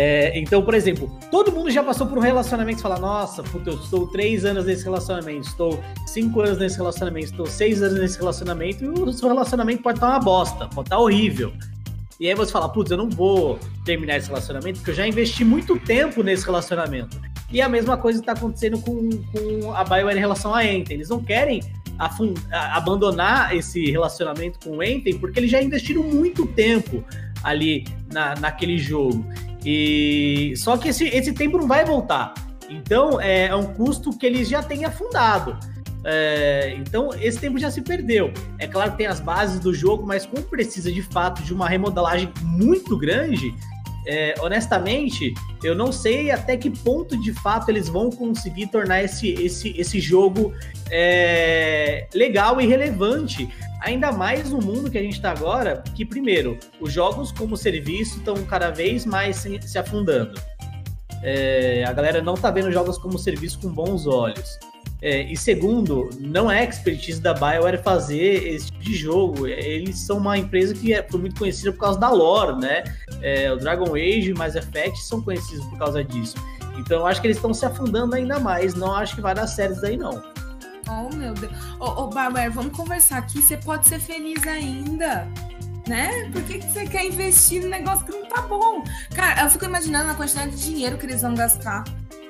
É, 0.00 0.38
então, 0.38 0.62
por 0.62 0.74
exemplo, 0.74 1.10
todo 1.28 1.50
mundo 1.50 1.72
já 1.72 1.82
passou 1.82 2.06
por 2.06 2.18
um 2.18 2.20
relacionamento 2.20 2.78
e 2.78 2.82
fala: 2.82 3.00
Nossa, 3.00 3.42
puta, 3.42 3.70
eu 3.70 3.74
estou 3.74 4.06
três 4.06 4.44
anos 4.44 4.64
nesse 4.64 4.84
relacionamento, 4.84 5.48
estou 5.48 5.82
cinco 6.06 6.40
anos 6.40 6.56
nesse 6.56 6.76
relacionamento, 6.76 7.26
estou 7.32 7.46
seis 7.46 7.82
anos 7.82 7.98
nesse 7.98 8.16
relacionamento, 8.16 8.84
e 8.84 8.88
o 8.88 9.12
seu 9.12 9.28
relacionamento 9.28 9.82
pode 9.82 9.96
estar 9.96 10.10
uma 10.10 10.20
bosta, 10.20 10.68
pode 10.68 10.86
estar 10.86 10.98
horrível. 10.98 11.52
E 12.20 12.28
aí 12.28 12.34
você 12.36 12.52
fala, 12.52 12.68
putz, 12.68 12.92
eu 12.92 12.96
não 12.96 13.10
vou 13.10 13.58
terminar 13.84 14.18
esse 14.18 14.28
relacionamento 14.28 14.78
porque 14.78 14.92
eu 14.92 14.94
já 14.94 15.06
investi 15.06 15.44
muito 15.44 15.76
tempo 15.80 16.22
nesse 16.22 16.46
relacionamento. 16.46 17.20
E 17.50 17.60
a 17.60 17.68
mesma 17.68 17.96
coisa 17.96 18.20
está 18.20 18.32
acontecendo 18.32 18.78
com, 18.80 19.10
com 19.10 19.72
a 19.74 19.82
BioWare 19.82 20.16
em 20.16 20.20
relação 20.20 20.54
a 20.54 20.64
Enten. 20.64 20.96
Eles 20.96 21.08
não 21.08 21.20
querem 21.20 21.60
abandonar 22.72 23.52
esse 23.52 23.90
relacionamento 23.90 24.60
com 24.60 24.76
o 24.76 24.82
Enten 24.82 25.18
porque 25.18 25.40
eles 25.40 25.50
já 25.50 25.60
investiram 25.60 26.04
muito 26.04 26.46
tempo 26.46 27.02
ali 27.42 27.84
na, 28.12 28.36
naquele 28.36 28.78
jogo. 28.78 29.24
E 29.70 30.54
só 30.56 30.78
que 30.78 30.88
esse, 30.88 31.04
esse 31.08 31.30
tempo 31.34 31.58
não 31.58 31.68
vai 31.68 31.84
voltar. 31.84 32.32
Então 32.70 33.20
é, 33.20 33.48
é 33.48 33.54
um 33.54 33.66
custo 33.74 34.16
que 34.16 34.24
eles 34.24 34.48
já 34.48 34.62
têm 34.62 34.86
afundado. 34.86 35.58
É, 36.02 36.74
então 36.78 37.10
esse 37.20 37.38
tempo 37.38 37.58
já 37.58 37.70
se 37.70 37.82
perdeu. 37.82 38.32
É 38.58 38.66
claro 38.66 38.92
que 38.92 38.96
tem 38.96 39.06
as 39.06 39.20
bases 39.20 39.60
do 39.60 39.74
jogo, 39.74 40.06
mas 40.06 40.24
como 40.24 40.42
precisa 40.44 40.90
de 40.90 41.02
fato 41.02 41.42
de 41.42 41.52
uma 41.52 41.68
remodelagem 41.68 42.32
muito 42.40 42.96
grande, 42.96 43.54
é, 44.06 44.34
honestamente, 44.40 45.34
eu 45.62 45.74
não 45.74 45.92
sei 45.92 46.30
até 46.30 46.56
que 46.56 46.70
ponto 46.70 47.20
de 47.20 47.34
fato 47.34 47.68
eles 47.68 47.90
vão 47.90 48.08
conseguir 48.08 48.68
tornar 48.68 49.02
esse, 49.02 49.34
esse, 49.34 49.78
esse 49.78 50.00
jogo 50.00 50.54
é, 50.90 52.06
legal 52.14 52.58
e 52.58 52.66
relevante. 52.66 53.46
Ainda 53.80 54.12
mais 54.12 54.50
no 54.50 54.60
mundo 54.60 54.90
que 54.90 54.98
a 54.98 55.02
gente 55.02 55.14
está 55.14 55.30
agora, 55.30 55.82
que 55.94 56.04
primeiro, 56.04 56.58
os 56.80 56.92
jogos 56.92 57.30
como 57.30 57.56
serviço 57.56 58.18
estão 58.18 58.34
cada 58.44 58.70
vez 58.70 59.04
mais 59.04 59.36
se, 59.36 59.60
se 59.62 59.78
afundando. 59.78 60.40
É, 61.22 61.84
a 61.86 61.92
galera 61.92 62.22
não 62.22 62.34
está 62.34 62.50
vendo 62.50 62.70
jogos 62.70 62.98
como 62.98 63.18
serviço 63.18 63.58
com 63.60 63.68
bons 63.68 64.06
olhos. 64.06 64.58
É, 65.00 65.22
e 65.22 65.36
segundo, 65.36 66.10
não 66.18 66.50
é 66.50 66.64
expertise 66.64 67.20
da 67.20 67.32
BioWare 67.32 67.78
fazer 67.78 68.48
esse 68.48 68.66
tipo 68.66 68.82
de 68.82 68.96
jogo. 68.96 69.46
Eles 69.46 69.98
são 70.00 70.18
uma 70.18 70.36
empresa 70.36 70.74
que 70.74 70.92
é, 70.92 71.06
foi 71.08 71.20
muito 71.20 71.38
conhecida 71.38 71.72
por 71.72 71.78
causa 71.78 72.00
da 72.00 72.10
lore, 72.10 72.60
né? 72.60 72.82
É, 73.22 73.52
o 73.52 73.56
Dragon 73.56 73.94
Age 73.94 74.30
e 74.30 74.34
Mass 74.34 74.56
Effect 74.56 74.98
são 75.02 75.22
conhecidos 75.22 75.64
por 75.66 75.78
causa 75.78 76.02
disso. 76.02 76.34
Então 76.76 77.00
eu 77.00 77.06
acho 77.06 77.20
que 77.20 77.28
eles 77.28 77.36
estão 77.36 77.54
se 77.54 77.64
afundando 77.64 78.16
ainda 78.16 78.40
mais. 78.40 78.74
Não 78.74 78.92
acho 78.92 79.14
que 79.14 79.20
vai 79.20 79.34
dar 79.34 79.46
certo 79.46 79.80
daí, 79.80 79.96
não. 79.96 80.20
Oh, 80.88 81.14
meu 81.14 81.34
Deus. 81.34 81.52
Ô, 81.78 81.84
oh, 81.84 82.04
oh, 82.04 82.50
vamos 82.50 82.76
conversar 82.76 83.18
aqui. 83.18 83.42
Você 83.42 83.56
pode 83.56 83.86
ser 83.86 84.00
feliz 84.00 84.46
ainda 84.46 85.28
né? 85.88 86.28
Por 86.30 86.42
que, 86.42 86.58
que 86.58 86.70
você 86.70 86.86
quer 86.86 87.06
investir 87.06 87.62
no 87.62 87.68
negócio 87.68 88.04
que 88.04 88.12
não 88.12 88.28
tá 88.28 88.42
bom? 88.42 88.84
Cara, 89.14 89.42
eu 89.42 89.50
fico 89.50 89.64
imaginando 89.64 90.10
a 90.10 90.14
quantidade 90.14 90.50
de 90.50 90.62
dinheiro 90.62 90.98
que 90.98 91.06
eles 91.06 91.22
vão 91.22 91.34
gastar 91.34 91.82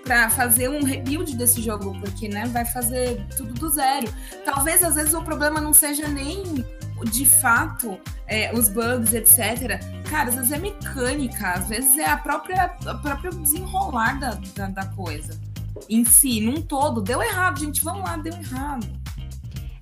para 0.05 0.31
fazer 0.31 0.71
um 0.71 0.83
rebuild 0.83 1.37
desse 1.37 1.61
jogo, 1.61 1.99
porque, 2.01 2.29
né, 2.29 2.47
vai 2.47 2.65
fazer 2.65 3.27
tudo 3.37 3.53
do 3.53 3.69
zero. 3.69 4.09
Talvez, 4.45 4.83
às 4.83 4.95
vezes, 4.95 5.13
o 5.13 5.23
problema 5.23 5.61
não 5.61 5.75
seja 5.75 6.09
nem 6.09 6.65
de 7.11 7.27
fato 7.27 8.01
é, 8.27 8.53
os 8.55 8.69
bugs, 8.69 9.13
etc. 9.13 9.81
Cara, 10.09 10.31
às 10.31 10.35
vezes 10.35 10.53
é 10.53 10.59
mecânica, 10.59 11.53
às 11.53 11.69
vezes 11.69 11.97
é 11.99 12.07
a 12.07 12.17
própria, 12.17 12.75
a 12.87 12.95
própria 12.95 13.31
desenrolar 13.31 14.19
da, 14.19 14.39
da, 14.55 14.67
da 14.69 14.87
coisa 14.87 15.39
em 15.89 16.05
si, 16.05 16.41
num 16.41 16.61
todo. 16.63 17.01
Deu 17.01 17.23
errado, 17.23 17.61
gente, 17.61 17.83
vamos 17.83 18.03
lá, 18.03 18.17
deu 18.17 18.33
errado. 18.33 18.87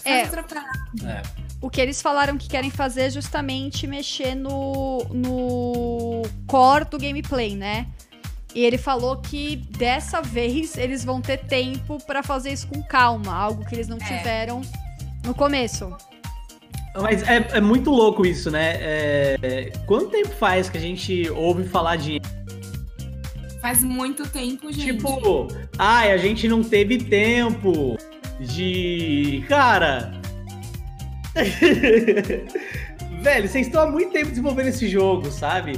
é, 0.04 0.22
é. 0.22 1.22
O 1.60 1.70
que 1.70 1.80
eles 1.80 2.00
falaram 2.00 2.36
que 2.36 2.48
querem 2.48 2.70
fazer 2.70 3.02
é 3.02 3.10
justamente 3.10 3.86
mexer 3.86 4.34
no, 4.34 5.04
no 5.10 6.22
core 6.46 6.84
do 6.84 6.98
gameplay, 6.98 7.56
né? 7.56 7.86
E 8.54 8.64
ele 8.64 8.78
falou 8.78 9.16
que 9.18 9.56
dessa 9.56 10.22
vez 10.22 10.78
eles 10.78 11.04
vão 11.04 11.20
ter 11.20 11.38
tempo 11.44 11.98
para 12.06 12.22
fazer 12.22 12.52
isso 12.52 12.66
com 12.68 12.82
calma, 12.82 13.34
algo 13.34 13.64
que 13.66 13.74
eles 13.74 13.88
não 13.88 13.98
é. 13.98 14.00
tiveram 14.00 14.62
no 15.24 15.34
começo. 15.34 15.94
Mas 17.02 17.22
é, 17.22 17.46
é 17.52 17.60
muito 17.60 17.90
louco 17.90 18.24
isso, 18.24 18.50
né? 18.50 18.76
É, 18.80 19.72
quanto 19.86 20.08
tempo 20.08 20.30
faz 20.36 20.70
que 20.70 20.78
a 20.78 20.80
gente 20.80 21.28
ouve 21.30 21.64
falar 21.64 21.96
de. 21.96 22.20
Faz 23.66 23.82
muito 23.82 24.28
tempo, 24.28 24.72
gente. 24.72 24.94
Tipo, 24.94 25.48
ai, 25.76 26.12
a 26.12 26.16
gente 26.16 26.46
não 26.46 26.62
teve 26.62 26.98
tempo 26.98 27.96
de. 28.38 29.44
Cara. 29.48 30.20
Velho, 33.20 33.48
vocês 33.48 33.66
estão 33.66 33.82
há 33.82 33.90
muito 33.90 34.12
tempo 34.12 34.28
desenvolvendo 34.28 34.68
esse 34.68 34.86
jogo, 34.86 35.32
sabe? 35.32 35.72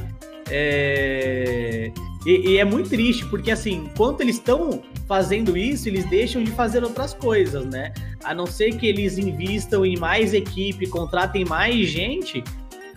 É. 0.50 1.90
E, 2.26 2.50
e, 2.50 2.58
é 2.58 2.64
muito 2.66 2.90
triste, 2.90 3.24
porque 3.24 3.50
assim, 3.50 3.86
enquanto 3.86 4.20
eles 4.20 4.36
estão 4.36 4.82
fazendo 5.06 5.56
isso, 5.56 5.88
eles 5.88 6.04
deixam 6.10 6.44
de 6.44 6.50
fazer 6.50 6.84
outras 6.84 7.14
coisas, 7.14 7.64
né? 7.64 7.94
A 8.22 8.34
não 8.34 8.44
ser 8.44 8.76
que 8.76 8.86
eles 8.86 9.16
invistam 9.16 9.86
em 9.86 9.96
mais 9.96 10.34
equipe, 10.34 10.86
contratem 10.88 11.46
mais 11.46 11.88
gente, 11.88 12.44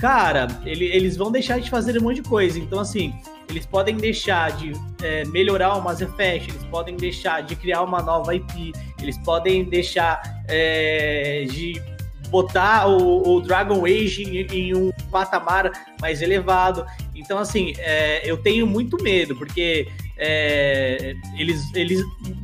cara, 0.01 0.47
ele, 0.65 0.85
eles 0.85 1.15
vão 1.15 1.31
deixar 1.31 1.61
de 1.61 1.69
fazer 1.69 1.95
um 1.99 2.01
monte 2.01 2.15
de 2.15 2.27
coisa. 2.27 2.57
Então, 2.57 2.79
assim, 2.79 3.13
eles 3.47 3.67
podem 3.67 3.95
deixar 3.95 4.51
de 4.51 4.73
é, 5.03 5.23
melhorar 5.25 5.75
o 5.75 5.81
Mass 5.81 6.01
Effect, 6.01 6.49
eles 6.49 6.63
podem 6.65 6.97
deixar 6.97 7.43
de 7.43 7.55
criar 7.55 7.83
uma 7.83 8.01
nova 8.01 8.33
IP, 8.33 8.73
eles 8.99 9.15
podem 9.19 9.63
deixar 9.63 10.19
é, 10.47 11.45
de 11.47 11.79
botar 12.29 12.87
o, 12.87 13.35
o 13.35 13.41
Dragon 13.41 13.85
Age 13.85 14.23
em, 14.23 14.47
em, 14.47 14.75
um 14.75 14.91
patamar 15.11 15.71
mais 16.01 16.23
elevado. 16.23 16.83
Então, 17.13 17.37
assim, 17.37 17.73
é, 17.77 18.27
eu 18.27 18.37
tenho 18.37 18.65
muito 18.65 18.97
medo, 19.03 19.35
porque 19.35 19.87
é, 20.17 21.13
eles, 21.37 21.61
eles 21.75 22.01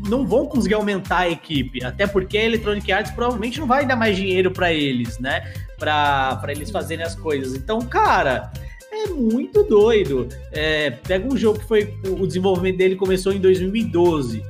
não 0.08 0.28
vão 0.28 0.46
conseguir 0.46 0.76
aumentar 0.76 1.20
a 1.20 1.30
equipe, 1.30 1.84
até 1.84 2.06
porque 2.06 2.38
a 2.38 2.44
Electronic 2.44 2.92
Arts 2.92 3.12
provavelmente 3.14 3.60
não 3.60 3.66
vai 3.66 3.84
dar 3.84 3.96
mais 3.96 4.16
dinheiro 4.16 4.52
para 4.52 4.72
eles, 4.72 5.18
né? 5.18 5.42
Para 5.78 6.42
eles 6.50 6.72
fazerem 6.72 7.06
as 7.06 7.16
coisas. 7.16 7.54
Então, 7.54 7.80
cara, 7.82 8.52
é 8.92 9.08
muito 9.08 9.64
doido. 9.64 10.28
É, 10.52 10.92
pega 10.92 11.28
um 11.32 11.38
jogo 11.38 11.60
que 11.60 11.66
foi. 11.66 11.94
O 12.06 12.26
desenvolvimento 12.26 12.78
dele 12.78 12.96
começou 12.96 13.32
em 13.32 13.40
2012 13.40 14.44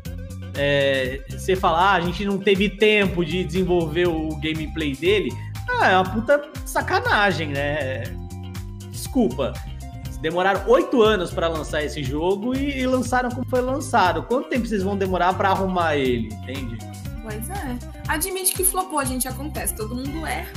é, 0.57 1.21
você 1.29 1.55
falar, 1.55 1.91
ah, 1.91 1.93
a 1.93 2.01
gente 2.01 2.25
não 2.25 2.37
teve 2.39 2.67
tempo 2.67 3.23
de 3.23 3.43
desenvolver 3.43 4.07
o 4.07 4.35
gameplay 4.37 4.95
dele, 4.95 5.31
ah, 5.69 5.89
é 5.89 5.95
uma 5.95 6.09
puta 6.11 6.41
sacanagem, 6.65 7.49
né? 7.49 8.03
Desculpa. 8.89 9.53
Demoraram 10.19 10.67
oito 10.67 11.03
anos 11.03 11.31
para 11.31 11.47
lançar 11.47 11.83
esse 11.83 12.03
jogo 12.03 12.57
e, 12.57 12.79
e, 12.79 12.87
lançaram 12.87 13.29
como 13.29 13.47
foi 13.47 13.61
lançado. 13.61 14.23
Quanto 14.23 14.49
tempo 14.49 14.65
vocês 14.65 14.81
vão 14.81 14.97
demorar 14.97 15.33
para 15.35 15.49
arrumar 15.49 15.95
ele, 15.95 16.29
entende? 16.33 16.77
Pois 17.21 17.49
é. 17.51 17.77
Admite 18.07 18.53
que 18.53 18.63
flopou, 18.63 19.05
gente, 19.05 19.27
acontece. 19.27 19.75
Todo 19.75 19.95
mundo 19.95 20.25
erra. 20.25 20.49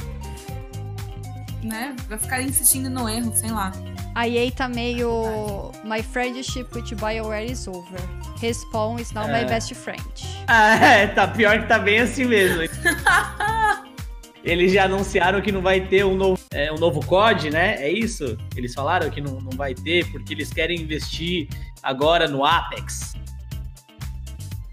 Né? 1.62 1.94
Vai 2.08 2.18
ficar 2.18 2.42
insistindo 2.42 2.88
no 2.88 3.08
erro, 3.08 3.32
sei 3.36 3.50
lá. 3.50 3.72
A 4.14 4.26
EA 4.26 4.50
tá 4.50 4.68
meio. 4.68 5.70
My 5.84 6.02
friendship 6.02 6.66
with 6.74 6.94
BioWare 6.96 7.50
is 7.50 7.68
over. 7.68 8.00
Respawn 8.40 8.98
is 8.98 9.12
now 9.12 9.24
é. 9.24 9.42
my 9.42 9.48
best 9.48 9.74
friend. 9.74 10.02
Ah, 10.48 10.74
é, 10.84 11.06
tá 11.08 11.28
pior 11.28 11.60
que 11.60 11.66
tá 11.66 11.78
bem 11.78 12.00
assim 12.00 12.24
mesmo. 12.24 12.62
Eles 14.42 14.72
já 14.72 14.84
anunciaram 14.84 15.40
que 15.42 15.52
não 15.52 15.60
vai 15.60 15.82
ter 15.82 16.04
um 16.04 16.16
novo, 16.16 16.40
é, 16.50 16.72
um 16.72 16.78
novo 16.78 17.04
COD, 17.04 17.50
né? 17.50 17.74
É 17.76 17.92
isso? 17.92 18.38
Eles 18.56 18.72
falaram 18.72 19.10
que 19.10 19.20
não, 19.20 19.38
não 19.38 19.50
vai 19.50 19.74
ter 19.74 20.10
porque 20.10 20.32
eles 20.32 20.50
querem 20.50 20.80
investir 20.80 21.46
agora 21.82 22.26
no 22.26 22.44
Apex. 22.44 23.12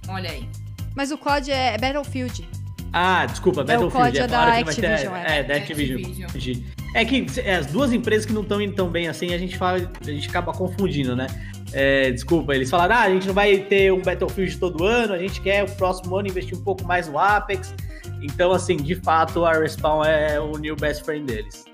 Olha 0.07 0.31
aí. 0.31 0.47
Mas 0.95 1.11
o 1.11 1.17
COD 1.17 1.51
é 1.51 1.77
Battlefield. 1.77 2.47
Ah, 2.93 3.25
desculpa, 3.25 3.63
Battlefield. 3.63 3.95
É, 3.95 3.99
o 3.99 4.05
COD 4.05 4.19
é, 4.19 4.21
é 4.21 4.27
da 4.27 4.57
Activision, 4.57 5.13
ter... 5.13 5.31
é. 5.31 5.39
É, 5.39 5.43
da 5.43 5.55
Activision. 5.55 5.99
Activision. 6.23 6.63
É 6.95 7.05
que 7.05 7.25
é, 7.43 7.55
as 7.55 7.67
duas 7.67 7.91
empresas 7.91 8.25
que 8.25 8.33
não 8.33 8.41
estão 8.41 8.61
indo 8.61 8.73
tão 8.73 8.89
bem 8.89 9.07
assim, 9.07 9.33
a 9.33 9.37
gente, 9.37 9.57
fala, 9.57 9.91
a 10.01 10.11
gente 10.11 10.27
acaba 10.29 10.53
confundindo, 10.53 11.15
né? 11.15 11.27
É, 11.73 12.11
desculpa, 12.11 12.55
eles 12.55 12.69
falaram, 12.69 12.95
ah, 12.95 13.01
a 13.01 13.09
gente 13.09 13.27
não 13.27 13.33
vai 13.33 13.57
ter 13.57 13.91
um 13.91 14.01
Battlefield 14.01 14.57
todo 14.57 14.83
ano, 14.85 15.13
a 15.13 15.17
gente 15.17 15.41
quer 15.41 15.63
o 15.63 15.71
próximo 15.75 16.15
ano 16.15 16.27
investir 16.27 16.57
um 16.57 16.63
pouco 16.63 16.83
mais 16.85 17.07
no 17.07 17.19
Apex. 17.19 17.73
Então, 18.21 18.51
assim, 18.51 18.77
de 18.77 18.95
fato, 18.95 19.45
a 19.45 19.53
Respawn 19.53 20.03
é 20.03 20.39
o 20.39 20.57
new 20.57 20.75
best 20.75 21.03
friend 21.03 21.25
deles. 21.25 21.65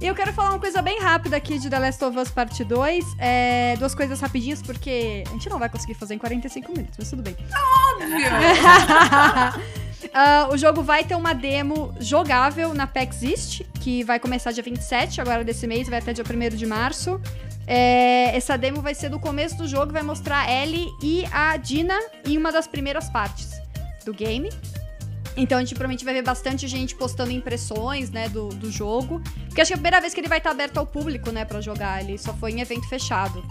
E 0.00 0.06
eu 0.06 0.14
quero 0.14 0.32
falar 0.32 0.50
uma 0.50 0.58
coisa 0.58 0.82
bem 0.82 1.00
rápida 1.00 1.36
aqui 1.36 1.58
de 1.58 1.70
The 1.70 1.78
Last 1.78 2.04
of 2.04 2.18
Us 2.18 2.30
Part 2.30 2.62
2. 2.62 3.16
É, 3.18 3.76
duas 3.78 3.94
coisas 3.94 4.20
rapidinhas, 4.20 4.60
porque 4.60 5.24
a 5.26 5.30
gente 5.30 5.48
não 5.48 5.58
vai 5.58 5.68
conseguir 5.68 5.94
fazer 5.94 6.14
em 6.14 6.18
45 6.18 6.72
minutos, 6.72 6.96
mas 6.98 7.08
tudo 7.08 7.22
bem. 7.22 7.36
Óbvio! 7.94 8.10
Uh, 10.06 10.52
o 10.52 10.56
jogo 10.56 10.82
vai 10.82 11.04
ter 11.04 11.14
uma 11.14 11.32
demo 11.32 11.94
jogável 11.98 12.74
na 12.74 12.86
PAX 12.86 13.22
East, 13.22 13.62
que 13.80 14.04
vai 14.04 14.18
começar 14.18 14.52
dia 14.52 14.62
27, 14.62 15.20
agora 15.20 15.42
desse 15.42 15.66
mês, 15.66 15.88
vai 15.88 15.98
até 15.98 16.12
dia 16.12 16.24
1 16.24 16.56
de 16.56 16.66
março. 16.66 17.20
É, 17.66 18.36
essa 18.36 18.56
demo 18.56 18.82
vai 18.82 18.94
ser 18.94 19.08
do 19.08 19.18
começo 19.18 19.56
do 19.56 19.66
jogo, 19.66 19.92
vai 19.92 20.02
mostrar 20.02 20.42
a 20.42 20.52
Ellie 20.52 20.86
e 21.02 21.24
a 21.32 21.56
Dina 21.56 21.98
em 22.26 22.36
uma 22.36 22.52
das 22.52 22.66
primeiras 22.66 23.08
partes 23.08 23.52
do 24.04 24.12
game. 24.12 24.50
Então 25.36 25.58
a 25.58 25.60
gente 25.60 25.74
provavelmente 25.74 26.04
vai 26.04 26.14
ver 26.14 26.22
bastante 26.22 26.68
gente 26.68 26.94
postando 26.94 27.32
impressões, 27.32 28.10
né, 28.10 28.28
do, 28.28 28.48
do 28.50 28.70
jogo. 28.70 29.20
Porque 29.46 29.60
acho 29.60 29.68
que 29.68 29.72
é 29.72 29.76
a 29.76 29.78
primeira 29.78 30.00
vez 30.00 30.14
que 30.14 30.20
ele 30.20 30.28
vai 30.28 30.38
estar 30.38 30.50
aberto 30.50 30.78
ao 30.78 30.86
público, 30.86 31.30
né, 31.30 31.44
para 31.44 31.60
jogar. 31.60 32.02
Ele 32.02 32.16
só 32.18 32.32
foi 32.34 32.52
em 32.52 32.60
evento 32.60 32.88
fechado. 32.88 33.42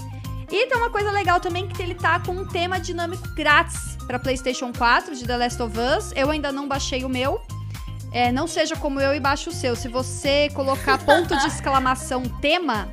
E 0.53 0.67
tem 0.67 0.77
uma 0.77 0.91
coisa 0.91 1.09
legal 1.09 1.39
também 1.39 1.67
que 1.67 1.81
ele 1.81 1.95
tá 1.95 2.19
com 2.19 2.31
um 2.31 2.45
tema 2.45 2.79
dinâmico 2.79 3.27
grátis 3.29 3.97
para 4.05 4.19
PlayStation 4.19 4.71
4 4.71 5.15
de 5.15 5.25
The 5.25 5.35
Last 5.35 5.59
of 5.59 5.75
Us. 5.79 6.13
Eu 6.15 6.29
ainda 6.29 6.51
não 6.51 6.67
baixei 6.67 7.03
o 7.03 7.09
meu. 7.09 7.41
é, 8.11 8.31
não 8.31 8.45
seja 8.45 8.75
como 8.75 9.01
eu 9.01 9.15
e 9.15 9.19
baixe 9.19 9.49
o 9.49 9.51
seu. 9.51 9.75
Se 9.75 9.87
você 9.87 10.47
colocar 10.53 10.99
ponto 11.03 11.35
de 11.35 11.47
exclamação 11.47 12.21
tema 12.39 12.87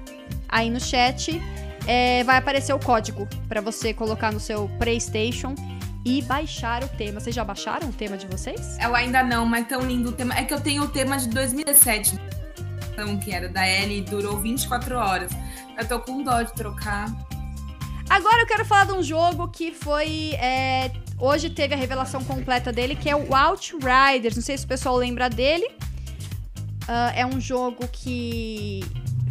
aí 0.49 0.71
no 0.71 0.81
chat, 0.81 1.39
é, 1.87 2.25
vai 2.25 2.39
aparecer 2.39 2.73
o 2.73 2.79
código 2.79 3.29
para 3.47 3.61
você 3.61 3.93
colocar 3.93 4.33
no 4.33 4.41
seu 4.41 4.67
PlayStation 4.79 5.55
e 6.03 6.23
baixar 6.23 6.83
o 6.83 6.89
tema. 6.89 7.21
Vocês 7.21 7.37
já 7.37 7.45
baixaram 7.45 7.91
o 7.91 7.93
tema 7.93 8.17
de 8.17 8.27
vocês? 8.27 8.79
Eu 8.81 8.95
ainda 8.97 9.23
não, 9.23 9.45
mas 9.45 9.69
tão 9.69 9.83
lindo 9.83 10.09
o 10.09 10.13
tema. 10.13 10.35
É 10.35 10.45
que 10.45 10.55
eu 10.55 10.61
tenho 10.63 10.85
o 10.85 10.89
tema 10.89 11.19
de 11.19 11.29
2017, 11.29 12.19
então, 12.91 13.19
que 13.19 13.33
era 13.33 13.51
da 13.51 13.69
Ellie 13.69 13.99
e 13.99 14.01
durou 14.01 14.39
24 14.39 14.97
horas. 14.97 15.31
Eu 15.79 15.87
tô 15.87 16.01
com 16.01 16.23
dó 16.23 16.41
de 16.41 16.55
trocar. 16.55 17.15
Agora 18.11 18.43
eu 18.43 18.47
quero 18.47 18.65
falar 18.65 18.87
de 18.87 18.93
um 18.93 19.03
jogo 19.05 19.47
que 19.47 19.71
foi. 19.71 20.35
É, 20.35 20.91
hoje 21.17 21.49
teve 21.49 21.75
a 21.75 21.77
revelação 21.77 22.25
completa 22.25 22.73
dele, 22.73 22.97
que 22.97 23.09
é 23.09 23.15
o 23.15 23.33
Outriders. 23.33 24.35
Não 24.35 24.43
sei 24.43 24.59
se 24.59 24.65
o 24.65 24.69
pessoal 24.69 24.97
lembra 24.97 25.31
dele. 25.31 25.67
Uh, 26.89 27.15
é 27.15 27.25
um 27.25 27.41
jogo 27.41 27.87
que 27.87 28.81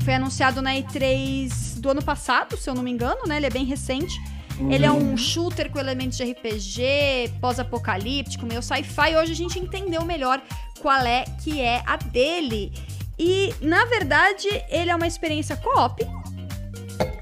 foi 0.05 0.13
anunciado 0.13 0.61
na 0.61 0.75
E3 0.75 1.77
do 1.81 1.89
ano 1.89 2.01
passado, 2.01 2.55
se 2.55 2.69
eu 2.69 2.73
não 2.73 2.81
me 2.81 2.89
engano, 2.89 3.19
né? 3.27 3.35
Ele 3.35 3.47
é 3.47 3.49
bem 3.49 3.65
recente. 3.65 4.17
Uhum. 4.57 4.71
Ele 4.71 4.85
é 4.85 4.91
um 4.91 5.17
shooter 5.17 5.69
com 5.69 5.77
elementos 5.77 6.17
de 6.17 6.23
RPG, 6.23 7.33
pós-apocalíptico, 7.41 8.45
meio 8.45 8.61
sci-fi. 8.61 9.13
Hoje 9.17 9.33
a 9.33 9.35
gente 9.35 9.59
entendeu 9.59 10.05
melhor 10.05 10.41
qual 10.79 11.01
é 11.01 11.25
que 11.43 11.59
é 11.59 11.83
a 11.85 11.97
dele. 11.97 12.71
E, 13.17 13.53
na 13.59 13.83
verdade, 13.83 14.47
ele 14.69 14.89
é 14.89 14.95
uma 14.95 15.07
experiência 15.07 15.57
co-op, 15.57 16.01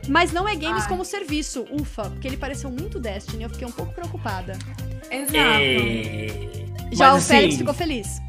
mas 0.08 0.32
não 0.32 0.48
é 0.48 0.56
games 0.56 0.84
Ai. 0.84 0.90
como 0.90 1.04
serviço. 1.06 1.66
Ufa, 1.72 2.10
porque 2.10 2.28
ele 2.28 2.38
pareceu 2.38 2.70
muito 2.70 3.00
Destiny. 3.00 3.44
Eu 3.44 3.50
fiquei 3.50 3.68
um 3.68 3.72
pouco 3.72 3.94
preocupada. 3.94 4.58
Exato. 5.12 5.36
É... 5.36 6.28
Já 6.92 7.12
Mas, 7.12 7.24
o 7.24 7.28
Félix 7.28 7.56
assim, 7.56 7.58
ficou 7.58 7.74
feliz. 7.74 8.22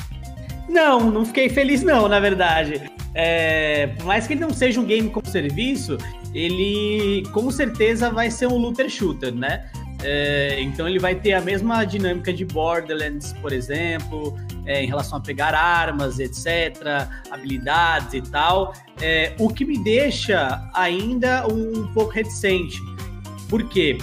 Não, 0.69 1.11
não 1.11 1.25
fiquei 1.25 1.49
feliz 1.49 1.83
não, 1.83 2.09
na 2.09 2.21
verdade. 2.21 2.91
É, 3.15 3.89
por 3.97 4.07
mais 4.07 4.27
que 4.27 4.35
ele 4.35 4.41
não 4.41 4.51
seja 4.51 4.81
um 4.81 4.85
game 4.85 5.09
como 5.09 5.27
serviço, 5.27 5.97
ele 6.35 7.23
com 7.33 7.51
certeza 7.51 8.11
vai 8.11 8.31
ser 8.31 8.47
um 8.47 8.57
looter 8.57 8.89
shooter, 8.89 9.35
né? 9.35 9.71
É, 10.03 10.61
então 10.61 10.89
ele 10.89 10.99
vai 10.99 11.15
ter 11.15 11.33
a 11.33 11.41
mesma 11.41 11.85
dinâmica 11.85 12.33
de 12.33 12.45
Borderlands, 12.45 13.33
por 13.35 13.53
exemplo, 13.53 14.37
é, 14.65 14.83
em 14.83 14.87
relação 14.87 15.19
a 15.19 15.21
pegar 15.21 15.55
armas, 15.55 16.21
etc., 16.21 17.09
habilidades 17.31 18.15
e 18.15 18.23
tal. 18.23 18.73
É, 19.01 19.35
o 19.39 19.49
que 19.49 19.65
me 19.65 19.83
deixa 19.83 20.71
ainda 20.75 21.47
um, 21.49 21.81
um 21.81 21.93
pouco 21.93 22.13
reticente. 22.13 22.79
Por 23.49 23.69
quê? 23.69 23.99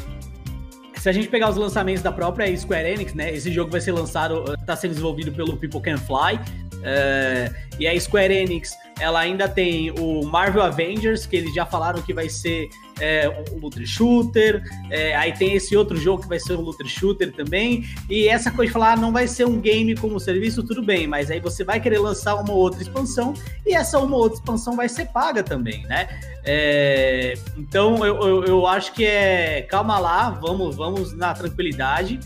se 1.06 1.10
a 1.10 1.12
gente 1.12 1.28
pegar 1.28 1.52
os 1.52 1.56
lançamentos 1.56 2.02
da 2.02 2.12
própria 2.12 2.58
Square 2.58 2.90
Enix, 2.90 3.14
né? 3.14 3.32
Esse 3.32 3.52
jogo 3.52 3.70
vai 3.70 3.80
ser 3.80 3.92
lançado, 3.92 4.44
está 4.60 4.76
sendo 4.76 4.90
desenvolvido 4.90 5.32
pelo 5.32 5.56
People 5.56 5.80
Can 5.80 5.98
Fly. 5.98 6.40
Uh, 6.86 7.54
e 7.80 7.88
a 7.88 8.00
Square 8.00 8.34
Enix 8.34 8.78
ela 9.00 9.20
ainda 9.20 9.50
tem 9.50 9.92
o 9.92 10.24
Marvel 10.24 10.62
Avengers, 10.62 11.26
que 11.26 11.36
eles 11.36 11.54
já 11.54 11.66
falaram 11.66 12.02
que 12.02 12.14
vai 12.14 12.30
ser 12.30 12.70
é, 13.00 13.28
um 13.52 13.60
looter 13.60 13.86
shooter. 13.86 14.64
É, 14.90 15.14
aí 15.16 15.34
tem 15.34 15.54
esse 15.54 15.76
outro 15.76 15.98
jogo 15.98 16.24
que 16.24 16.30
vai 16.30 16.40
ser 16.40 16.54
um 16.54 16.62
looter 16.62 16.88
shooter 16.88 17.34
também. 17.34 17.84
E 18.10 18.30
essa 18.30 18.50
coisa 18.50 18.70
de 18.70 18.74
falar, 18.74 18.94
ah, 18.94 18.96
não 18.96 19.12
vai 19.12 19.28
ser 19.28 19.46
um 19.46 19.60
game 19.60 19.96
como 19.96 20.18
serviço, 20.18 20.64
tudo 20.64 20.82
bem, 20.82 21.08
mas 21.08 21.30
aí 21.30 21.42
você 21.42 21.64
vai 21.64 21.80
querer 21.82 22.00
lançar 22.00 22.36
uma 22.36 22.54
outra 22.54 22.82
expansão 22.82 23.34
e 23.66 23.74
essa 23.74 24.00
uma 24.00 24.16
outra 24.16 24.38
expansão 24.38 24.78
vai 24.78 24.88
ser 24.88 25.08
paga 25.08 25.44
também, 25.44 25.84
né? 25.88 26.08
É, 26.46 27.34
então 27.58 28.06
eu, 28.06 28.16
eu, 28.22 28.44
eu 28.46 28.68
acho 28.68 28.94
que 28.94 29.04
é 29.04 29.64
calma 29.64 30.00
lá, 30.00 30.30
vamos, 30.30 30.76
vamos 30.76 31.12
na 31.12 31.34
tranquilidade. 31.34 32.20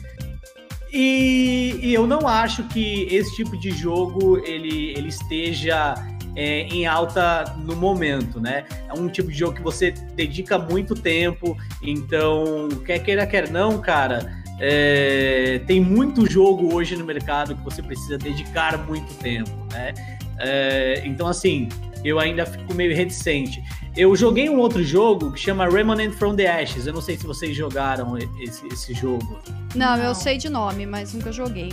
E, 0.91 1.79
e, 1.81 1.93
eu 1.93 2.07
não 2.07 2.27
acho 2.27 2.63
que 2.63 3.03
esse 3.11 3.35
tipo 3.35 3.55
de 3.57 3.71
jogo 3.71 4.39
ele, 4.39 4.91
ele 4.97 5.09
esteja 5.09 5.93
é, 6.35 6.61
em 6.61 6.87
alta 6.87 7.55
no 7.57 7.75
momento, 7.75 8.39
né? 8.39 8.65
É 8.87 8.93
um 8.93 9.07
tipo 9.07 9.29
de 9.29 9.37
jogo 9.37 9.53
que 9.53 9.61
você 9.61 9.91
dedica 9.91 10.57
muito 10.57 10.95
tempo, 10.95 11.55
então 11.81 12.69
quer 12.85 12.99
queira, 12.99 13.27
quer 13.27 13.49
não, 13.49 13.79
cara. 13.79 14.39
É, 14.61 15.61
tem 15.67 15.79
muito 15.79 16.29
jogo 16.29 16.73
hoje 16.73 16.95
no 16.95 17.05
mercado 17.05 17.55
que 17.55 17.63
você 17.63 17.81
precisa 17.81 18.17
dedicar 18.17 18.77
muito 18.85 19.13
tempo, 19.15 19.51
né? 19.71 19.93
É, 20.39 21.01
então, 21.05 21.27
assim, 21.27 21.69
eu 22.03 22.19
ainda 22.19 22.45
fico 22.45 22.73
meio 22.73 22.95
reticente. 22.95 23.61
Eu 23.95 24.15
joguei 24.15 24.49
um 24.49 24.59
outro 24.59 24.83
jogo 24.83 25.31
que 25.31 25.39
chama 25.39 25.67
Remnant 25.67 26.13
from 26.13 26.35
the 26.35 26.47
Ashes. 26.47 26.87
Eu 26.87 26.93
não 26.93 27.01
sei 27.01 27.17
se 27.17 27.25
vocês 27.25 27.55
jogaram 27.55 28.17
esse, 28.17 28.65
esse 28.67 28.93
jogo. 28.93 29.39
Não, 29.75 29.97
não, 29.97 30.05
eu 30.05 30.15
sei 30.15 30.37
de 30.37 30.49
nome, 30.49 30.85
mas 30.85 31.13
nunca 31.13 31.31
joguei. 31.31 31.69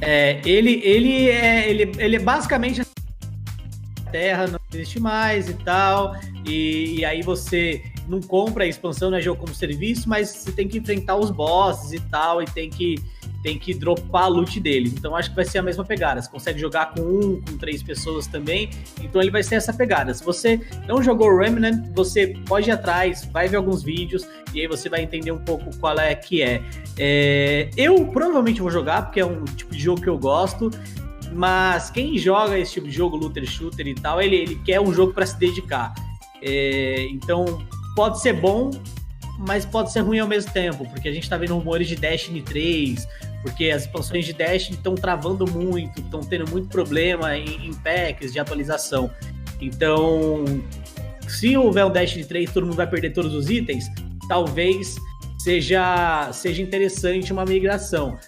É, 0.00 0.40
ele, 0.44 0.80
ele, 0.84 1.30
é, 1.30 1.70
ele, 1.70 1.92
ele 1.98 2.16
é 2.16 2.18
basicamente 2.18 2.82
Terra 4.12 4.46
não 4.46 4.60
existe 4.72 5.00
mais 5.00 5.48
e 5.48 5.54
tal. 5.54 6.14
E, 6.46 6.98
e, 6.98 7.04
aí 7.04 7.22
você 7.22 7.82
não 8.06 8.20
compra 8.20 8.64
a 8.64 8.66
expansão, 8.66 9.10
não 9.10 9.18
é 9.18 9.22
jogo 9.22 9.40
como 9.40 9.54
serviço, 9.54 10.08
mas 10.08 10.28
você 10.28 10.52
tem 10.52 10.68
que 10.68 10.78
enfrentar 10.78 11.16
os 11.16 11.30
bosses 11.30 11.92
e 11.92 12.00
tal, 12.10 12.42
e 12.42 12.44
tem 12.44 12.68
que 12.68 12.96
tem 13.42 13.58
que 13.58 13.74
dropar 13.74 14.30
loot 14.30 14.60
dele. 14.60 14.92
Então 14.96 15.16
acho 15.16 15.30
que 15.30 15.36
vai 15.36 15.44
ser 15.44 15.58
a 15.58 15.62
mesma 15.62 15.84
pegada. 15.84 16.22
Você 16.22 16.30
consegue 16.30 16.58
jogar 16.60 16.94
com 16.94 17.00
um, 17.00 17.40
com 17.40 17.58
três 17.58 17.82
pessoas 17.82 18.26
também. 18.26 18.70
Então 19.00 19.20
ele 19.20 19.30
vai 19.30 19.42
ser 19.42 19.56
essa 19.56 19.72
pegada. 19.72 20.14
Se 20.14 20.24
você 20.24 20.60
não 20.86 21.02
jogou 21.02 21.36
Remnant, 21.36 21.92
você 21.94 22.28
pode 22.46 22.70
ir 22.70 22.72
atrás, 22.72 23.28
vai 23.32 23.48
ver 23.48 23.56
alguns 23.56 23.82
vídeos 23.82 24.26
e 24.54 24.60
aí 24.60 24.66
você 24.66 24.88
vai 24.88 25.02
entender 25.02 25.32
um 25.32 25.38
pouco 25.38 25.76
qual 25.78 25.98
é 25.98 26.14
que 26.14 26.42
é. 26.42 26.62
é 26.98 27.70
eu 27.76 28.06
provavelmente 28.06 28.60
vou 28.60 28.70
jogar, 28.70 29.02
porque 29.02 29.20
é 29.20 29.26
um 29.26 29.44
tipo 29.44 29.74
de 29.74 29.80
jogo 29.80 30.00
que 30.00 30.08
eu 30.08 30.18
gosto. 30.18 30.70
Mas 31.34 31.90
quem 31.90 32.18
joga 32.18 32.58
esse 32.58 32.74
tipo 32.74 32.86
de 32.86 32.92
jogo, 32.92 33.16
looter 33.16 33.46
shooter 33.46 33.86
e 33.86 33.94
tal, 33.94 34.20
ele, 34.20 34.36
ele 34.36 34.56
quer 34.56 34.80
um 34.80 34.92
jogo 34.92 35.14
para 35.14 35.24
se 35.24 35.38
dedicar. 35.38 35.94
É, 36.42 37.06
então, 37.10 37.66
pode 37.96 38.20
ser 38.20 38.34
bom, 38.34 38.70
mas 39.38 39.64
pode 39.64 39.92
ser 39.92 40.00
ruim 40.00 40.18
ao 40.18 40.28
mesmo 40.28 40.52
tempo, 40.52 40.86
porque 40.90 41.08
a 41.08 41.12
gente 41.12 41.28
tá 41.28 41.36
vendo 41.36 41.54
rumores 41.54 41.88
de 41.88 41.96
Destiny 41.96 42.42
3, 42.42 43.08
porque 43.42 43.70
as 43.70 43.82
expansões 43.82 44.24
de 44.24 44.32
Destiny 44.32 44.76
estão 44.76 44.94
travando 44.94 45.50
muito, 45.50 46.00
estão 46.00 46.20
tendo 46.20 46.50
muito 46.50 46.68
problema 46.68 47.36
em, 47.36 47.66
em 47.66 47.74
packs 47.74 48.32
de 48.32 48.38
atualização. 48.38 49.10
Então, 49.60 50.44
se 51.28 51.56
houver 51.56 51.84
um 51.84 51.90
Destiny 51.90 52.24
3, 52.24 52.52
todo 52.52 52.64
mundo 52.64 52.76
vai 52.76 52.88
perder 52.88 53.10
todos 53.10 53.34
os 53.34 53.50
itens, 53.50 53.84
talvez 54.28 54.96
seja, 55.38 56.30
seja 56.32 56.62
interessante 56.62 57.32
uma 57.32 57.44
migração 57.44 58.18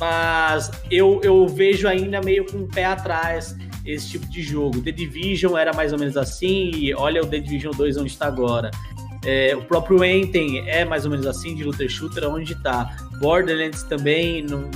mas 0.00 0.70
eu, 0.90 1.20
eu 1.22 1.46
vejo 1.46 1.88
ainda 1.88 2.20
meio 2.20 2.44
com 2.46 2.58
o 2.58 2.68
pé 2.68 2.84
atrás 2.84 3.56
esse 3.84 4.10
tipo 4.10 4.28
de 4.28 4.42
jogo. 4.42 4.80
The 4.80 4.92
Division 4.92 5.56
era 5.56 5.72
mais 5.72 5.92
ou 5.92 5.98
menos 5.98 6.16
assim, 6.16 6.70
e 6.74 6.94
olha 6.94 7.22
o 7.22 7.26
The 7.26 7.40
Division 7.40 7.72
2 7.74 7.96
onde 7.96 8.10
está 8.10 8.26
agora. 8.26 8.70
É, 9.24 9.54
o 9.56 9.62
próprio 9.62 10.04
Enten 10.04 10.68
é 10.68 10.84
mais 10.84 11.04
ou 11.04 11.10
menos 11.10 11.26
assim, 11.26 11.54
de 11.54 11.64
looter 11.64 11.88
shooter, 11.88 12.28
onde 12.28 12.52
está. 12.52 12.96
Borderlands 13.20 13.82
também, 13.82 14.42
não, 14.42 14.70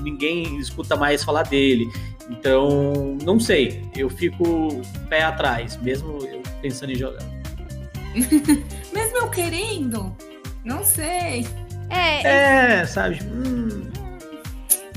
ninguém 0.00 0.58
escuta 0.58 0.96
mais 0.96 1.24
falar 1.24 1.42
dele. 1.42 1.90
Então, 2.28 3.18
não 3.24 3.40
sei, 3.40 3.84
eu 3.96 4.08
fico 4.08 4.80
pé 5.08 5.22
atrás, 5.22 5.76
mesmo 5.78 6.18
eu 6.26 6.42
pensando 6.62 6.92
em 6.92 6.94
jogar. 6.94 7.24
mesmo 8.14 9.16
eu 9.16 9.30
querendo, 9.30 10.14
não 10.64 10.84
sei. 10.84 11.46
É, 11.88 12.80
é 12.80 12.86
sabe? 12.86 13.18
Hum, 13.24 13.90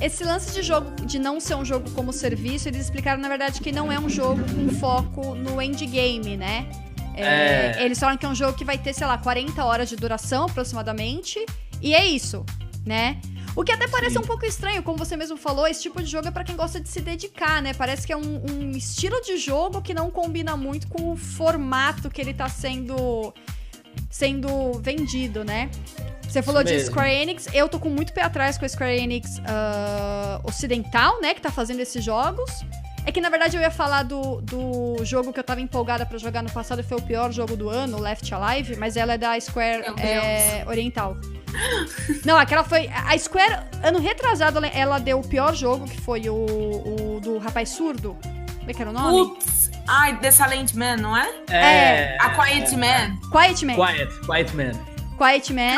esse 0.03 0.23
lance 0.25 0.53
de 0.53 0.61
jogo, 0.61 1.05
de 1.05 1.17
não 1.17 1.39
ser 1.39 1.55
um 1.55 1.63
jogo 1.63 1.89
como 1.91 2.11
serviço, 2.11 2.67
eles 2.67 2.81
explicaram, 2.81 3.21
na 3.21 3.29
verdade, 3.29 3.61
que 3.61 3.71
não 3.71 3.89
é 3.89 3.97
um 3.97 4.09
jogo 4.09 4.41
com 4.53 4.69
foco 4.75 5.33
no 5.33 5.61
endgame, 5.61 6.35
né? 6.35 6.67
É, 7.15 7.73
é... 7.77 7.85
Eles 7.85 7.99
falam 7.99 8.17
que 8.17 8.25
é 8.25 8.29
um 8.29 8.35
jogo 8.35 8.53
que 8.53 8.65
vai 8.65 8.77
ter, 8.77 8.93
sei 8.93 9.07
lá, 9.07 9.17
40 9.17 9.63
horas 9.63 9.89
de 9.89 9.95
duração 9.95 10.45
aproximadamente. 10.45 11.45
E 11.81 11.93
é 11.93 12.05
isso, 12.05 12.45
né? 12.85 13.19
O 13.55 13.63
que 13.63 13.71
até 13.71 13.87
parece 13.87 14.13
Sim. 14.13 14.19
um 14.19 14.23
pouco 14.23 14.45
estranho, 14.45 14.81
como 14.81 14.97
você 14.97 15.15
mesmo 15.15 15.37
falou, 15.37 15.67
esse 15.67 15.81
tipo 15.81 16.01
de 16.01 16.09
jogo 16.09 16.27
é 16.27 16.31
para 16.31 16.43
quem 16.43 16.55
gosta 16.55 16.79
de 16.79 16.89
se 16.89 17.01
dedicar, 17.01 17.61
né? 17.61 17.73
Parece 17.73 18.07
que 18.07 18.11
é 18.11 18.17
um, 18.17 18.43
um, 18.49 18.71
estilo 18.71 19.21
de 19.21 19.37
jogo 19.37 19.81
que 19.81 19.93
não 19.93 20.09
combina 20.09 20.57
muito 20.57 20.87
com 20.87 21.11
o 21.11 21.15
formato 21.15 22.09
que 22.09 22.19
ele 22.19 22.33
tá 22.33 22.49
sendo 22.49 23.33
sendo 24.09 24.73
vendido, 24.79 25.43
né? 25.43 25.69
Você 26.27 26.41
falou 26.41 26.63
de 26.63 26.79
Square 26.79 27.13
Enix, 27.13 27.47
eu 27.53 27.69
tô 27.69 27.79
com 27.79 27.89
muito 27.89 28.11
pé 28.11 28.23
atrás 28.23 28.57
com 28.57 28.65
a 28.65 28.69
Square 28.69 28.99
Enix 28.99 29.37
uh, 29.37 30.41
ocidental, 30.43 31.21
né, 31.21 31.35
que 31.35 31.41
tá 31.41 31.51
fazendo 31.51 31.79
esses 31.79 32.03
jogos. 32.03 32.49
É 33.05 33.11
que 33.11 33.19
na 33.19 33.29
verdade 33.29 33.57
eu 33.57 33.61
ia 33.61 33.71
falar 33.71 34.03
do, 34.03 34.41
do 34.41 35.03
jogo 35.03 35.33
que 35.33 35.39
eu 35.39 35.43
tava 35.43 35.59
empolgada 35.59 36.05
para 36.05 36.17
jogar 36.17 36.41
no 36.41 36.51
passado, 36.51 36.83
foi 36.83 36.97
o 36.97 37.01
pior 37.01 37.31
jogo 37.31 37.55
do 37.55 37.69
ano, 37.69 37.99
Left 37.99 38.33
Alive, 38.33 38.77
mas 38.77 38.95
ela 38.95 39.13
é 39.13 39.17
da 39.17 39.39
Square 39.39 39.83
é, 39.99 40.63
Oriental. 40.67 41.17
Não, 42.25 42.37
aquela 42.37 42.63
foi. 42.63 42.87
A 42.87 43.17
Square, 43.17 43.63
ano 43.83 43.99
retrasado, 43.99 44.59
ela 44.65 44.99
deu 44.99 45.19
o 45.19 45.27
pior 45.27 45.53
jogo, 45.53 45.85
que 45.85 45.99
foi 46.01 46.27
o, 46.29 46.35
o 46.35 47.19
do 47.21 47.37
rapaz 47.37 47.69
surdo. 47.69 48.17
Como 48.57 48.71
é 48.71 48.73
que 48.73 48.81
era 48.81 48.89
o 48.89 48.93
nome? 48.93 49.35
Putz! 49.35 49.71
Ai, 49.87 50.17
The 50.19 50.31
Silent 50.31 50.73
Man, 50.73 50.97
não 50.97 51.15
é? 51.15 51.29
É. 51.49 52.17
A 52.19 52.29
Quiet 52.29 52.75
Man. 52.77 53.19
Quiet 53.29 53.65
Man. 53.65 53.75
Quiet, 53.75 54.19
Quiet 54.25 54.55
Man. 54.55 54.71
Quiet 55.17 55.53
Man, 55.53 55.77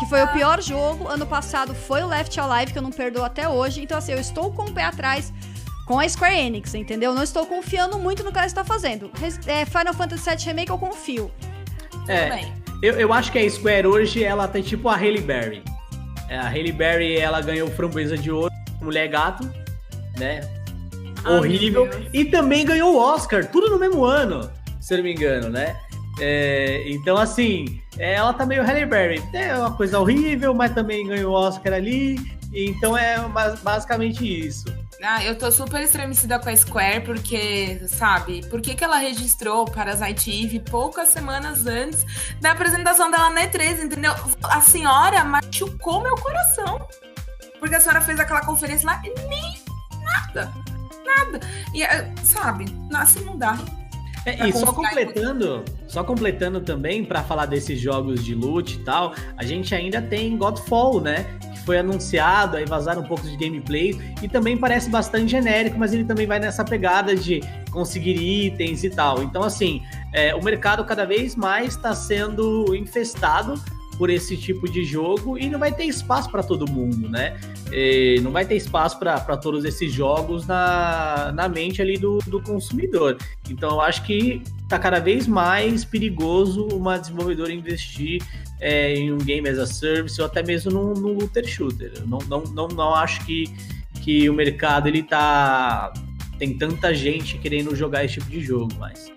que 0.00 0.06
foi 0.06 0.22
o 0.22 0.28
pior 0.28 0.60
jogo. 0.62 1.06
Ano 1.06 1.26
passado 1.26 1.74
foi 1.74 2.02
o 2.02 2.06
Left 2.06 2.38
Alive, 2.40 2.72
que 2.72 2.78
eu 2.78 2.82
não 2.82 2.90
perdoo 2.90 3.24
até 3.24 3.48
hoje. 3.48 3.82
Então, 3.82 3.98
assim, 3.98 4.12
eu 4.12 4.18
estou 4.18 4.50
com 4.52 4.62
o 4.62 4.72
pé 4.72 4.84
atrás 4.84 5.32
com 5.92 6.00
a 6.00 6.08
Square 6.08 6.34
Enix, 6.34 6.74
entendeu? 6.74 7.14
Não 7.14 7.22
estou 7.22 7.44
confiando 7.44 7.98
muito 7.98 8.24
no 8.24 8.32
que 8.32 8.38
ela 8.38 8.46
está 8.46 8.64
fazendo. 8.64 9.10
É, 9.46 9.66
Final 9.66 9.92
Fantasy 9.92 10.30
VII 10.30 10.46
Remake 10.46 10.70
eu 10.70 10.78
confio. 10.78 11.30
É, 12.08 12.46
eu, 12.82 12.94
eu 12.94 13.12
acho 13.12 13.30
que 13.30 13.38
a 13.38 13.50
Square 13.50 13.86
hoje, 13.86 14.24
ela 14.24 14.48
tem 14.48 14.62
tipo 14.62 14.88
a 14.88 14.96
Halle 14.96 15.20
Berry. 15.20 15.62
É, 16.30 16.38
a 16.38 16.48
Halle 16.48 16.72
Berry, 16.72 17.18
ela 17.18 17.42
ganhou 17.42 17.68
Framboesa 17.68 18.16
de 18.16 18.30
Ouro, 18.30 18.50
Mulher 18.80 19.06
Gato, 19.08 19.46
né? 20.16 20.40
Ah, 21.22 21.32
Horrível. 21.32 21.86
E 22.10 22.24
também 22.24 22.64
ganhou 22.64 22.94
o 22.94 22.98
Oscar, 22.98 23.44
tudo 23.50 23.68
no 23.68 23.78
mesmo 23.78 24.02
ano, 24.02 24.50
se 24.80 24.94
eu 24.94 24.96
não 24.96 25.04
me 25.04 25.12
engano, 25.12 25.50
né? 25.50 25.76
É, 26.18 26.84
então, 26.86 27.18
assim, 27.18 27.82
ela 27.98 28.32
tá 28.32 28.46
meio 28.46 28.64
Halle 28.64 28.86
Berry. 28.86 29.22
É 29.34 29.54
uma 29.58 29.76
coisa 29.76 30.00
horrível, 30.00 30.54
mas 30.54 30.72
também 30.72 31.06
ganhou 31.06 31.34
o 31.34 31.36
Oscar 31.36 31.74
ali. 31.74 32.18
Então 32.54 32.96
é 32.96 33.18
basicamente 33.62 34.24
isso. 34.24 34.64
Ah, 35.04 35.24
eu 35.24 35.36
tô 35.36 35.50
super 35.50 35.82
estremecida 35.82 36.38
com 36.38 36.48
a 36.48 36.56
Square, 36.56 37.00
porque, 37.00 37.80
sabe, 37.88 38.46
por 38.48 38.60
que, 38.60 38.72
que 38.76 38.84
ela 38.84 38.98
registrou 38.98 39.64
Parasite 39.64 40.30
Eve 40.30 40.60
poucas 40.60 41.08
semanas 41.08 41.66
antes 41.66 42.06
da 42.40 42.52
apresentação 42.52 43.10
dela 43.10 43.28
na 43.30 43.48
E3, 43.48 43.82
entendeu? 43.82 44.14
A 44.44 44.60
senhora 44.60 45.24
machucou 45.24 46.00
meu 46.00 46.14
coração. 46.14 46.86
Porque 47.58 47.74
a 47.74 47.80
senhora 47.80 48.00
fez 48.00 48.20
aquela 48.20 48.44
conferência 48.44 48.86
lá 48.86 49.02
e 49.04 49.28
nem 49.28 49.54
nada. 50.02 50.52
Nada. 51.04 51.40
E, 51.74 51.82
eh, 51.82 52.12
sabe, 52.22 52.66
nasce 52.88 53.20
não 53.20 53.36
dá. 53.36 53.58
É, 54.24 54.48
e 54.48 54.52
só 54.52 54.72
completando, 54.72 55.64
só 55.88 56.04
completando 56.04 56.60
também 56.60 57.04
para 57.04 57.24
falar 57.24 57.46
desses 57.46 57.80
jogos 57.80 58.24
de 58.24 58.36
loot 58.36 58.76
e 58.76 58.84
tal, 58.84 59.14
a 59.36 59.42
gente 59.42 59.74
ainda 59.74 60.00
tem 60.00 60.36
Godfall, 60.36 61.00
né? 61.00 61.26
Foi 61.64 61.78
anunciado, 61.78 62.56
aí 62.56 62.64
vazaram 62.64 63.02
um 63.02 63.06
pouco 63.06 63.26
de 63.26 63.36
gameplay 63.36 63.98
e 64.20 64.28
também 64.28 64.56
parece 64.56 64.90
bastante 64.90 65.30
genérico, 65.30 65.78
mas 65.78 65.92
ele 65.92 66.04
também 66.04 66.26
vai 66.26 66.38
nessa 66.38 66.64
pegada 66.64 67.14
de 67.14 67.40
conseguir 67.70 68.14
itens 68.14 68.84
e 68.84 68.90
tal. 68.90 69.22
Então, 69.22 69.42
assim, 69.42 69.82
é, 70.12 70.34
o 70.34 70.42
mercado 70.42 70.84
cada 70.84 71.04
vez 71.04 71.36
mais 71.36 71.74
está 71.74 71.94
sendo 71.94 72.74
infestado 72.74 73.54
por 73.96 74.10
esse 74.10 74.36
tipo 74.36 74.68
de 74.68 74.84
jogo 74.84 75.38
e 75.38 75.48
não 75.48 75.58
vai 75.58 75.72
ter 75.72 75.84
espaço 75.84 76.30
para 76.30 76.42
todo 76.42 76.68
mundo, 76.68 77.08
né? 77.08 77.38
E 77.70 78.20
não 78.22 78.30
vai 78.30 78.44
ter 78.44 78.56
espaço 78.56 78.98
para 78.98 79.36
todos 79.36 79.64
esses 79.64 79.92
jogos 79.92 80.46
na, 80.46 81.32
na 81.34 81.48
mente 81.48 81.80
ali 81.80 81.96
do, 81.96 82.18
do 82.26 82.42
consumidor. 82.42 83.16
Então 83.48 83.70
eu 83.70 83.80
acho 83.80 84.02
que 84.04 84.42
tá 84.72 84.78
cada 84.78 85.00
vez 85.00 85.26
mais 85.26 85.84
perigoso 85.84 86.66
uma 86.68 86.98
desenvolvedora 86.98 87.52
investir 87.52 88.22
é, 88.58 88.94
em 88.94 89.12
um 89.12 89.18
game 89.18 89.46
as 89.46 89.58
a 89.58 89.66
service 89.66 90.18
ou 90.18 90.26
até 90.26 90.42
mesmo 90.42 90.70
no, 90.70 90.94
no 90.94 91.12
looter 91.12 91.46
shooter. 91.46 91.92
Não, 92.06 92.18
não, 92.20 92.42
não, 92.44 92.68
não 92.68 92.94
acho 92.94 93.22
que, 93.26 93.44
que 94.02 94.30
o 94.30 94.32
mercado 94.32 94.88
ele 94.88 95.02
tá 95.02 95.92
tem 96.38 96.56
tanta 96.56 96.94
gente 96.94 97.36
querendo 97.36 97.76
jogar 97.76 98.04
esse 98.04 98.14
tipo 98.14 98.30
de 98.30 98.40
jogo 98.40 98.74
mais. 98.78 99.12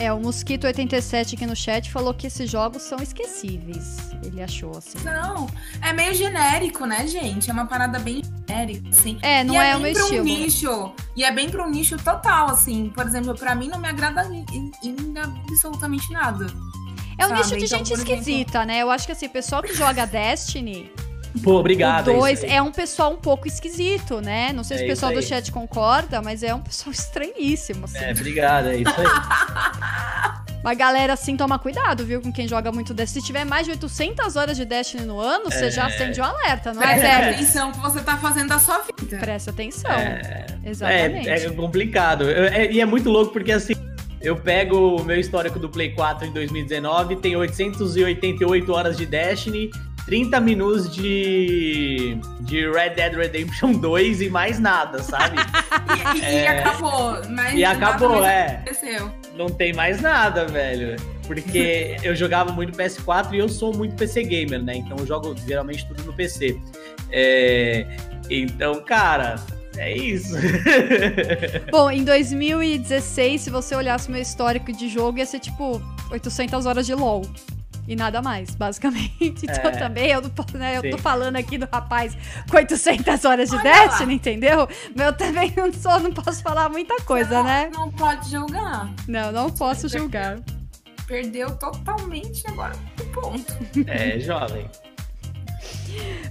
É, 0.00 0.10
o 0.10 0.18
Mosquito87 0.18 1.34
aqui 1.34 1.44
no 1.44 1.54
chat 1.54 1.92
falou 1.92 2.14
que 2.14 2.26
esses 2.26 2.50
jogos 2.50 2.80
são 2.80 2.98
esquecíveis. 3.02 3.98
Ele 4.24 4.42
achou, 4.42 4.70
assim. 4.78 4.96
Não, 5.04 5.46
é 5.82 5.92
meio 5.92 6.14
genérico, 6.14 6.86
né, 6.86 7.06
gente? 7.06 7.50
É 7.50 7.52
uma 7.52 7.66
parada 7.66 7.98
bem 7.98 8.22
genérica, 8.24 8.88
assim. 8.88 9.18
É, 9.20 9.44
não 9.44 9.54
e 9.54 9.58
é, 9.58 9.70
é 9.72 9.76
o 9.76 9.80
meu 9.80 9.92
estilo. 9.92 10.22
Um 10.22 10.24
nicho, 10.24 10.92
e 11.14 11.22
é 11.22 11.30
bem 11.30 11.50
pro 11.50 11.68
nicho 11.68 11.98
total, 11.98 12.48
assim. 12.48 12.90
Por 12.94 13.06
exemplo, 13.06 13.34
para 13.34 13.54
mim 13.54 13.68
não 13.68 13.78
me 13.78 13.88
agrada 13.88 14.24
em 14.34 14.72
absolutamente 15.18 16.10
nada. 16.10 16.46
É 17.18 17.26
um 17.26 17.34
nicho 17.34 17.58
de 17.58 17.66
então, 17.66 17.78
gente 17.78 17.92
esquisita, 17.92 18.30
exemplo... 18.30 18.64
né? 18.64 18.78
Eu 18.78 18.90
acho 18.90 19.04
que 19.04 19.12
assim, 19.12 19.26
o 19.26 19.30
pessoal 19.30 19.62
que 19.62 19.74
joga 19.74 20.06
Destiny 20.06 20.90
Pô, 21.42 21.58
obrigado. 21.58 22.10
O 22.10 22.20
2 22.20 22.44
é, 22.44 22.54
é, 22.54 22.62
um 22.62 22.72
pessoal 22.72 23.12
um 23.12 23.16
pouco 23.16 23.46
esquisito, 23.46 24.20
né? 24.20 24.52
Não 24.52 24.64
sei 24.64 24.78
se 24.78 24.82
é 24.82 24.86
o 24.86 24.88
pessoal 24.88 25.12
do 25.12 25.22
chat 25.22 25.50
concorda, 25.52 26.20
mas 26.20 26.42
é 26.42 26.54
um 26.54 26.60
pessoal 26.60 26.92
estranhíssimo. 26.92 27.84
Assim. 27.84 27.98
É, 27.98 28.10
obrigado, 28.10 28.68
é 28.68 28.76
isso 28.76 28.94
aí. 28.96 29.06
Mas 30.62 30.76
galera, 30.76 31.14
assim, 31.14 31.36
toma 31.36 31.58
cuidado, 31.58 32.04
viu, 32.04 32.20
com 32.20 32.30
quem 32.30 32.46
joga 32.46 32.70
muito 32.70 32.92
Destiny. 32.92 33.22
Se 33.22 33.26
tiver 33.26 33.44
mais 33.46 33.64
de 33.64 33.72
800 33.72 34.36
horas 34.36 34.56
de 34.56 34.64
Destiny 34.64 35.04
no 35.04 35.18
ano, 35.18 35.46
é... 35.46 35.50
você 35.50 35.70
já 35.70 35.86
acende 35.86 36.20
um 36.20 36.24
alerta, 36.24 36.74
não 36.74 36.82
é, 36.82 36.86
Presta 36.86 37.06
é, 37.06 37.30
atenção 37.30 37.72
que 37.72 37.78
você 37.78 38.00
tá 38.00 38.16
fazendo 38.18 38.48
da 38.48 38.58
sua 38.58 38.82
vida. 38.82 39.16
Presta 39.16 39.50
atenção. 39.50 39.90
É... 39.90 40.46
Exatamente. 40.62 41.28
É, 41.28 41.46
é 41.46 41.50
complicado. 41.50 42.28
É, 42.28 42.70
e 42.70 42.78
é 42.78 42.84
muito 42.84 43.08
louco 43.08 43.32
porque, 43.32 43.52
assim, 43.52 43.72
eu 44.20 44.36
pego 44.36 44.96
o 44.96 45.04
meu 45.04 45.18
histórico 45.18 45.58
do 45.58 45.68
Play 45.68 45.92
4 45.94 46.26
em 46.26 46.32
2019, 46.32 47.16
tem 47.16 47.36
888 47.36 48.70
horas 48.70 48.98
de 48.98 49.06
Destiny 49.06 49.70
30 50.06 50.40
minutos 50.40 50.94
de, 50.94 52.18
de 52.40 52.70
Red 52.70 52.90
Dead 52.90 53.14
Redemption 53.14 53.72
2 53.78 54.22
e 54.22 54.30
mais 54.30 54.58
nada, 54.58 55.02
sabe? 55.02 55.36
e, 56.16 56.24
é, 56.24 56.42
e, 56.42 56.46
acabou. 56.46 57.16
Mas 57.30 57.54
e 57.54 57.64
acabou, 57.64 58.24
é. 58.24 58.46
Aconteceu. 58.46 59.12
Não 59.36 59.48
tem 59.48 59.72
mais 59.72 60.00
nada, 60.00 60.46
velho. 60.46 60.96
Porque 61.26 61.96
eu 62.02 62.14
jogava 62.14 62.52
muito 62.52 62.76
PS4 62.76 63.32
e 63.32 63.38
eu 63.38 63.48
sou 63.48 63.74
muito 63.74 63.94
PC 63.94 64.24
gamer, 64.24 64.62
né? 64.62 64.76
Então 64.76 64.96
eu 64.98 65.06
jogo 65.06 65.34
geralmente 65.46 65.86
tudo 65.86 66.02
no 66.04 66.12
PC. 66.12 66.58
É, 67.12 67.86
então, 68.28 68.82
cara, 68.82 69.36
é 69.76 69.96
isso. 69.96 70.34
Bom, 71.70 71.90
em 71.90 72.04
2016, 72.04 73.40
se 73.40 73.50
você 73.50 73.74
olhasse 73.74 74.08
o 74.08 74.12
meu 74.12 74.20
histórico 74.20 74.72
de 74.72 74.88
jogo, 74.88 75.18
ia 75.18 75.26
ser 75.26 75.38
tipo 75.40 75.80
800 76.10 76.66
horas 76.66 76.86
de 76.86 76.94
LoL 76.94 77.22
e 77.90 77.96
nada 77.96 78.22
mais, 78.22 78.54
basicamente. 78.54 79.10
Então 79.50 79.70
é. 79.70 79.76
também 79.76 80.10
eu, 80.10 80.22
não, 80.22 80.58
né, 80.60 80.78
eu 80.78 80.90
tô 80.92 80.98
falando 80.98 81.34
aqui 81.34 81.58
do 81.58 81.66
rapaz 81.70 82.16
com 82.48 82.56
800 82.56 83.24
horas 83.24 83.50
de 83.50 83.56
Olha 83.56 83.62
Destiny, 83.64 84.06
lá. 84.06 84.12
entendeu? 84.12 84.68
Mas 84.94 85.06
eu 85.06 85.12
também 85.12 85.52
não, 85.56 85.72
sou, 85.72 85.98
não 85.98 86.12
posso 86.12 86.40
falar 86.40 86.68
muita 86.68 87.00
coisa, 87.02 87.38
não, 87.38 87.44
né? 87.44 87.70
Não 87.72 87.90
pode 87.90 88.30
julgar. 88.30 88.88
Não, 89.08 89.32
não 89.32 89.50
posso 89.50 89.88
julgar. 89.88 90.38
Perdeu 91.06 91.50
totalmente 91.58 92.46
agora 92.46 92.74
ponto. 93.12 93.52
É, 93.88 94.20
jovem. 94.20 94.70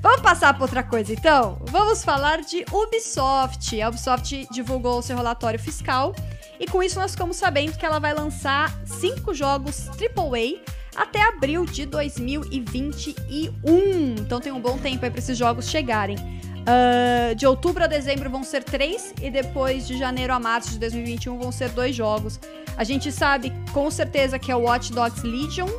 Vamos 0.02 0.22
passar 0.22 0.54
para 0.54 0.64
outra 0.64 0.84
coisa, 0.84 1.12
então? 1.12 1.62
Vamos 1.66 2.04
falar 2.04 2.40
de 2.42 2.64
Ubisoft. 2.72 3.82
A 3.82 3.90
Ubisoft 3.90 4.48
divulgou 4.50 5.00
o 5.00 5.02
seu 5.02 5.18
relatório 5.18 5.60
fiscal 5.60 6.16
e 6.58 6.66
com 6.66 6.82
isso 6.82 6.98
nós 6.98 7.12
ficamos 7.12 7.36
sabendo 7.36 7.78
que 7.78 7.86
ela 7.86 8.00
vai 8.00 8.14
lançar 8.14 8.74
cinco 8.86 9.34
jogos 9.34 9.90
AAA 9.90 10.79
até 11.00 11.22
abril 11.22 11.66
de 11.66 11.86
2021. 11.86 14.16
Então 14.20 14.42
tem 14.42 14.52
um 14.52 14.60
bom 14.60 14.78
tempo 14.78 15.06
aí 15.06 15.10
para 15.10 15.20
esses 15.20 15.38
jogos 15.38 15.70
chegarem. 15.70 16.18
Uh, 16.18 17.34
de 17.36 17.48
outubro 17.48 17.86
a 17.86 17.88
dezembro 17.88 18.30
vão 18.30 18.44
ser 18.44 18.66
três 18.66 19.14
e 19.22 19.32
depois 19.32 19.88
de 19.88 19.98
janeiro 19.98 20.34
a 20.34 20.40
março 20.40 20.72
de 20.72 20.80
2021 20.80 21.40
vão 21.40 21.54
ser 21.54 21.70
dois 21.70 21.96
jogos. 21.96 22.38
A 22.76 22.84
gente 22.84 23.14
sabe 23.14 23.54
com 23.72 23.90
certeza 23.90 24.38
que 24.38 24.52
é 24.52 24.56
o 24.56 24.60
Watch 24.60 24.92
Dogs 24.92 25.26
Legion, 25.26 25.70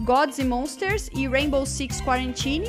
Gods 0.00 0.38
and 0.38 0.46
Monsters 0.46 1.10
e 1.14 1.28
Rainbow 1.28 1.66
Six 1.66 2.00
Quarantine. 2.00 2.64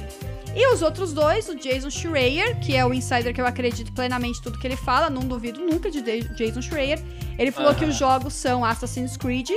E 0.56 0.72
os 0.72 0.84
outros 0.84 1.14
dois, 1.14 1.50
o 1.50 1.56
Jason 1.56 1.90
Schreier, 1.90 2.60
que 2.60 2.76
é 2.76 2.86
o 2.86 2.94
insider 2.94 3.34
que 3.34 3.42
eu 3.42 3.48
acredito 3.48 3.92
plenamente 3.94 4.40
tudo 4.42 4.60
que 4.60 4.68
ele 4.68 4.76
fala, 4.76 5.10
não 5.10 5.22
duvido 5.22 5.60
nunca 5.60 5.90
de 5.90 6.00
Jason 6.02 6.62
Schreier. 6.62 7.02
Ele 7.40 7.50
falou 7.50 7.72
uh 7.72 7.74
-huh. 7.74 7.80
que 7.80 7.86
os 7.86 7.96
jogos 7.96 8.34
são 8.34 8.64
Assassin's 8.64 9.18
Creed 9.18 9.50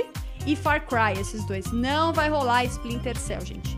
e 0.47 0.55
Far 0.55 0.87
Cry, 0.87 1.19
esses 1.19 1.45
dois. 1.45 1.71
Não 1.71 2.13
vai 2.13 2.29
rolar 2.29 2.63
Splinter 2.65 3.17
Cell, 3.17 3.41
gente. 3.41 3.77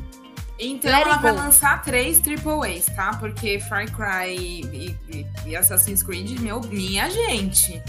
Então 0.60 0.92
Let 0.92 1.02
ela 1.02 1.18
vai 1.18 1.32
lançar 1.32 1.82
três 1.82 2.22
AAAs, 2.22 2.86
tá? 2.96 3.16
Porque 3.16 3.60
Far 3.62 3.90
Cry 3.92 4.38
e, 4.38 4.96
e, 5.10 5.26
e, 5.48 5.56
Assassin's 5.56 6.04
Creed, 6.04 6.40
meu, 6.40 6.62
minha 6.62 7.10
gente, 7.10 7.82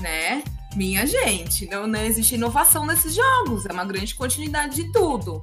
né? 0.00 0.42
Minha 0.76 1.06
gente. 1.06 1.66
Não, 1.70 1.86
não 1.86 2.00
existe 2.00 2.34
inovação 2.34 2.84
nesses 2.84 3.14
jogos. 3.14 3.64
É 3.64 3.72
uma 3.72 3.84
grande 3.84 4.14
continuidade 4.14 4.74
de 4.74 4.92
tudo. 4.92 5.42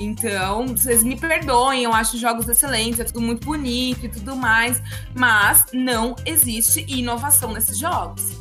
Então, 0.00 0.68
vocês 0.68 1.04
me 1.04 1.16
perdoem, 1.16 1.84
eu 1.84 1.92
acho 1.92 2.18
jogos 2.18 2.48
excelentes, 2.48 2.98
é 2.98 3.04
tudo 3.04 3.20
muito 3.20 3.44
bonito 3.44 4.06
e 4.06 4.08
tudo 4.08 4.34
mais, 4.34 4.82
mas 5.14 5.66
não 5.72 6.16
existe 6.26 6.84
inovação 6.88 7.52
nesses 7.52 7.78
jogos. 7.78 8.38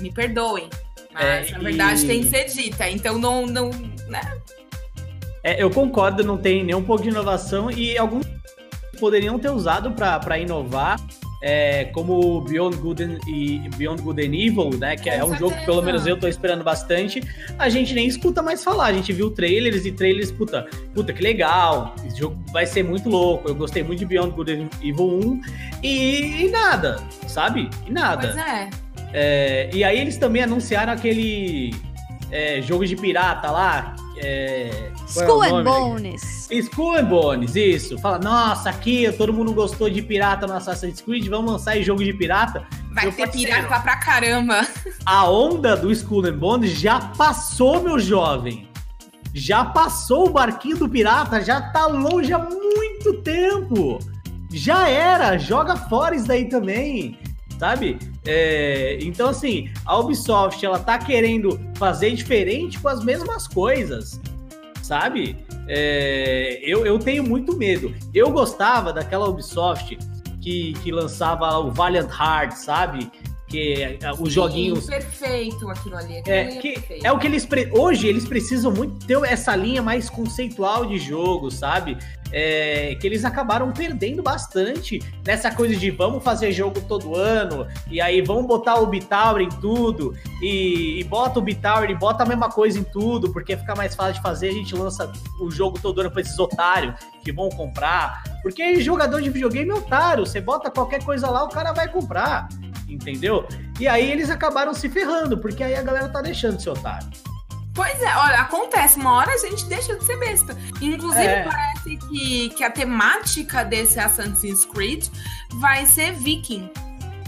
Me 0.00 0.10
perdoem. 0.10 0.68
Mas, 1.14 1.48
é, 1.48 1.52
na 1.52 1.58
verdade, 1.60 2.04
e... 2.04 2.06
tem 2.06 2.20
que 2.22 2.28
ser 2.28 2.44
dita. 2.46 2.90
Então, 2.90 3.18
não. 3.18 3.46
não 3.46 3.70
né? 4.08 4.20
É, 5.42 5.62
eu 5.62 5.70
concordo, 5.70 6.24
não 6.24 6.36
tem 6.36 6.64
nem 6.64 6.74
um 6.74 6.82
pouco 6.82 7.02
de 7.02 7.10
inovação 7.10 7.70
e 7.70 7.96
alguns 7.98 8.26
poderiam 8.98 9.38
ter 9.38 9.50
usado 9.50 9.92
para 9.92 10.38
inovar, 10.38 10.98
é, 11.42 11.84
como 11.86 12.40
Beyond 12.40 12.76
Good 12.78 13.04
and, 13.04 13.18
e 13.28 13.68
Beyond 13.76 14.00
Good 14.00 14.22
and 14.22 14.34
Evil, 14.34 14.70
né? 14.78 14.96
Que 14.96 15.10
é 15.10 15.22
um 15.22 15.36
jogo 15.36 15.54
que 15.54 15.66
pelo 15.66 15.82
menos 15.82 16.06
eu 16.06 16.18
tô 16.18 16.26
esperando 16.26 16.64
bastante. 16.64 17.22
A 17.58 17.68
gente 17.68 17.92
nem 17.92 18.06
escuta 18.06 18.40
mais 18.40 18.64
falar. 18.64 18.86
A 18.86 18.92
gente 18.94 19.12
viu 19.12 19.30
trailers 19.30 19.84
e 19.84 19.92
trailers, 19.92 20.32
puta, 20.32 20.66
puta 20.94 21.12
que 21.12 21.22
legal. 21.22 21.94
Esse 22.06 22.20
jogo 22.20 22.42
vai 22.50 22.64
ser 22.64 22.82
muito 22.82 23.10
louco. 23.10 23.46
Eu 23.46 23.54
gostei 23.54 23.82
muito 23.82 23.98
de 23.98 24.06
Beyond 24.06 24.30
Good 24.30 24.52
and 24.52 24.68
Evil 24.82 25.20
1 25.22 25.40
e, 25.82 26.44
e 26.46 26.48
nada, 26.48 26.96
sabe? 27.26 27.68
E 27.86 27.92
nada. 27.92 28.28
Pois 28.28 28.38
é. 28.38 28.83
É, 29.16 29.70
e 29.72 29.84
aí 29.84 30.00
eles 30.00 30.16
também 30.16 30.42
anunciaram 30.42 30.92
aquele 30.92 31.72
é, 32.32 32.60
jogo 32.60 32.84
de 32.84 32.96
pirata 32.96 33.48
lá. 33.48 33.94
É, 34.16 34.90
School 35.06 35.44
é 35.44 35.50
and 35.50 35.62
Bones. 35.62 36.48
School 36.72 36.96
and 36.96 37.04
Bones, 37.04 37.54
isso. 37.54 37.96
Fala, 37.98 38.18
nossa, 38.18 38.70
aqui 38.70 39.10
todo 39.12 39.32
mundo 39.32 39.52
gostou 39.52 39.88
de 39.88 40.02
pirata 40.02 40.48
no 40.48 40.54
Assassin's 40.54 41.00
Creed, 41.00 41.28
vamos 41.28 41.52
lançar 41.52 41.76
esse 41.76 41.84
jogo 41.84 42.02
de 42.02 42.12
pirata. 42.12 42.66
Vai 42.92 43.12
ter 43.12 43.30
pirata 43.30 43.80
pra 43.80 43.96
caramba. 43.96 44.66
A 45.06 45.30
onda 45.30 45.76
do 45.76 45.92
Skull 45.92 46.26
and 46.26 46.38
Bones 46.38 46.72
já 46.72 46.98
passou, 47.00 47.82
meu 47.82 48.00
jovem. 48.00 48.68
Já 49.32 49.64
passou 49.64 50.28
o 50.28 50.30
barquinho 50.30 50.76
do 50.76 50.88
pirata, 50.88 51.40
já 51.40 51.60
tá 51.60 51.86
longe 51.86 52.32
há 52.32 52.38
muito 52.38 53.14
tempo. 53.22 53.98
Já 54.52 54.88
era, 54.88 55.36
joga 55.38 55.76
fora 55.76 56.14
isso 56.14 56.26
daí 56.26 56.48
também, 56.48 57.18
sabe? 57.58 57.98
É, 58.26 58.98
então, 59.02 59.28
assim, 59.28 59.70
a 59.84 59.98
Ubisoft, 59.98 60.64
ela 60.64 60.78
tá 60.78 60.98
querendo 60.98 61.60
fazer 61.76 62.12
diferente 62.12 62.78
com 62.78 62.88
as 62.88 63.04
mesmas 63.04 63.46
coisas, 63.46 64.20
sabe? 64.82 65.36
É, 65.66 66.58
eu, 66.62 66.84
eu 66.84 66.98
tenho 66.98 67.22
muito 67.22 67.56
medo. 67.56 67.94
Eu 68.12 68.30
gostava 68.30 68.92
daquela 68.92 69.28
Ubisoft 69.28 69.98
que, 70.40 70.74
que 70.82 70.92
lançava 70.92 71.58
o 71.58 71.70
Valiant 71.70 72.10
Hearts, 72.10 72.58
sabe? 72.58 73.10
Que 73.54 73.84
é, 73.84 73.98
é, 74.02 74.12
os 74.18 74.32
joguinhos. 74.32 74.86
Perfeito 74.86 75.70
aquilo 75.70 75.96
ali. 75.96 76.18
Aquilo 76.18 76.34
é, 76.34 76.56
é, 76.56 76.56
que 76.56 77.00
é 77.04 77.12
o 77.12 77.18
que 77.20 77.26
eles. 77.28 77.46
Pre... 77.46 77.70
Hoje 77.72 78.08
eles 78.08 78.26
precisam 78.26 78.72
muito 78.72 79.06
ter 79.06 79.16
essa 79.22 79.54
linha 79.54 79.80
mais 79.80 80.10
conceitual 80.10 80.84
de 80.84 80.98
jogo, 80.98 81.52
sabe? 81.52 81.96
É, 82.32 82.96
que 82.96 83.06
eles 83.06 83.24
acabaram 83.24 83.72
perdendo 83.72 84.24
bastante 84.24 85.00
nessa 85.24 85.52
coisa 85.52 85.76
de 85.76 85.88
vamos 85.88 86.24
fazer 86.24 86.50
jogo 86.50 86.80
todo 86.80 87.14
ano, 87.14 87.64
e 87.88 88.00
aí 88.00 88.22
vamos 88.22 88.44
botar 88.44 88.80
o 88.80 88.88
Bitower 88.88 89.40
em 89.40 89.48
tudo, 89.48 90.16
e, 90.42 90.98
e 90.98 91.04
bota 91.04 91.38
o 91.38 91.42
Bitower 91.42 91.88
e 91.88 91.94
bota 91.94 92.24
a 92.24 92.26
mesma 92.26 92.48
coisa 92.48 92.76
em 92.76 92.82
tudo, 92.82 93.32
porque 93.32 93.56
fica 93.56 93.76
mais 93.76 93.94
fácil 93.94 94.14
de 94.14 94.22
fazer, 94.22 94.48
a 94.48 94.52
gente 94.52 94.74
lança 94.74 95.12
o 95.38 95.48
jogo 95.48 95.78
todo 95.80 96.00
ano 96.00 96.10
para 96.10 96.22
esses 96.22 96.36
otários 96.36 96.96
que 97.22 97.30
vão 97.30 97.48
comprar. 97.50 98.24
Porque 98.42 98.80
jogador 98.80 99.22
de 99.22 99.30
videogame 99.30 99.70
é 99.70 99.74
otário, 99.74 100.26
você 100.26 100.40
bota 100.40 100.72
qualquer 100.72 101.04
coisa 101.04 101.30
lá, 101.30 101.44
o 101.44 101.48
cara 101.48 101.72
vai 101.72 101.86
comprar 101.86 102.48
entendeu? 102.88 103.46
E 103.78 103.88
aí 103.88 104.10
eles 104.10 104.30
acabaram 104.30 104.74
se 104.74 104.88
ferrando, 104.88 105.38
porque 105.38 105.62
aí 105.62 105.74
a 105.74 105.82
galera 105.82 106.08
tá 106.08 106.20
deixando 106.20 106.56
de 106.56 106.62
ser 106.62 106.70
otário. 106.70 107.08
Pois 107.74 108.00
é, 108.00 108.16
olha, 108.16 108.40
acontece, 108.40 108.98
uma 109.00 109.14
hora 109.14 109.32
a 109.32 109.38
gente 109.38 109.66
deixa 109.66 109.96
de 109.96 110.04
ser 110.04 110.16
besta. 110.16 110.56
Inclusive, 110.80 111.24
é. 111.24 111.42
parece 111.42 111.96
que, 111.96 112.50
que 112.50 112.62
a 112.62 112.70
temática 112.70 113.64
desse 113.64 113.98
Assassin's 113.98 114.64
Creed 114.64 115.08
vai 115.54 115.84
ser 115.84 116.12
viking. 116.12 116.70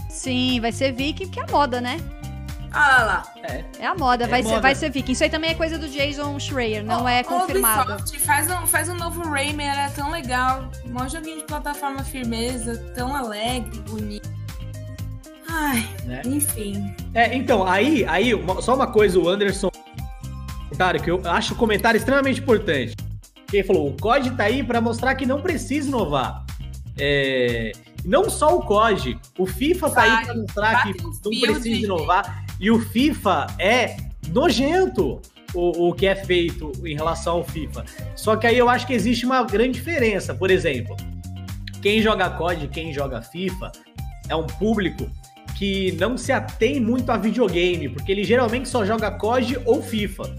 Sim, 0.09 0.61
vai 0.61 0.71
ser 0.71 0.93
viking, 0.93 1.27
que 1.27 1.39
é 1.39 1.43
a 1.43 1.47
moda, 1.47 1.81
né? 1.81 1.99
Ah 2.71 2.87
lá, 2.87 3.03
lá. 3.03 3.33
É. 3.43 3.65
é 3.79 3.85
a 3.85 3.95
moda, 3.95 4.23
é 4.23 4.27
vai, 4.27 4.41
moda. 4.41 4.55
Ser, 4.55 4.61
vai 4.61 4.75
ser 4.75 4.89
viking. 4.89 5.11
Isso 5.11 5.23
aí 5.23 5.29
também 5.29 5.51
é 5.51 5.53
coisa 5.53 5.77
do 5.77 5.87
Jason 5.87 6.39
Schreier, 6.39 6.83
não 6.83 7.03
oh, 7.03 7.07
é 7.07 7.23
confirmado. 7.23 7.93
Ubisoft, 7.93 8.19
faz 8.19 8.49
um, 8.49 8.67
faz 8.67 8.89
um 8.89 8.95
novo 8.95 9.27
Rayman, 9.29 9.67
é 9.67 9.89
tão 9.89 10.11
legal. 10.11 10.69
Um 10.85 11.09
joguinho 11.09 11.39
de 11.39 11.43
plataforma 11.43 12.03
firmeza, 12.03 12.77
tão 12.95 13.15
alegre, 13.15 13.79
bonito. 13.81 14.26
Ai, 15.59 15.89
né? 16.05 16.21
enfim. 16.23 16.93
É, 17.15 17.35
então, 17.35 17.65
aí, 17.65 18.05
aí 18.05 18.31
só 18.61 18.75
uma 18.75 18.85
coisa, 18.85 19.17
o 19.17 19.27
Anderson. 19.27 19.71
Comentário, 20.65 21.01
que 21.01 21.09
eu 21.09 21.21
acho 21.25 21.55
o 21.55 21.57
comentário 21.57 21.97
extremamente 21.97 22.39
importante. 22.39 22.95
Ele 23.51 23.63
falou: 23.63 23.89
o 23.89 23.97
COD 23.99 24.31
tá 24.31 24.43
aí 24.43 24.63
para 24.63 24.79
mostrar 24.79 25.15
que 25.15 25.25
não 25.25 25.41
precisa 25.41 25.87
inovar. 25.87 26.45
É, 26.99 27.71
não 28.05 28.29
só 28.29 28.55
o 28.55 28.61
COD, 28.61 29.19
o 29.37 29.47
FIFA 29.47 29.89
tá 29.89 30.01
aí 30.03 30.25
para 30.25 30.35
mostrar 30.35 30.83
que 30.83 31.01
não 31.01 31.41
precisa 31.41 31.85
inovar. 31.85 32.45
E 32.59 32.69
o 32.69 32.79
FIFA 32.79 33.47
é 33.57 33.97
nojento 34.29 35.19
o, 35.55 35.89
o 35.89 35.93
que 35.93 36.05
é 36.05 36.15
feito 36.15 36.71
em 36.85 36.95
relação 36.95 37.37
ao 37.37 37.43
FIFA. 37.43 37.83
Só 38.15 38.35
que 38.35 38.45
aí 38.45 38.57
eu 38.57 38.69
acho 38.69 38.85
que 38.85 38.93
existe 38.93 39.25
uma 39.25 39.41
grande 39.43 39.73
diferença. 39.73 40.35
Por 40.35 40.51
exemplo, 40.51 40.95
quem 41.81 41.99
joga 41.99 42.29
COD, 42.29 42.67
quem 42.67 42.93
joga 42.93 43.21
FIFA, 43.23 43.71
é 44.29 44.35
um 44.35 44.45
público 44.45 45.09
que 45.57 45.91
não 45.93 46.15
se 46.17 46.31
atém 46.31 46.79
muito 46.79 47.11
a 47.11 47.17
videogame, 47.17 47.89
porque 47.89 48.11
ele 48.11 48.23
geralmente 48.23 48.69
só 48.69 48.85
joga 48.85 49.09
COD 49.09 49.59
ou 49.65 49.81
FIFA. 49.81 50.35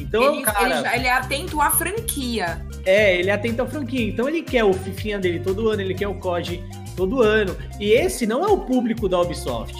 Então, 0.00 0.34
ele, 0.34 0.42
cara, 0.42 0.78
ele, 0.78 0.96
ele, 0.96 1.06
é 1.06 1.12
atento 1.12 1.60
à 1.60 1.70
franquia. 1.70 2.64
É, 2.84 3.18
ele 3.18 3.28
é 3.28 3.32
atento 3.32 3.62
à 3.62 3.66
franquia. 3.66 4.08
Então 4.08 4.28
ele 4.28 4.42
quer 4.42 4.64
o 4.64 4.72
Fifinha 4.72 5.18
dele 5.18 5.40
todo 5.40 5.68
ano, 5.68 5.82
ele 5.82 5.94
quer 5.94 6.08
o 6.08 6.14
COD 6.14 6.62
todo 6.96 7.22
ano. 7.22 7.56
E 7.80 7.90
esse 7.92 8.26
não 8.26 8.44
é 8.44 8.48
o 8.48 8.58
público 8.58 9.08
da 9.08 9.20
Ubisoft. 9.20 9.74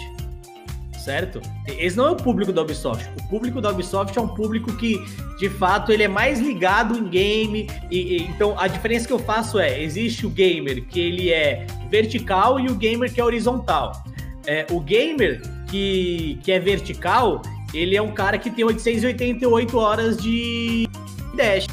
Certo? 0.97 1.41
Esse 1.65 1.95
não 1.95 2.07
é 2.07 2.11
o 2.11 2.15
público 2.17 2.51
da 2.51 2.61
Ubisoft. 2.61 3.09
O 3.17 3.29
público 3.29 3.61
da 3.61 3.69
Ubisoft 3.69 4.17
é 4.17 4.21
um 4.21 4.27
público 4.27 4.75
que, 4.75 5.01
de 5.39 5.49
fato, 5.49 5.91
ele 5.91 6.03
é 6.03 6.07
mais 6.07 6.39
ligado 6.39 6.97
em 6.97 7.07
game. 7.07 7.69
E, 7.89 8.17
e, 8.17 8.23
então, 8.23 8.59
a 8.59 8.67
diferença 8.67 9.07
que 9.07 9.13
eu 9.13 9.19
faço 9.19 9.57
é: 9.57 9.81
existe 9.81 10.25
o 10.25 10.29
gamer 10.29 10.85
que 10.85 10.99
ele 10.99 11.31
é 11.31 11.65
vertical 11.89 12.59
e 12.59 12.67
o 12.67 12.75
gamer 12.75 13.11
que 13.11 13.21
é 13.21 13.23
horizontal. 13.23 14.03
É, 14.47 14.65
o 14.71 14.79
gamer 14.79 15.41
que, 15.69 16.39
que 16.41 16.51
é 16.53 16.59
vertical, 16.59 17.41
ele 17.73 17.95
é 17.95 18.01
um 18.01 18.13
cara 18.13 18.37
que 18.37 18.49
tem 18.49 18.63
888 18.63 19.77
horas 19.77 20.17
de 20.17 20.87
dash. 21.35 21.67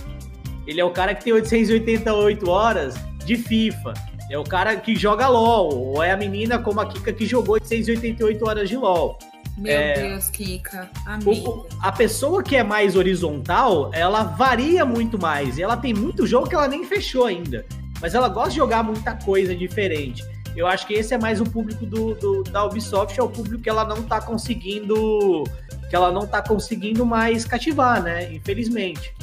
Ele 0.66 0.80
é 0.80 0.84
o 0.84 0.90
cara 0.90 1.14
que 1.14 1.24
tem 1.24 1.32
888 1.32 2.50
horas 2.50 2.96
de 3.24 3.36
FIFA. 3.36 3.94
É 4.30 4.38
o 4.38 4.44
cara 4.44 4.74
que 4.76 4.96
joga 4.96 5.28
LOL. 5.28 5.94
Ou 5.94 6.02
é 6.02 6.10
a 6.10 6.16
menina 6.16 6.58
como 6.58 6.80
a 6.80 6.86
Kika 6.86 7.12
que 7.12 7.26
jogou 7.26 7.54
888 7.54 8.48
horas 8.48 8.68
de 8.68 8.76
LOL. 8.76 9.18
Meu 9.56 9.72
é, 9.72 9.92
Deus, 9.94 10.30
Kika. 10.30 10.90
Amiga. 11.06 11.50
a 11.80 11.92
pessoa 11.92 12.42
que 12.42 12.56
é 12.56 12.64
mais 12.64 12.96
horizontal, 12.96 13.90
ela 13.94 14.24
varia 14.24 14.84
muito 14.84 15.16
mais. 15.16 15.58
E 15.58 15.62
ela 15.62 15.76
tem 15.76 15.94
muito 15.94 16.26
jogo 16.26 16.48
que 16.48 16.56
ela 16.56 16.66
nem 16.66 16.84
fechou 16.84 17.26
ainda. 17.26 17.64
Mas 18.00 18.14
ela 18.14 18.28
gosta 18.28 18.50
de 18.50 18.56
jogar 18.56 18.82
muita 18.82 19.14
coisa 19.14 19.54
diferente. 19.54 20.24
Eu 20.56 20.66
acho 20.66 20.86
que 20.86 20.94
esse 20.94 21.12
é 21.12 21.18
mais 21.18 21.40
o 21.40 21.44
público 21.44 21.84
do, 21.84 22.14
do, 22.14 22.42
da 22.44 22.64
Ubisoft, 22.64 23.18
é 23.18 23.22
o 23.22 23.28
público 23.28 23.62
que 23.62 23.68
ela 23.68 23.84
não 23.84 24.02
tá 24.02 24.20
conseguindo. 24.20 25.44
Que 25.90 25.96
ela 25.96 26.12
não 26.12 26.26
tá 26.26 26.42
conseguindo 26.42 27.04
mais 27.04 27.44
cativar, 27.44 28.02
né? 28.02 28.32
Infelizmente. 28.32 29.14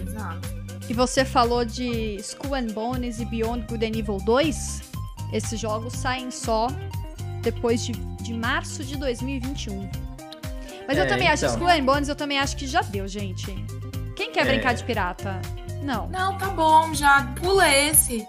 Exato. 0.00 0.48
E 0.88 0.92
você 0.92 1.24
falou 1.24 1.64
de 1.64 2.16
Skull 2.16 2.54
and 2.54 2.66
Bones 2.68 3.20
e 3.20 3.24
Beyond 3.24 3.66
Good 3.68 3.84
and 3.84 3.98
Evil 3.98 4.18
2. 4.18 4.82
Esses 5.32 5.58
jogos 5.58 5.94
saem 5.94 6.30
só 6.30 6.68
depois 7.40 7.84
de, 7.84 7.92
de 7.92 8.34
março 8.34 8.84
de 8.84 8.96
2021. 8.96 9.88
Mas 10.86 10.98
é, 10.98 11.02
eu 11.02 11.08
também 11.08 11.28
então. 11.28 11.32
acho, 11.32 11.46
Skull 11.46 11.68
and 11.68 11.84
Bones 11.84 12.08
eu 12.08 12.16
também 12.16 12.38
acho 12.38 12.56
que 12.56 12.66
já 12.66 12.82
deu, 12.82 13.06
gente. 13.08 13.54
Quem 14.14 14.32
quer 14.32 14.46
é. 14.46 14.50
brincar 14.50 14.74
de 14.74 14.84
pirata? 14.84 15.40
Não. 15.82 16.08
Não, 16.08 16.36
tá 16.38 16.48
bom, 16.48 16.92
já 16.94 17.32
pula 17.40 17.68
esse. 17.68 18.26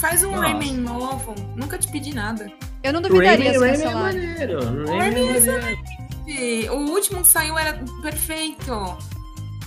Faz 0.00 0.24
um 0.24 0.30
Nossa. 0.30 0.42
Rayman 0.42 0.76
novo. 0.78 1.34
Nunca 1.54 1.76
te 1.76 1.86
pedi 1.88 2.14
nada. 2.14 2.50
Eu 2.82 2.92
não 2.92 3.02
duvidaria 3.02 3.52
Rayman, 3.52 3.76
se 3.76 3.84
Rayman 3.84 4.00
é 4.00 4.02
maneiro. 4.02 4.86
Rayman 4.86 5.28
é 5.28 5.36
excelente. 5.36 6.70
O 6.70 6.76
último 6.92 7.20
que 7.20 7.28
saiu 7.28 7.58
era 7.58 7.78
perfeito. 8.00 8.96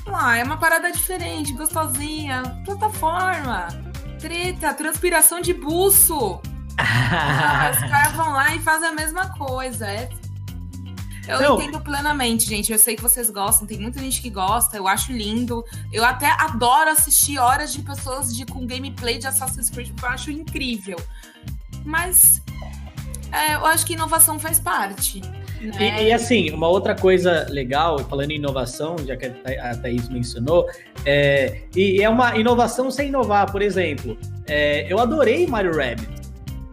Ah, 0.08 0.38
é 0.38 0.44
uma 0.44 0.58
parada 0.58 0.92
diferente, 0.92 1.54
gostosinha. 1.54 2.42
Plataforma. 2.66 3.68
Treta, 4.20 4.74
transpiração 4.74 5.40
de 5.40 5.54
buço. 5.54 6.42
ah, 6.80 7.72
os 7.72 7.80
caras 7.80 8.14
vão 8.14 8.34
lá 8.34 8.56
e 8.56 8.60
fazem 8.60 8.90
a 8.90 8.94
mesma 8.94 9.30
coisa. 9.38 9.86
É 9.88 10.10
eu 11.28 11.42
não. 11.42 11.56
entendo 11.58 11.80
plenamente, 11.80 12.46
gente. 12.46 12.72
Eu 12.72 12.80
sei 12.80 12.96
que 12.96 13.02
vocês 13.02 13.30
gostam, 13.30 13.66
tem 13.66 13.78
muita 13.78 14.00
gente 14.00 14.22
que 14.22 14.30
gosta, 14.30 14.76
eu 14.76 14.88
acho 14.88 15.12
lindo. 15.12 15.64
Eu 15.92 16.04
até 16.04 16.28
adoro 16.28 16.90
assistir 16.90 17.38
horas 17.38 17.72
de 17.74 17.82
pessoas 17.82 18.36
de, 18.36 18.46
com 18.46 18.66
gameplay 18.66 19.18
de 19.18 19.28
Assassin's 19.28 19.70
Creed, 19.70 19.90
porque 19.90 20.06
eu 20.06 20.10
acho 20.10 20.32
incrível. 20.32 20.98
Mas 21.86 22.42
é, 23.32 23.56
eu 23.56 23.66
acho 23.66 23.86
que 23.86 23.94
inovação 23.94 24.38
faz 24.38 24.60
parte. 24.60 25.22
Né? 25.62 26.04
E, 26.04 26.08
e, 26.08 26.14
assim, 26.14 26.52
uma 26.52 26.68
outra 26.68 26.94
coisa 26.94 27.48
legal, 27.50 28.00
falando 28.00 28.32
em 28.32 28.36
inovação, 28.36 28.98
já 29.06 29.16
que 29.16 29.26
a 29.26 29.78
Thaís 29.78 30.10
mencionou, 30.10 30.68
é, 31.06 31.62
e 31.74 32.02
é 32.02 32.10
uma 32.10 32.38
inovação 32.38 32.92
sem 32.92 33.08
inovar, 33.08 33.50
por 33.50 33.62
exemplo, 33.62 34.18
é, 34.46 34.92
eu 34.92 35.00
adorei 35.00 35.48
Mario 35.48 35.76
Rabbit. 35.76 36.10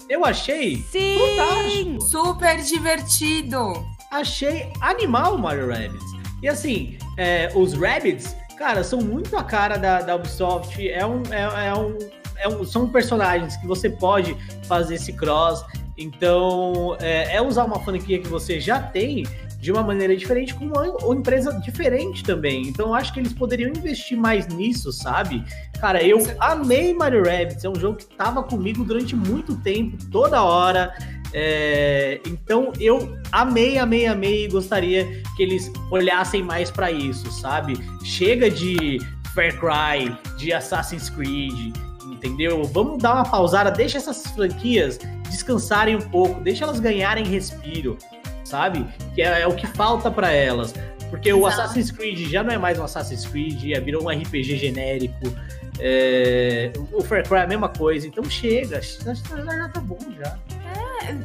Eu 0.09 0.25
achei 0.25 0.77
Sim! 0.91 1.19
fantástico. 1.19 2.01
Super 2.01 2.61
divertido 2.63 3.90
achei 4.11 4.73
animal 4.81 5.37
o 5.37 5.39
Mario 5.39 5.69
Rabbids. 5.69 6.05
E 6.43 6.49
assim, 6.49 6.99
é, 7.17 7.51
os 7.55 7.75
Rabbids, 7.75 8.37
cara, 8.57 8.83
são 8.83 9.01
muito 9.01 9.37
a 9.37 9.45
cara 9.45 9.77
da, 9.77 10.01
da 10.01 10.17
Ubisoft. 10.17 10.89
É 10.89 11.05
um, 11.05 11.23
é, 11.31 11.69
é 11.69 11.75
um, 11.75 11.99
é 12.39 12.49
um, 12.49 12.65
são 12.65 12.89
personagens 12.89 13.57
que 13.57 13.67
você 13.67 13.89
pode 13.89 14.37
fazer 14.65 14.95
esse 14.97 15.13
cross. 15.13 15.65
Então, 15.97 16.97
é, 17.01 17.37
é 17.37 17.43
usar 17.43 17.65
uma 17.65 17.79
franquia 17.81 18.19
que 18.19 18.29
você 18.29 18.59
já 18.59 18.81
tem 18.81 19.25
de 19.61 19.71
uma 19.71 19.83
maneira 19.83 20.17
diferente 20.17 20.55
com 20.55 20.65
uma, 20.65 20.83
uma 20.83 21.15
empresa 21.15 21.53
diferente 21.61 22.25
também. 22.25 22.63
Então 22.63 22.95
acho 22.95 23.13
que 23.13 23.21
eles 23.21 23.33
poderiam 23.33 23.69
investir 23.69 24.17
mais 24.17 24.49
nisso, 24.49 24.91
sabe? 24.91 25.45
Cara, 25.79 26.03
eu 26.03 26.19
amei 26.41 26.95
Mario 26.95 27.25
Rabbids, 27.25 27.63
é 27.63 27.69
um 27.69 27.75
jogo 27.75 27.99
que 27.99 28.07
tava 28.07 28.43
comigo 28.43 28.83
durante 28.85 29.15
muito 29.15 29.55
tempo, 29.57 29.99
toda 30.11 30.43
hora. 30.43 30.95
É, 31.33 32.21
então 32.27 32.73
eu 32.81 33.17
amei, 33.31 33.79
amei, 33.79 34.07
amei 34.07 34.45
e 34.45 34.49
gostaria 34.49 35.07
que 35.37 35.43
eles 35.43 35.71
olhassem 35.91 36.43
mais 36.43 36.71
para 36.71 36.91
isso, 36.91 37.31
sabe? 37.31 37.75
Chega 38.05 38.51
de 38.51 38.99
Far 39.35 39.53
Cry, 39.59 40.17
de 40.37 40.53
Assassin's 40.53 41.09
Creed, 41.09 41.77
entendeu? 42.07 42.65
Vamos 42.65 42.99
dar 43.03 43.15
uma 43.15 43.25
pausada, 43.25 43.71
deixa 43.71 43.99
essas 43.99 44.27
franquias 44.29 44.99
descansarem 45.29 45.97
um 45.97 46.01
pouco, 46.01 46.41
deixa 46.41 46.65
elas 46.65 46.81
ganharem 46.81 47.25
respiro, 47.25 47.97
sabe? 48.45 48.85
Que 49.15 49.23
é, 49.23 49.43
é 49.43 49.47
o 49.47 49.55
que 49.55 49.67
falta 49.69 50.11
para 50.11 50.33
elas. 50.33 50.75
Porque 51.09 51.31
Exato. 51.31 51.43
o 51.43 51.47
Assassin's 51.47 51.91
Creed 51.91 52.31
já 52.31 52.43
não 52.43 52.53
é 52.53 52.59
mais 52.59 52.79
um 52.79 52.85
Assassin's 52.85 53.27
Creed, 53.27 53.61
já 53.69 53.81
virou 53.81 54.05
um 54.05 54.09
RPG 54.09 54.57
genérico. 54.57 55.33
É, 55.79 56.73
o 56.93 57.03
Far 57.03 57.27
Cry 57.27 57.39
é 57.39 57.43
a 57.43 57.47
mesma 57.47 57.69
coisa, 57.69 58.07
então 58.07 58.23
chega, 58.25 58.81
já, 58.83 59.15
já 59.15 59.69
tá 59.69 59.81
bom 59.81 59.99
já. 60.19 60.39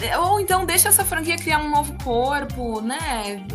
É, 0.01 0.17
ou 0.17 0.39
então 0.39 0.65
deixa 0.65 0.89
essa 0.89 1.05
franquia 1.05 1.37
criar 1.37 1.59
um 1.59 1.69
novo 1.69 1.95
corpo, 2.03 2.81
né? 2.81 3.45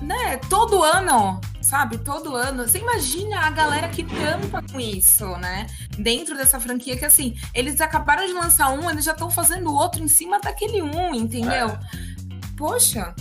Né? 0.00 0.36
Todo 0.48 0.82
ano, 0.82 1.40
sabe? 1.60 1.98
Todo 1.98 2.34
ano. 2.34 2.66
Você 2.66 2.78
imagina 2.78 3.40
a 3.40 3.50
galera 3.50 3.88
que 3.88 4.04
tampa 4.04 4.62
com 4.70 4.80
isso, 4.80 5.26
né? 5.38 5.66
Dentro 5.98 6.36
dessa 6.36 6.60
franquia 6.60 6.96
que 6.96 7.04
assim, 7.04 7.36
eles 7.52 7.80
acabaram 7.80 8.26
de 8.26 8.32
lançar 8.32 8.70
um, 8.70 8.88
eles 8.90 9.04
já 9.04 9.12
estão 9.12 9.30
fazendo 9.30 9.72
outro 9.74 10.02
em 10.02 10.08
cima 10.08 10.40
daquele 10.40 10.80
um, 10.80 11.14
entendeu? 11.14 11.68
É. 11.68 11.78
Poxa, 12.56 13.14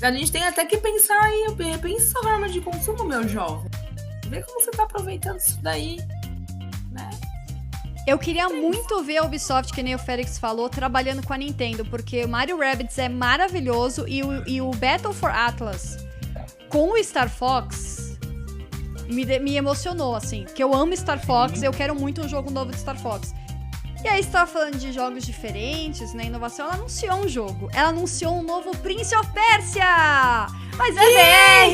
a 0.00 0.12
gente 0.12 0.30
tem 0.30 0.44
até 0.44 0.64
que 0.64 0.76
pensar 0.76 1.20
aí, 1.20 1.46
repensar 1.58 2.20
a 2.20 2.22
forma 2.22 2.48
de 2.48 2.60
consumo, 2.60 3.04
meu 3.04 3.26
jovem. 3.26 3.70
Vê 4.26 4.42
como 4.42 4.60
você 4.60 4.70
tá 4.70 4.84
aproveitando 4.84 5.38
isso 5.38 5.58
daí. 5.62 5.98
Eu 8.08 8.18
queria 8.18 8.48
muito 8.48 9.02
ver 9.02 9.18
a 9.18 9.22
Ubisoft, 9.22 9.70
que 9.70 9.82
nem 9.82 9.94
o 9.94 9.98
Félix 9.98 10.38
falou, 10.38 10.70
trabalhando 10.70 11.22
com 11.22 11.34
a 11.34 11.36
Nintendo, 11.36 11.84
porque 11.84 12.24
o 12.24 12.28
Mario 12.28 12.58
Rabbids 12.58 12.96
é 12.96 13.06
maravilhoso 13.06 14.08
e 14.08 14.22
o, 14.22 14.48
e 14.48 14.62
o 14.62 14.70
Battle 14.70 15.12
for 15.12 15.30
Atlas 15.30 15.98
com 16.70 16.92
o 16.92 17.04
Star 17.04 17.28
Fox 17.28 18.18
me, 19.10 19.26
me 19.40 19.56
emocionou, 19.56 20.14
assim. 20.14 20.44
Porque 20.44 20.64
eu 20.64 20.74
amo 20.74 20.96
Star 20.96 21.22
Fox, 21.22 21.62
eu 21.62 21.70
quero 21.70 21.94
muito 21.94 22.22
um 22.22 22.28
jogo 22.30 22.50
novo 22.50 22.70
de 22.70 22.78
Star 22.78 22.98
Fox. 22.98 23.34
E 24.02 24.08
aí, 24.08 24.22
você 24.22 24.30
tava 24.30 24.50
falando 24.50 24.78
de 24.78 24.90
jogos 24.90 25.26
diferentes, 25.26 26.14
né? 26.14 26.24
Inovação, 26.24 26.64
ela 26.64 26.76
anunciou 26.76 27.18
um 27.18 27.28
jogo. 27.28 27.68
Ela 27.74 27.90
anunciou 27.90 28.38
um 28.38 28.42
novo 28.42 28.70
Prince 28.78 29.14
of 29.14 29.28
Persia! 29.32 30.46
Mas 30.78 30.96
é 30.96 31.02
VR! 31.02 31.70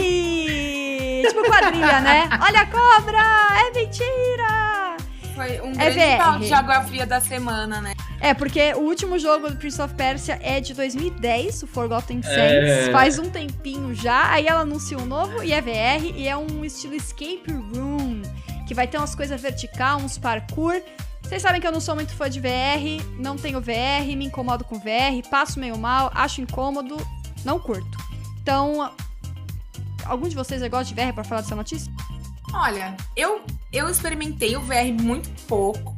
tipo 1.28 1.45
quadrilha, 1.45 2.01
né? 2.01 2.28
Olha 2.43 2.62
a 2.62 2.66
cobra! 2.66 3.22
É 3.61 3.70
mentira! 3.78 4.84
Foi 5.35 5.61
um 5.61 5.72
é 5.72 5.91
grande 5.91 6.39
VR. 6.39 6.47
de 6.47 6.53
água 6.53 6.82
fria 6.82 7.05
da 7.05 7.20
semana, 7.20 7.80
né? 7.80 7.95
É, 8.20 8.32
porque 8.32 8.72
o 8.74 8.80
último 8.80 9.18
jogo 9.18 9.51
do 9.51 9.57
Prince 9.57 9.80
of 9.82 9.93
Persia 9.95 10.39
é 10.43 10.61
de 10.61 10.72
2010, 10.72 11.64
o 11.64 11.66
Forgotten 11.66 12.22
Sands. 12.22 12.89
É... 12.89 12.93
Faz 12.93 13.18
um 13.18 13.28
tempinho 13.28 13.95
já. 13.95 14.30
Aí 14.30 14.47
ela 14.47 14.61
anunciou 14.61 15.03
um 15.03 15.07
novo 15.07 15.43
e 15.43 15.53
é 15.53 15.61
VR. 15.61 16.05
E 16.14 16.28
é 16.28 16.37
um 16.37 16.64
estilo 16.64 16.95
escape 16.95 17.53
room. 17.53 18.22
Que 18.66 18.74
vai 18.74 18.87
ter 18.87 18.97
umas 18.97 19.14
coisas 19.14 19.41
vertical, 19.41 19.99
uns 19.99 20.16
parkour. 20.16 20.80
Vocês 21.22 21.43
sabem 21.43 21.61
que 21.61 21.66
eu 21.66 21.72
não 21.72 21.80
sou 21.80 21.95
muito 21.95 22.14
fã 22.14 22.28
de 22.28 22.39
VR, 22.39 23.03
não 23.18 23.37
tenho 23.37 23.61
VR, 23.61 24.07
me 24.16 24.26
incomodo 24.26 24.62
com 24.62 24.78
VR, 24.78 25.26
passo 25.30 25.59
meio 25.59 25.76
mal, 25.76 26.11
acho 26.14 26.43
incômodo, 26.43 26.97
não 27.45 27.59
curto. 27.59 27.99
Então, 28.43 28.93
algum 30.05 30.28
de 30.28 30.37
vocês 30.37 30.61
gosta 30.68 30.85
de 30.85 30.95
VR 30.95 31.14
para 31.14 31.24
falar 31.24 31.41
dessa 31.41 31.57
notícia? 31.57 31.91
Olha, 32.57 32.96
eu, 33.16 33.44
eu 33.72 33.90
experimentei 33.90 34.57
o 34.57 34.61
VR 34.61 34.92
muito 34.98 35.28
pouco. 35.48 35.94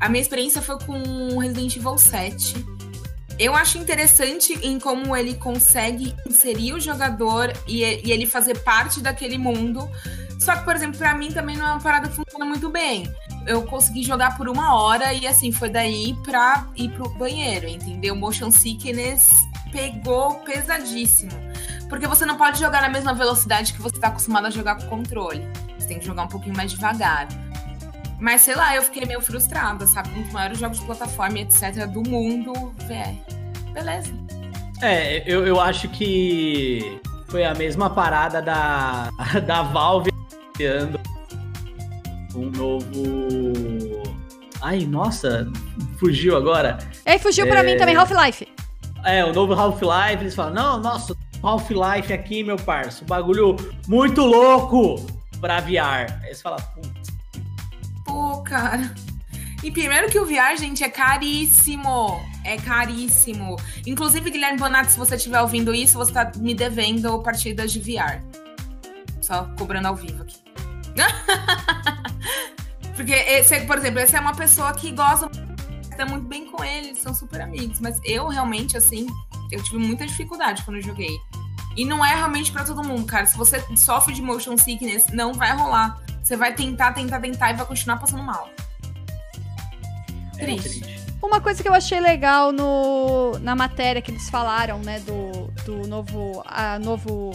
A 0.00 0.08
minha 0.08 0.20
experiência 0.20 0.60
foi 0.60 0.76
com 0.80 1.38
Resident 1.38 1.76
Evil 1.76 1.96
7. 1.96 2.66
Eu 3.38 3.54
acho 3.54 3.78
interessante 3.78 4.58
em 4.60 4.80
como 4.80 5.16
ele 5.16 5.34
consegue 5.34 6.14
inserir 6.28 6.72
o 6.72 6.80
jogador 6.80 7.52
e, 7.66 7.82
e 7.82 8.10
ele 8.10 8.26
fazer 8.26 8.58
parte 8.58 9.00
daquele 9.00 9.38
mundo. 9.38 9.88
Só 10.40 10.56
que, 10.56 10.64
por 10.64 10.74
exemplo, 10.74 10.98
para 10.98 11.14
mim 11.14 11.30
também 11.30 11.56
não 11.56 11.66
é 11.66 11.70
uma 11.70 11.80
parada 11.80 12.08
que 12.08 12.14
funciona 12.16 12.44
muito 12.44 12.68
bem. 12.68 13.08
Eu 13.46 13.62
consegui 13.62 14.02
jogar 14.02 14.36
por 14.36 14.48
uma 14.48 14.74
hora 14.74 15.14
e 15.14 15.28
assim, 15.28 15.52
foi 15.52 15.70
daí 15.70 16.14
pra 16.24 16.66
ir 16.74 16.90
pro 16.90 17.08
banheiro, 17.10 17.68
entendeu? 17.68 18.16
Motion 18.16 18.50
sickness 18.50 19.30
pegou 19.70 20.34
pesadíssimo. 20.40 21.32
Porque 21.88 22.06
você 22.08 22.26
não 22.26 22.36
pode 22.36 22.58
jogar 22.58 22.82
na 22.82 22.88
mesma 22.88 23.14
velocidade 23.14 23.72
que 23.72 23.80
você 23.80 23.98
tá 23.98 24.08
acostumado 24.08 24.46
a 24.46 24.50
jogar 24.50 24.74
com 24.74 24.88
controle 24.88 25.46
tem 25.90 25.98
que 25.98 26.06
jogar 26.06 26.22
um 26.22 26.28
pouquinho 26.28 26.56
mais 26.56 26.70
devagar. 26.70 27.26
Mas 28.18 28.42
sei 28.42 28.54
lá, 28.54 28.76
eu 28.76 28.82
fiquei 28.82 29.04
meio 29.06 29.20
frustrada, 29.20 29.86
sabe? 29.86 30.10
Um 30.10 30.22
dos 30.22 30.32
maiores 30.32 30.58
jogos 30.58 30.78
de 30.78 30.84
plataforma, 30.84 31.38
etc., 31.40 31.86
do 31.86 32.08
mundo, 32.08 32.52
VR. 32.86 33.14
Beleza. 33.72 34.12
É, 34.80 35.22
eu, 35.30 35.46
eu 35.46 35.60
acho 35.60 35.88
que 35.88 37.00
foi 37.28 37.44
a 37.44 37.54
mesma 37.54 37.90
parada 37.90 38.40
da, 38.40 39.10
da 39.46 39.62
Valve 39.62 40.10
criando 40.54 41.00
um 42.34 42.50
novo. 42.50 44.02
Ai, 44.62 44.80
nossa, 44.80 45.50
fugiu 45.98 46.36
agora. 46.36 46.78
É, 47.04 47.18
fugiu 47.18 47.46
é... 47.46 47.48
pra 47.48 47.62
mim 47.62 47.76
também, 47.76 47.96
Half-Life. 47.96 48.46
É, 49.04 49.24
o 49.24 49.32
novo 49.32 49.54
Half-Life, 49.54 50.22
eles 50.22 50.34
falam, 50.34 50.52
não, 50.52 50.78
nossa, 50.78 51.16
Half-Life 51.42 52.12
aqui, 52.12 52.44
meu 52.44 52.56
parça, 52.56 53.02
bagulho 53.06 53.56
muito 53.88 54.20
louco 54.20 55.19
VR. 55.40 56.12
Aí 56.22 56.34
você 56.34 56.42
fala, 56.42 56.60
putz. 56.60 57.10
Pô, 58.04 58.42
cara. 58.42 58.94
E 59.62 59.70
primeiro 59.70 60.10
que 60.10 60.18
o 60.18 60.24
VR, 60.24 60.56
gente, 60.58 60.82
é 60.82 60.88
caríssimo. 60.88 62.20
É 62.44 62.56
caríssimo. 62.56 63.56
Inclusive, 63.86 64.30
Guilherme 64.30 64.58
Bonato, 64.58 64.90
se 64.90 64.98
você 64.98 65.16
estiver 65.16 65.40
ouvindo 65.40 65.74
isso, 65.74 65.98
você 65.98 66.12
tá 66.12 66.32
me 66.36 66.54
devendo 66.54 67.22
partidas 67.22 67.72
de 67.72 67.80
VR. 67.80 68.22
Só 69.20 69.44
cobrando 69.58 69.88
ao 69.88 69.96
vivo 69.96 70.22
aqui. 70.22 70.38
Porque, 72.96 73.12
esse, 73.12 73.60
por 73.60 73.78
exemplo, 73.78 74.00
essa 74.00 74.18
é 74.18 74.20
uma 74.20 74.34
pessoa 74.34 74.74
que 74.74 74.90
gosta 74.90 75.30
tá 76.00 76.06
muito 76.06 76.26
bem 76.26 76.46
com 76.46 76.64
ele, 76.64 76.94
são 76.94 77.14
super 77.14 77.42
amigos. 77.42 77.78
Mas 77.78 78.00
eu 78.04 78.26
realmente, 78.28 78.76
assim, 78.76 79.06
eu 79.52 79.62
tive 79.62 79.78
muita 79.78 80.06
dificuldade 80.06 80.62
quando 80.64 80.78
eu 80.78 80.82
joguei. 80.82 81.20
E 81.80 81.84
não 81.86 82.04
é 82.04 82.14
realmente 82.14 82.52
para 82.52 82.62
todo 82.62 82.84
mundo, 82.84 83.06
cara. 83.06 83.24
Se 83.24 83.38
você 83.38 83.64
sofre 83.74 84.12
de 84.12 84.20
motion 84.20 84.54
sickness, 84.58 85.06
não 85.14 85.32
vai 85.32 85.56
rolar. 85.56 85.98
Você 86.22 86.36
vai 86.36 86.52
tentar, 86.52 86.92
tentar, 86.92 87.18
tentar 87.20 87.52
e 87.52 87.54
vai 87.54 87.64
continuar 87.64 87.96
passando 87.96 88.22
mal. 88.22 88.50
É 90.36 90.44
triste. 90.44 91.00
Uma 91.22 91.40
coisa 91.40 91.62
que 91.62 91.66
eu 91.66 91.72
achei 91.72 91.98
legal 91.98 92.52
no, 92.52 93.38
na 93.38 93.56
matéria 93.56 94.02
que 94.02 94.10
eles 94.10 94.28
falaram, 94.28 94.78
né, 94.80 95.00
do, 95.00 95.46
do 95.64 95.88
novo, 95.88 96.42
a, 96.44 96.78
novo 96.78 97.30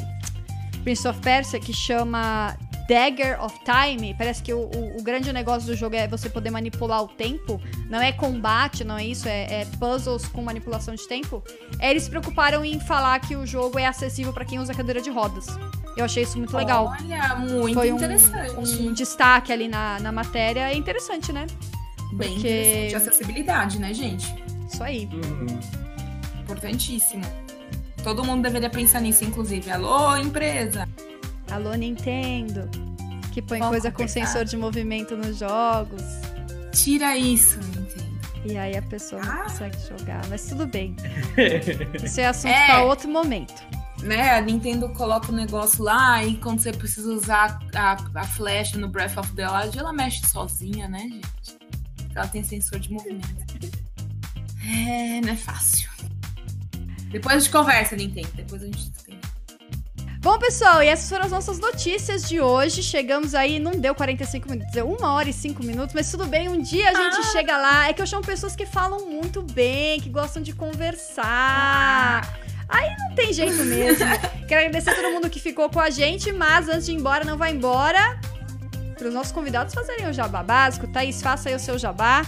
Prince 0.83 1.07
of 1.07 1.19
Persia, 1.21 1.59
que 1.59 1.73
chama 1.73 2.55
Dagger 2.87 3.43
of 3.43 3.57
Time, 3.63 4.13
parece 4.13 4.43
que 4.43 4.53
o, 4.53 4.59
o, 4.59 4.97
o, 4.99 5.03
grande 5.03 5.33
negócio 5.33 5.67
do 5.67 5.75
jogo 5.75 5.95
é 5.95 6.07
você 6.07 6.29
poder 6.29 6.51
manipular 6.51 7.03
o 7.03 7.07
tempo. 7.07 7.59
Não 7.89 7.99
é 7.99 8.11
combate, 8.11 8.83
não 8.83 8.97
é 8.97 9.05
isso, 9.05 9.27
é, 9.27 9.61
é 9.61 9.65
puzzles 9.79 10.27
com 10.27 10.41
manipulação 10.41 10.93
de 10.93 11.07
tempo. 11.07 11.43
É, 11.79 11.89
eles 11.89 12.03
se 12.03 12.09
preocuparam 12.09 12.63
em 12.63 12.79
falar 12.79 13.19
que 13.19 13.35
o 13.35 13.45
jogo 13.45 13.79
é 13.79 13.85
acessível 13.85 14.31
para 14.31 14.45
quem 14.45 14.59
usa 14.59 14.73
cadeira 14.73 15.01
de 15.01 15.09
rodas. 15.09 15.47
Eu 15.97 16.05
achei 16.05 16.23
isso 16.23 16.37
muito 16.37 16.55
legal. 16.55 16.93
Olha, 16.99 17.35
muito 17.35 17.73
Foi 17.73 17.91
um, 17.91 17.95
interessante. 17.95 18.81
Um 18.81 18.93
destaque 18.93 19.51
ali 19.51 19.67
na, 19.67 19.99
na 19.99 20.11
matéria. 20.11 20.69
É 20.71 20.75
interessante, 20.75 21.31
né? 21.31 21.47
Bem 22.13 22.33
Porque... 22.33 22.47
interessante. 22.49 22.95
Acessibilidade, 22.95 23.79
né, 23.79 23.93
gente? 23.93 24.27
Isso 24.69 24.83
aí. 24.83 25.09
Uhum. 25.11 25.59
Importantíssimo. 26.41 27.23
Todo 28.03 28.23
mundo 28.23 28.43
deveria 28.43 28.69
pensar 28.69 28.99
nisso, 28.99 29.23
inclusive. 29.23 29.71
Alô, 29.71 30.15
empresa! 30.17 30.87
Alô, 31.51 31.73
Nintendo, 31.73 32.69
que 33.31 33.41
põe 33.41 33.59
Vamos 33.59 33.73
coisa 33.73 33.91
com 33.91 34.07
sensor 34.07 34.45
de 34.45 34.57
movimento 34.57 35.15
nos 35.15 35.37
jogos. 35.37 36.01
Tira 36.71 37.17
isso, 37.17 37.59
Nintendo. 37.59 38.15
E 38.45 38.57
aí 38.57 38.77
a 38.77 38.81
pessoa 38.81 39.21
ah. 39.23 39.25
não 39.25 39.43
consegue 39.43 39.77
jogar, 39.87 40.21
mas 40.27 40.45
tudo 40.45 40.67
bem. 40.67 40.95
Isso 42.03 42.21
é 42.21 42.27
assunto 42.27 42.51
é. 42.51 42.67
para 42.67 42.83
outro 42.83 43.09
momento. 43.09 43.63
Né, 44.03 44.29
a 44.35 44.41
Nintendo 44.41 44.87
coloca 44.89 45.31
o 45.31 45.35
negócio 45.35 45.83
lá 45.83 46.23
e 46.23 46.37
quando 46.37 46.59
você 46.59 46.71
precisa 46.71 47.11
usar 47.11 47.59
a, 47.73 47.97
a 48.13 48.23
flecha 48.23 48.77
no 48.77 48.87
Breath 48.87 49.17
of 49.17 49.33
the 49.33 49.47
Wild, 49.49 49.79
ela 49.79 49.91
mexe 49.91 50.27
sozinha, 50.27 50.87
né, 50.87 50.99
gente? 50.99 51.57
Ela 52.13 52.27
tem 52.27 52.43
sensor 52.43 52.77
de 52.77 52.91
movimento. 52.91 53.27
É, 54.63 55.21
não 55.21 55.33
é 55.33 55.35
fácil. 55.35 55.89
Depois 57.09 57.35
a 57.35 57.39
gente 57.39 57.51
conversa, 57.51 57.95
Nintendo. 57.95 58.29
Depois 58.35 58.61
a 58.61 58.65
gente 58.65 58.91
Bom, 60.25 60.39
pessoal, 60.39 60.81
e 60.81 60.87
essas 60.87 61.07
foram 61.07 61.25
as 61.25 61.29
nossas 61.29 61.59
notícias 61.59 62.23
de 62.23 62.41
hoje. 62.41 62.81
Chegamos 62.81 63.35
aí, 63.35 63.59
não 63.59 63.73
deu 63.73 63.93
45 63.93 64.49
minutos, 64.49 64.73
deu 64.73 64.89
uma 64.89 65.13
hora 65.13 65.29
e 65.29 65.33
cinco 65.33 65.63
minutos, 65.63 65.93
mas 65.93 66.09
tudo 66.09 66.25
bem, 66.25 66.49
um 66.49 66.59
dia 66.59 66.89
a 66.89 66.93
gente 66.95 67.17
ah. 67.19 67.31
chega 67.31 67.55
lá. 67.55 67.89
É 67.89 67.93
que 67.93 68.01
eu 68.01 68.07
chamo 68.07 68.23
pessoas 68.25 68.55
que 68.55 68.65
falam 68.65 69.05
muito 69.05 69.43
bem, 69.43 70.01
que 70.01 70.09
gostam 70.09 70.41
de 70.41 70.51
conversar. 70.51 71.27
Ah. 71.27 72.21
Aí 72.67 72.89
não 72.97 73.13
tem 73.13 73.31
jeito 73.31 73.63
mesmo. 73.65 74.03
Quero 74.49 74.61
agradecer 74.65 74.89
a 74.89 74.95
todo 74.95 75.11
mundo 75.11 75.29
que 75.29 75.39
ficou 75.39 75.69
com 75.69 75.79
a 75.79 75.91
gente, 75.91 76.31
mas 76.31 76.67
antes 76.67 76.87
de 76.87 76.93
ir 76.93 76.95
embora, 76.95 77.23
não 77.23 77.37
vai 77.37 77.51
embora. 77.51 78.19
Para 78.97 79.07
os 79.07 79.13
nossos 79.13 79.31
convidados 79.31 79.75
fazerem 79.75 80.09
o 80.09 80.13
jabá 80.13 80.41
básico. 80.41 80.87
Thaís, 80.87 81.21
faça 81.21 81.49
aí 81.49 81.55
o 81.55 81.59
seu 81.59 81.77
jabá. 81.77 82.25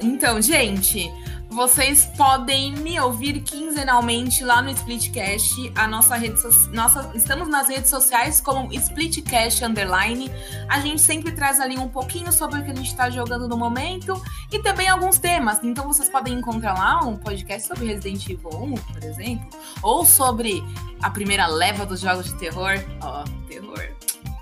Então, 0.00 0.40
gente, 0.40 1.10
vocês 1.58 2.04
podem 2.16 2.72
me 2.76 3.00
ouvir 3.00 3.40
quinzenalmente 3.40 4.44
lá 4.44 4.62
no 4.62 4.70
Splitcast. 4.70 5.72
A 5.74 5.88
nossa 5.88 6.14
rede 6.14 6.40
so 6.40 6.50
nossa, 6.70 7.10
estamos 7.16 7.48
nas 7.48 7.68
redes 7.68 7.90
sociais 7.90 8.40
como 8.40 8.72
Splitcast 8.72 9.64
Underline. 9.64 10.30
A 10.68 10.78
gente 10.78 11.00
sempre 11.00 11.32
traz 11.32 11.58
ali 11.58 11.76
um 11.76 11.88
pouquinho 11.88 12.30
sobre 12.30 12.60
o 12.60 12.64
que 12.64 12.70
a 12.70 12.74
gente 12.76 12.86
está 12.86 13.10
jogando 13.10 13.48
no 13.48 13.56
momento 13.56 14.22
e 14.52 14.60
também 14.60 14.88
alguns 14.88 15.18
temas. 15.18 15.58
Então 15.64 15.84
vocês 15.84 16.08
podem 16.08 16.34
encontrar 16.34 16.74
lá 16.74 17.00
um 17.04 17.16
podcast 17.16 17.66
sobre 17.66 17.86
Resident 17.86 18.24
Evil 18.28 18.50
1, 18.50 18.74
por 18.76 19.02
exemplo, 19.02 19.48
ou 19.82 20.04
sobre 20.04 20.62
a 21.02 21.10
primeira 21.10 21.48
leva 21.48 21.84
dos 21.84 21.98
jogos 21.98 22.26
de 22.26 22.38
terror. 22.38 22.74
Ó, 23.02 23.24
oh, 23.24 23.48
terror 23.48 23.98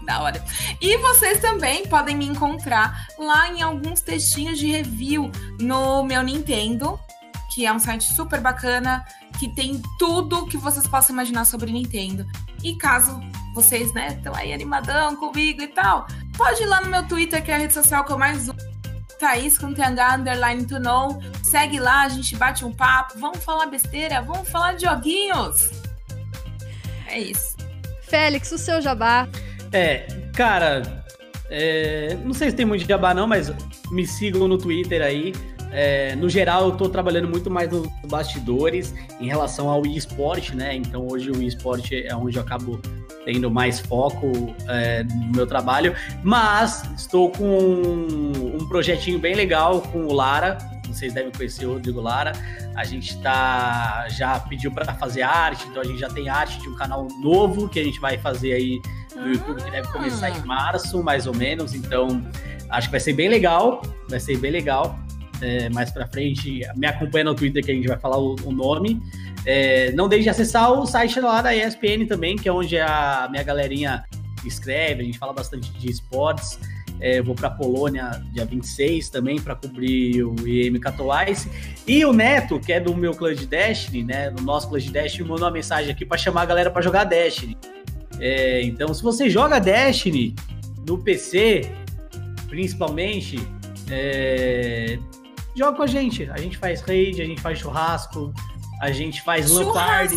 da 0.07 0.23
hora. 0.23 0.43
E 0.81 0.97
vocês 0.99 1.41
também 1.41 1.87
podem 1.87 2.17
me 2.17 2.25
encontrar 2.25 3.09
lá 3.19 3.49
em 3.51 3.61
alguns 3.61 4.01
textinhos 4.01 4.59
de 4.59 4.71
review 4.71 5.31
no 5.61 6.03
meu 6.05 6.23
Nintendo, 6.23 6.99
que 7.53 7.67
é 7.67 7.73
um 7.73 7.79
site 7.79 8.05
super 8.05 8.41
bacana, 8.41 9.05
que 9.39 9.49
tem 9.55 9.83
tudo 9.99 10.47
que 10.47 10.57
vocês 10.57 10.87
possam 10.87 11.15
imaginar 11.15 11.45
sobre 11.45 11.71
Nintendo. 11.71 12.25
E 12.63 12.77
caso 12.77 13.21
vocês, 13.55 13.93
né, 13.93 14.09
estão 14.17 14.35
aí 14.35 14.53
animadão 14.53 15.17
comigo 15.17 15.63
e 15.63 15.69
tal, 15.69 16.07
pode 16.37 16.63
ir 16.63 16.67
lá 16.67 16.81
no 16.81 16.91
meu 16.91 17.07
Twitter, 17.07 17.43
que 17.43 17.51
é 17.51 17.55
a 17.55 17.59
rede 17.59 17.75
social 17.75 18.05
que 18.05 18.13
eu 18.13 18.19
mais 18.19 18.43
uso. 18.43 18.55
Thaís 19.19 19.57
com 19.57 19.73
TH 19.73 20.17
underline 20.17 20.67
to 20.67 20.79
know. 20.79 21.19
Segue 21.43 21.81
lá, 21.81 22.03
a 22.03 22.09
gente 22.09 22.37
bate 22.37 22.67
um 22.67 22.73
papo. 22.73 23.19
Vamos 23.19 23.43
falar 23.43 23.67
besteira, 23.67 24.21
vamos 24.21 24.49
falar 24.49 24.75
de 24.75 24.85
joguinhos. 24.85 25.71
É 27.07 27.19
isso. 27.19 27.57
Félix, 28.03 28.53
o 28.53 28.59
seu 28.59 28.81
jabá. 28.83 29.27
É, 29.73 30.07
cara, 30.35 31.05
é, 31.51 32.17
não 32.25 32.33
sei 32.33 32.51
se 32.51 32.57
tem 32.57 32.67
muito 32.67 32.83
de 32.83 32.89
jabá 32.89 33.15
não, 33.15 33.27
mas 33.27 33.53
me 33.91 34.07
sigam 34.07 34.49
no 34.49 34.59
Twitter 34.59 35.03
aí. 35.03 35.33
É, 35.73 36.15
no 36.17 36.29
geral, 36.29 36.69
eu 36.69 36.77
tô 36.77 36.89
trabalhando 36.89 37.29
muito 37.29 37.51
mais 37.51 37.71
nos 37.71 37.89
bastidores 38.07 38.95
em 39.21 39.27
relação 39.27 39.69
ao 39.69 39.85
eSport, 39.85 40.51
né? 40.55 40.75
Então 40.75 41.07
hoje 41.07 41.31
o 41.31 41.43
eSport 41.43 41.93
é 41.93 42.15
onde 42.15 42.37
eu 42.37 42.43
acabo 42.43 42.81
tendo 43.25 43.51
mais 43.51 43.81
foco 43.81 44.55
é, 44.69 45.03
no 45.03 45.33
meu 45.33 45.47
trabalho. 45.47 45.95
Mas 46.23 46.83
estou 46.97 47.31
com 47.31 47.45
um 47.45 48.67
projetinho 48.69 49.19
bem 49.19 49.35
legal 49.35 49.83
com 49.83 50.07
o 50.07 50.13
Lara. 50.13 50.57
Vocês 50.97 51.13
devem 51.13 51.31
conhecer 51.31 51.67
o 51.67 51.75
Rodrigo 51.75 52.01
Lara. 52.01 52.33
A 52.75 52.85
gente 52.85 53.21
tá 53.21 54.07
já 54.09 54.41
pediu 54.41 54.71
para 54.71 54.95
fazer 54.95 55.23
arte, 55.23 55.67
então 55.69 55.83
a 55.83 55.85
gente 55.85 55.99
já 55.99 56.09
tem 56.09 56.29
arte 56.29 56.59
de 56.61 56.69
um 56.69 56.75
canal 56.75 57.07
novo 57.21 57.69
que 57.69 57.79
a 57.79 57.85
gente 57.85 58.01
vai 58.01 58.17
fazer 58.17 58.55
aí 58.55 58.81
no 59.15 59.29
YouTube 59.29 59.63
que 59.63 59.71
deve 59.71 59.89
começar 59.89 60.31
em 60.31 60.41
março, 60.45 61.03
mais 61.03 61.27
ou 61.27 61.35
menos. 61.35 61.75
Então, 61.75 62.23
acho 62.71 62.89
que 62.89 62.93
vai 62.93 63.01
ser 63.01 63.13
bem 63.13 63.29
legal. 63.29 63.83
Vai 64.09 64.21
ser 64.21 64.39
bem 64.39 64.51
legal. 64.51 64.99
É, 65.43 65.69
mais 65.69 65.91
pra 65.91 66.07
frente, 66.07 66.63
me 66.77 66.87
acompanha 66.87 67.25
no 67.25 67.35
Twitter 67.35 67.63
que 67.63 67.71
a 67.71 67.75
gente 67.75 67.89
vai 67.89 67.99
falar 67.99 68.19
o, 68.19 68.37
o 68.45 68.53
nome. 68.53 69.01
É, 69.45 69.93
não 69.93 70.09
deixe 70.09 70.25
de 70.25 70.31
acessar 70.31 70.73
o 70.73 70.87
site 70.87 71.21
lá 71.21 71.43
da 71.43 71.55
ESPN 71.55 72.07
também, 72.09 72.37
que 72.37 72.49
é 72.49 72.53
onde 72.53 72.79
a 72.79 73.29
minha 73.31 73.43
galerinha 73.43 74.05
escreve, 74.45 75.03
a 75.03 75.05
gente 75.05 75.19
fala 75.19 75.33
bastante 75.33 75.71
de 75.73 75.91
esportes. 75.91 76.59
É, 77.01 77.21
vou 77.21 77.35
para 77.35 77.51
Polônia 77.51 78.23
dia 78.33 78.45
26 78.45 79.11
também 79.11 79.41
para 79.41 79.55
cobrir 79.55 80.25
o 80.25 80.35
IEM 80.47 80.81
Katowice. 80.81 81.51
E 81.87 82.05
o 82.05 82.13
Neto, 82.13 82.59
que 82.59 82.73
é 82.73 82.81
do 82.81 82.95
meu 82.95 83.13
clã 83.13 83.35
de 83.35 83.47
Destiny, 83.47 84.03
né, 84.03 84.31
no 84.31 84.43
nosso 84.43 84.69
clã 84.69 84.79
de 84.79 84.91
Destiny, 84.91 85.29
mandou 85.29 85.45
uma 85.45 85.53
mensagem 85.53 85.91
aqui 85.91 86.05
para 86.07 86.17
chamar 86.17 86.43
a 86.43 86.47
galera 86.47 86.71
para 86.71 86.83
jogar 86.83 87.05
Destiny. 87.05 87.57
É, 88.19 88.63
então, 88.63 88.93
se 88.95 89.03
você 89.03 89.29
joga 89.29 89.59
Destiny 89.59 90.35
no 90.87 90.99
PC, 90.99 91.71
principalmente, 92.49 93.39
é, 93.91 94.99
joga 95.55 95.77
com 95.77 95.83
a 95.83 95.87
gente. 95.87 96.29
A 96.31 96.39
gente 96.39 96.57
faz 96.57 96.81
raid, 96.83 97.21
a 97.21 97.25
gente 97.25 97.41
faz 97.41 97.59
churrasco, 97.59 98.33
a 98.81 98.91
gente 98.91 99.23
faz 99.23 99.51
Lampard. 99.51 100.15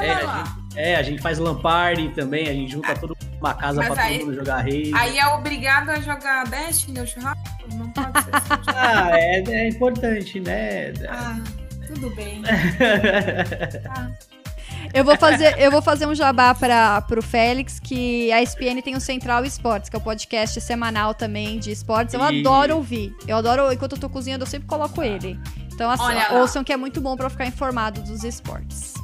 É, 0.00 0.12
a 0.12 0.20
gente, 0.20 0.76
é, 0.76 0.96
a 0.96 1.02
gente 1.02 1.22
faz 1.22 1.38
Lampard 1.38 2.08
também, 2.10 2.48
a 2.48 2.52
gente 2.52 2.72
junta 2.72 2.92
ah, 2.92 2.96
todo 2.96 3.13
numa 3.44 3.54
casa 3.54 3.84
pra 3.84 4.02
aí, 4.02 4.18
todo 4.18 4.26
mundo 4.26 4.36
jogar 4.36 4.62
raid. 4.62 4.92
Aí 4.94 5.18
é 5.18 5.26
obrigado 5.28 5.90
a 5.90 6.00
jogar 6.00 6.44
Destiny, 6.46 7.00
o 7.00 7.06
churrasco? 7.06 7.44
Não 7.74 7.90
pode 7.90 8.24
ser 8.24 8.34
assim. 8.34 8.62
ah, 8.74 9.10
é, 9.12 9.42
é 9.42 9.68
importante, 9.68 10.40
né? 10.40 10.92
Ah, 11.08 11.38
tudo 11.86 12.10
bem. 12.14 12.42
ah. 13.90 14.10
Eu 14.92 15.02
vou 15.02 15.16
fazer, 15.16 15.58
eu 15.58 15.72
vou 15.72 15.82
fazer 15.82 16.06
um 16.06 16.14
jabá 16.14 16.54
para 16.54 17.04
o 17.16 17.22
Félix, 17.22 17.80
que 17.80 18.30
a 18.30 18.40
ESPN 18.40 18.80
tem 18.80 18.94
o 18.94 19.00
Central 19.00 19.44
Esportes, 19.44 19.88
que 19.88 19.96
é 19.96 19.98
o 19.98 20.02
podcast 20.02 20.60
semanal 20.60 21.12
também 21.14 21.58
de 21.58 21.72
esportes. 21.72 22.14
Eu 22.14 22.20
e... 22.20 22.40
adoro 22.40 22.76
ouvir. 22.76 23.12
Eu 23.26 23.38
adoro, 23.38 23.72
enquanto 23.72 23.92
eu 23.92 23.98
tô 23.98 24.08
cozinhando, 24.08 24.44
eu 24.44 24.46
sempre 24.46 24.68
coloco 24.68 25.02
ele. 25.02 25.36
Então, 25.72 25.90
assim, 25.90 26.34
ouçam 26.34 26.62
que 26.62 26.72
é 26.72 26.76
muito 26.76 27.00
bom 27.00 27.16
para 27.16 27.28
ficar 27.28 27.46
informado 27.46 28.02
dos 28.02 28.22
esportes. 28.22 28.94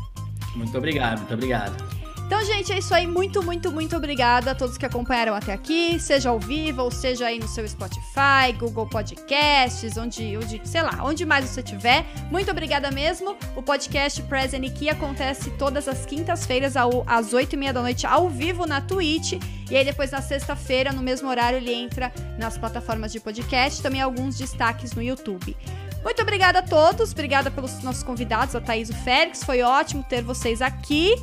Muito 0.54 0.78
obrigado, 0.78 1.18
muito 1.20 1.34
obrigado. 1.34 1.99
Então, 2.30 2.44
gente, 2.44 2.72
é 2.72 2.78
isso 2.78 2.94
aí. 2.94 3.08
Muito, 3.08 3.42
muito, 3.42 3.72
muito 3.72 3.96
obrigada 3.96 4.52
a 4.52 4.54
todos 4.54 4.78
que 4.78 4.86
acompanharam 4.86 5.34
até 5.34 5.52
aqui, 5.52 5.98
seja 5.98 6.30
ao 6.30 6.38
vivo 6.38 6.80
ou 6.80 6.88
seja 6.88 7.26
aí 7.26 7.40
no 7.40 7.48
seu 7.48 7.66
Spotify, 7.66 8.52
Google 8.56 8.86
Podcasts, 8.86 9.96
onde, 9.96 10.36
onde 10.36 10.60
sei 10.62 10.80
lá, 10.80 11.00
onde 11.02 11.26
mais 11.26 11.44
você 11.44 11.60
tiver. 11.60 12.06
Muito 12.30 12.48
obrigada 12.48 12.88
mesmo. 12.92 13.36
O 13.56 13.62
podcast 13.64 14.22
Present 14.22 14.72
Key 14.74 14.90
acontece 14.90 15.50
todas 15.58 15.88
as 15.88 16.06
quintas-feiras 16.06 16.74
às 17.04 17.32
oito 17.32 17.54
e 17.54 17.56
meia 17.56 17.72
da 17.72 17.82
noite 17.82 18.06
ao 18.06 18.28
vivo 18.28 18.64
na 18.64 18.80
Twitch. 18.80 19.32
E 19.68 19.76
aí 19.76 19.84
depois 19.84 20.12
na 20.12 20.22
sexta-feira, 20.22 20.92
no 20.92 21.02
mesmo 21.02 21.28
horário, 21.28 21.56
ele 21.56 21.74
entra 21.74 22.12
nas 22.38 22.56
plataformas 22.56 23.10
de 23.10 23.18
podcast. 23.18 23.82
Também 23.82 24.00
alguns 24.00 24.38
destaques 24.38 24.92
no 24.92 25.02
YouTube. 25.02 25.56
Muito 26.04 26.22
obrigada 26.22 26.60
a 26.60 26.62
todos, 26.62 27.10
obrigada 27.10 27.50
pelos 27.50 27.82
nossos 27.82 28.04
convidados, 28.04 28.54
a 28.54 28.60
Thaís 28.60 28.88
e 28.88 28.92
o 28.92 28.94
Félix. 28.94 29.42
Foi 29.42 29.62
ótimo 29.62 30.04
ter 30.04 30.22
vocês 30.22 30.62
aqui. 30.62 31.16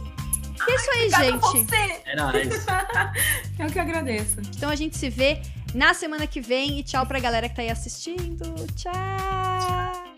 E 0.68 0.72
é 0.72 0.76
isso 0.76 0.91
aí, 0.91 1.10
gente. 1.10 1.39
Você. 1.39 2.01
É 2.05 2.16
nóis. 2.16 2.66
Eu 3.60 3.68
que 3.68 3.80
agradeço. 3.80 4.38
Então 4.55 4.70
a 4.70 4.76
gente 4.76 4.97
se 4.97 5.10
vê 5.10 5.41
na 5.74 5.93
semana 5.93 6.26
que 6.26 6.39
vem 6.41 6.80
e 6.80 6.84
tchau 6.84 7.05
pra 7.05 7.20
galera 7.20 7.49
que 7.49 7.55
tá 7.55 7.62
aí 7.62 7.70
assistindo. 7.70 8.66
Tchau. 8.76 10.16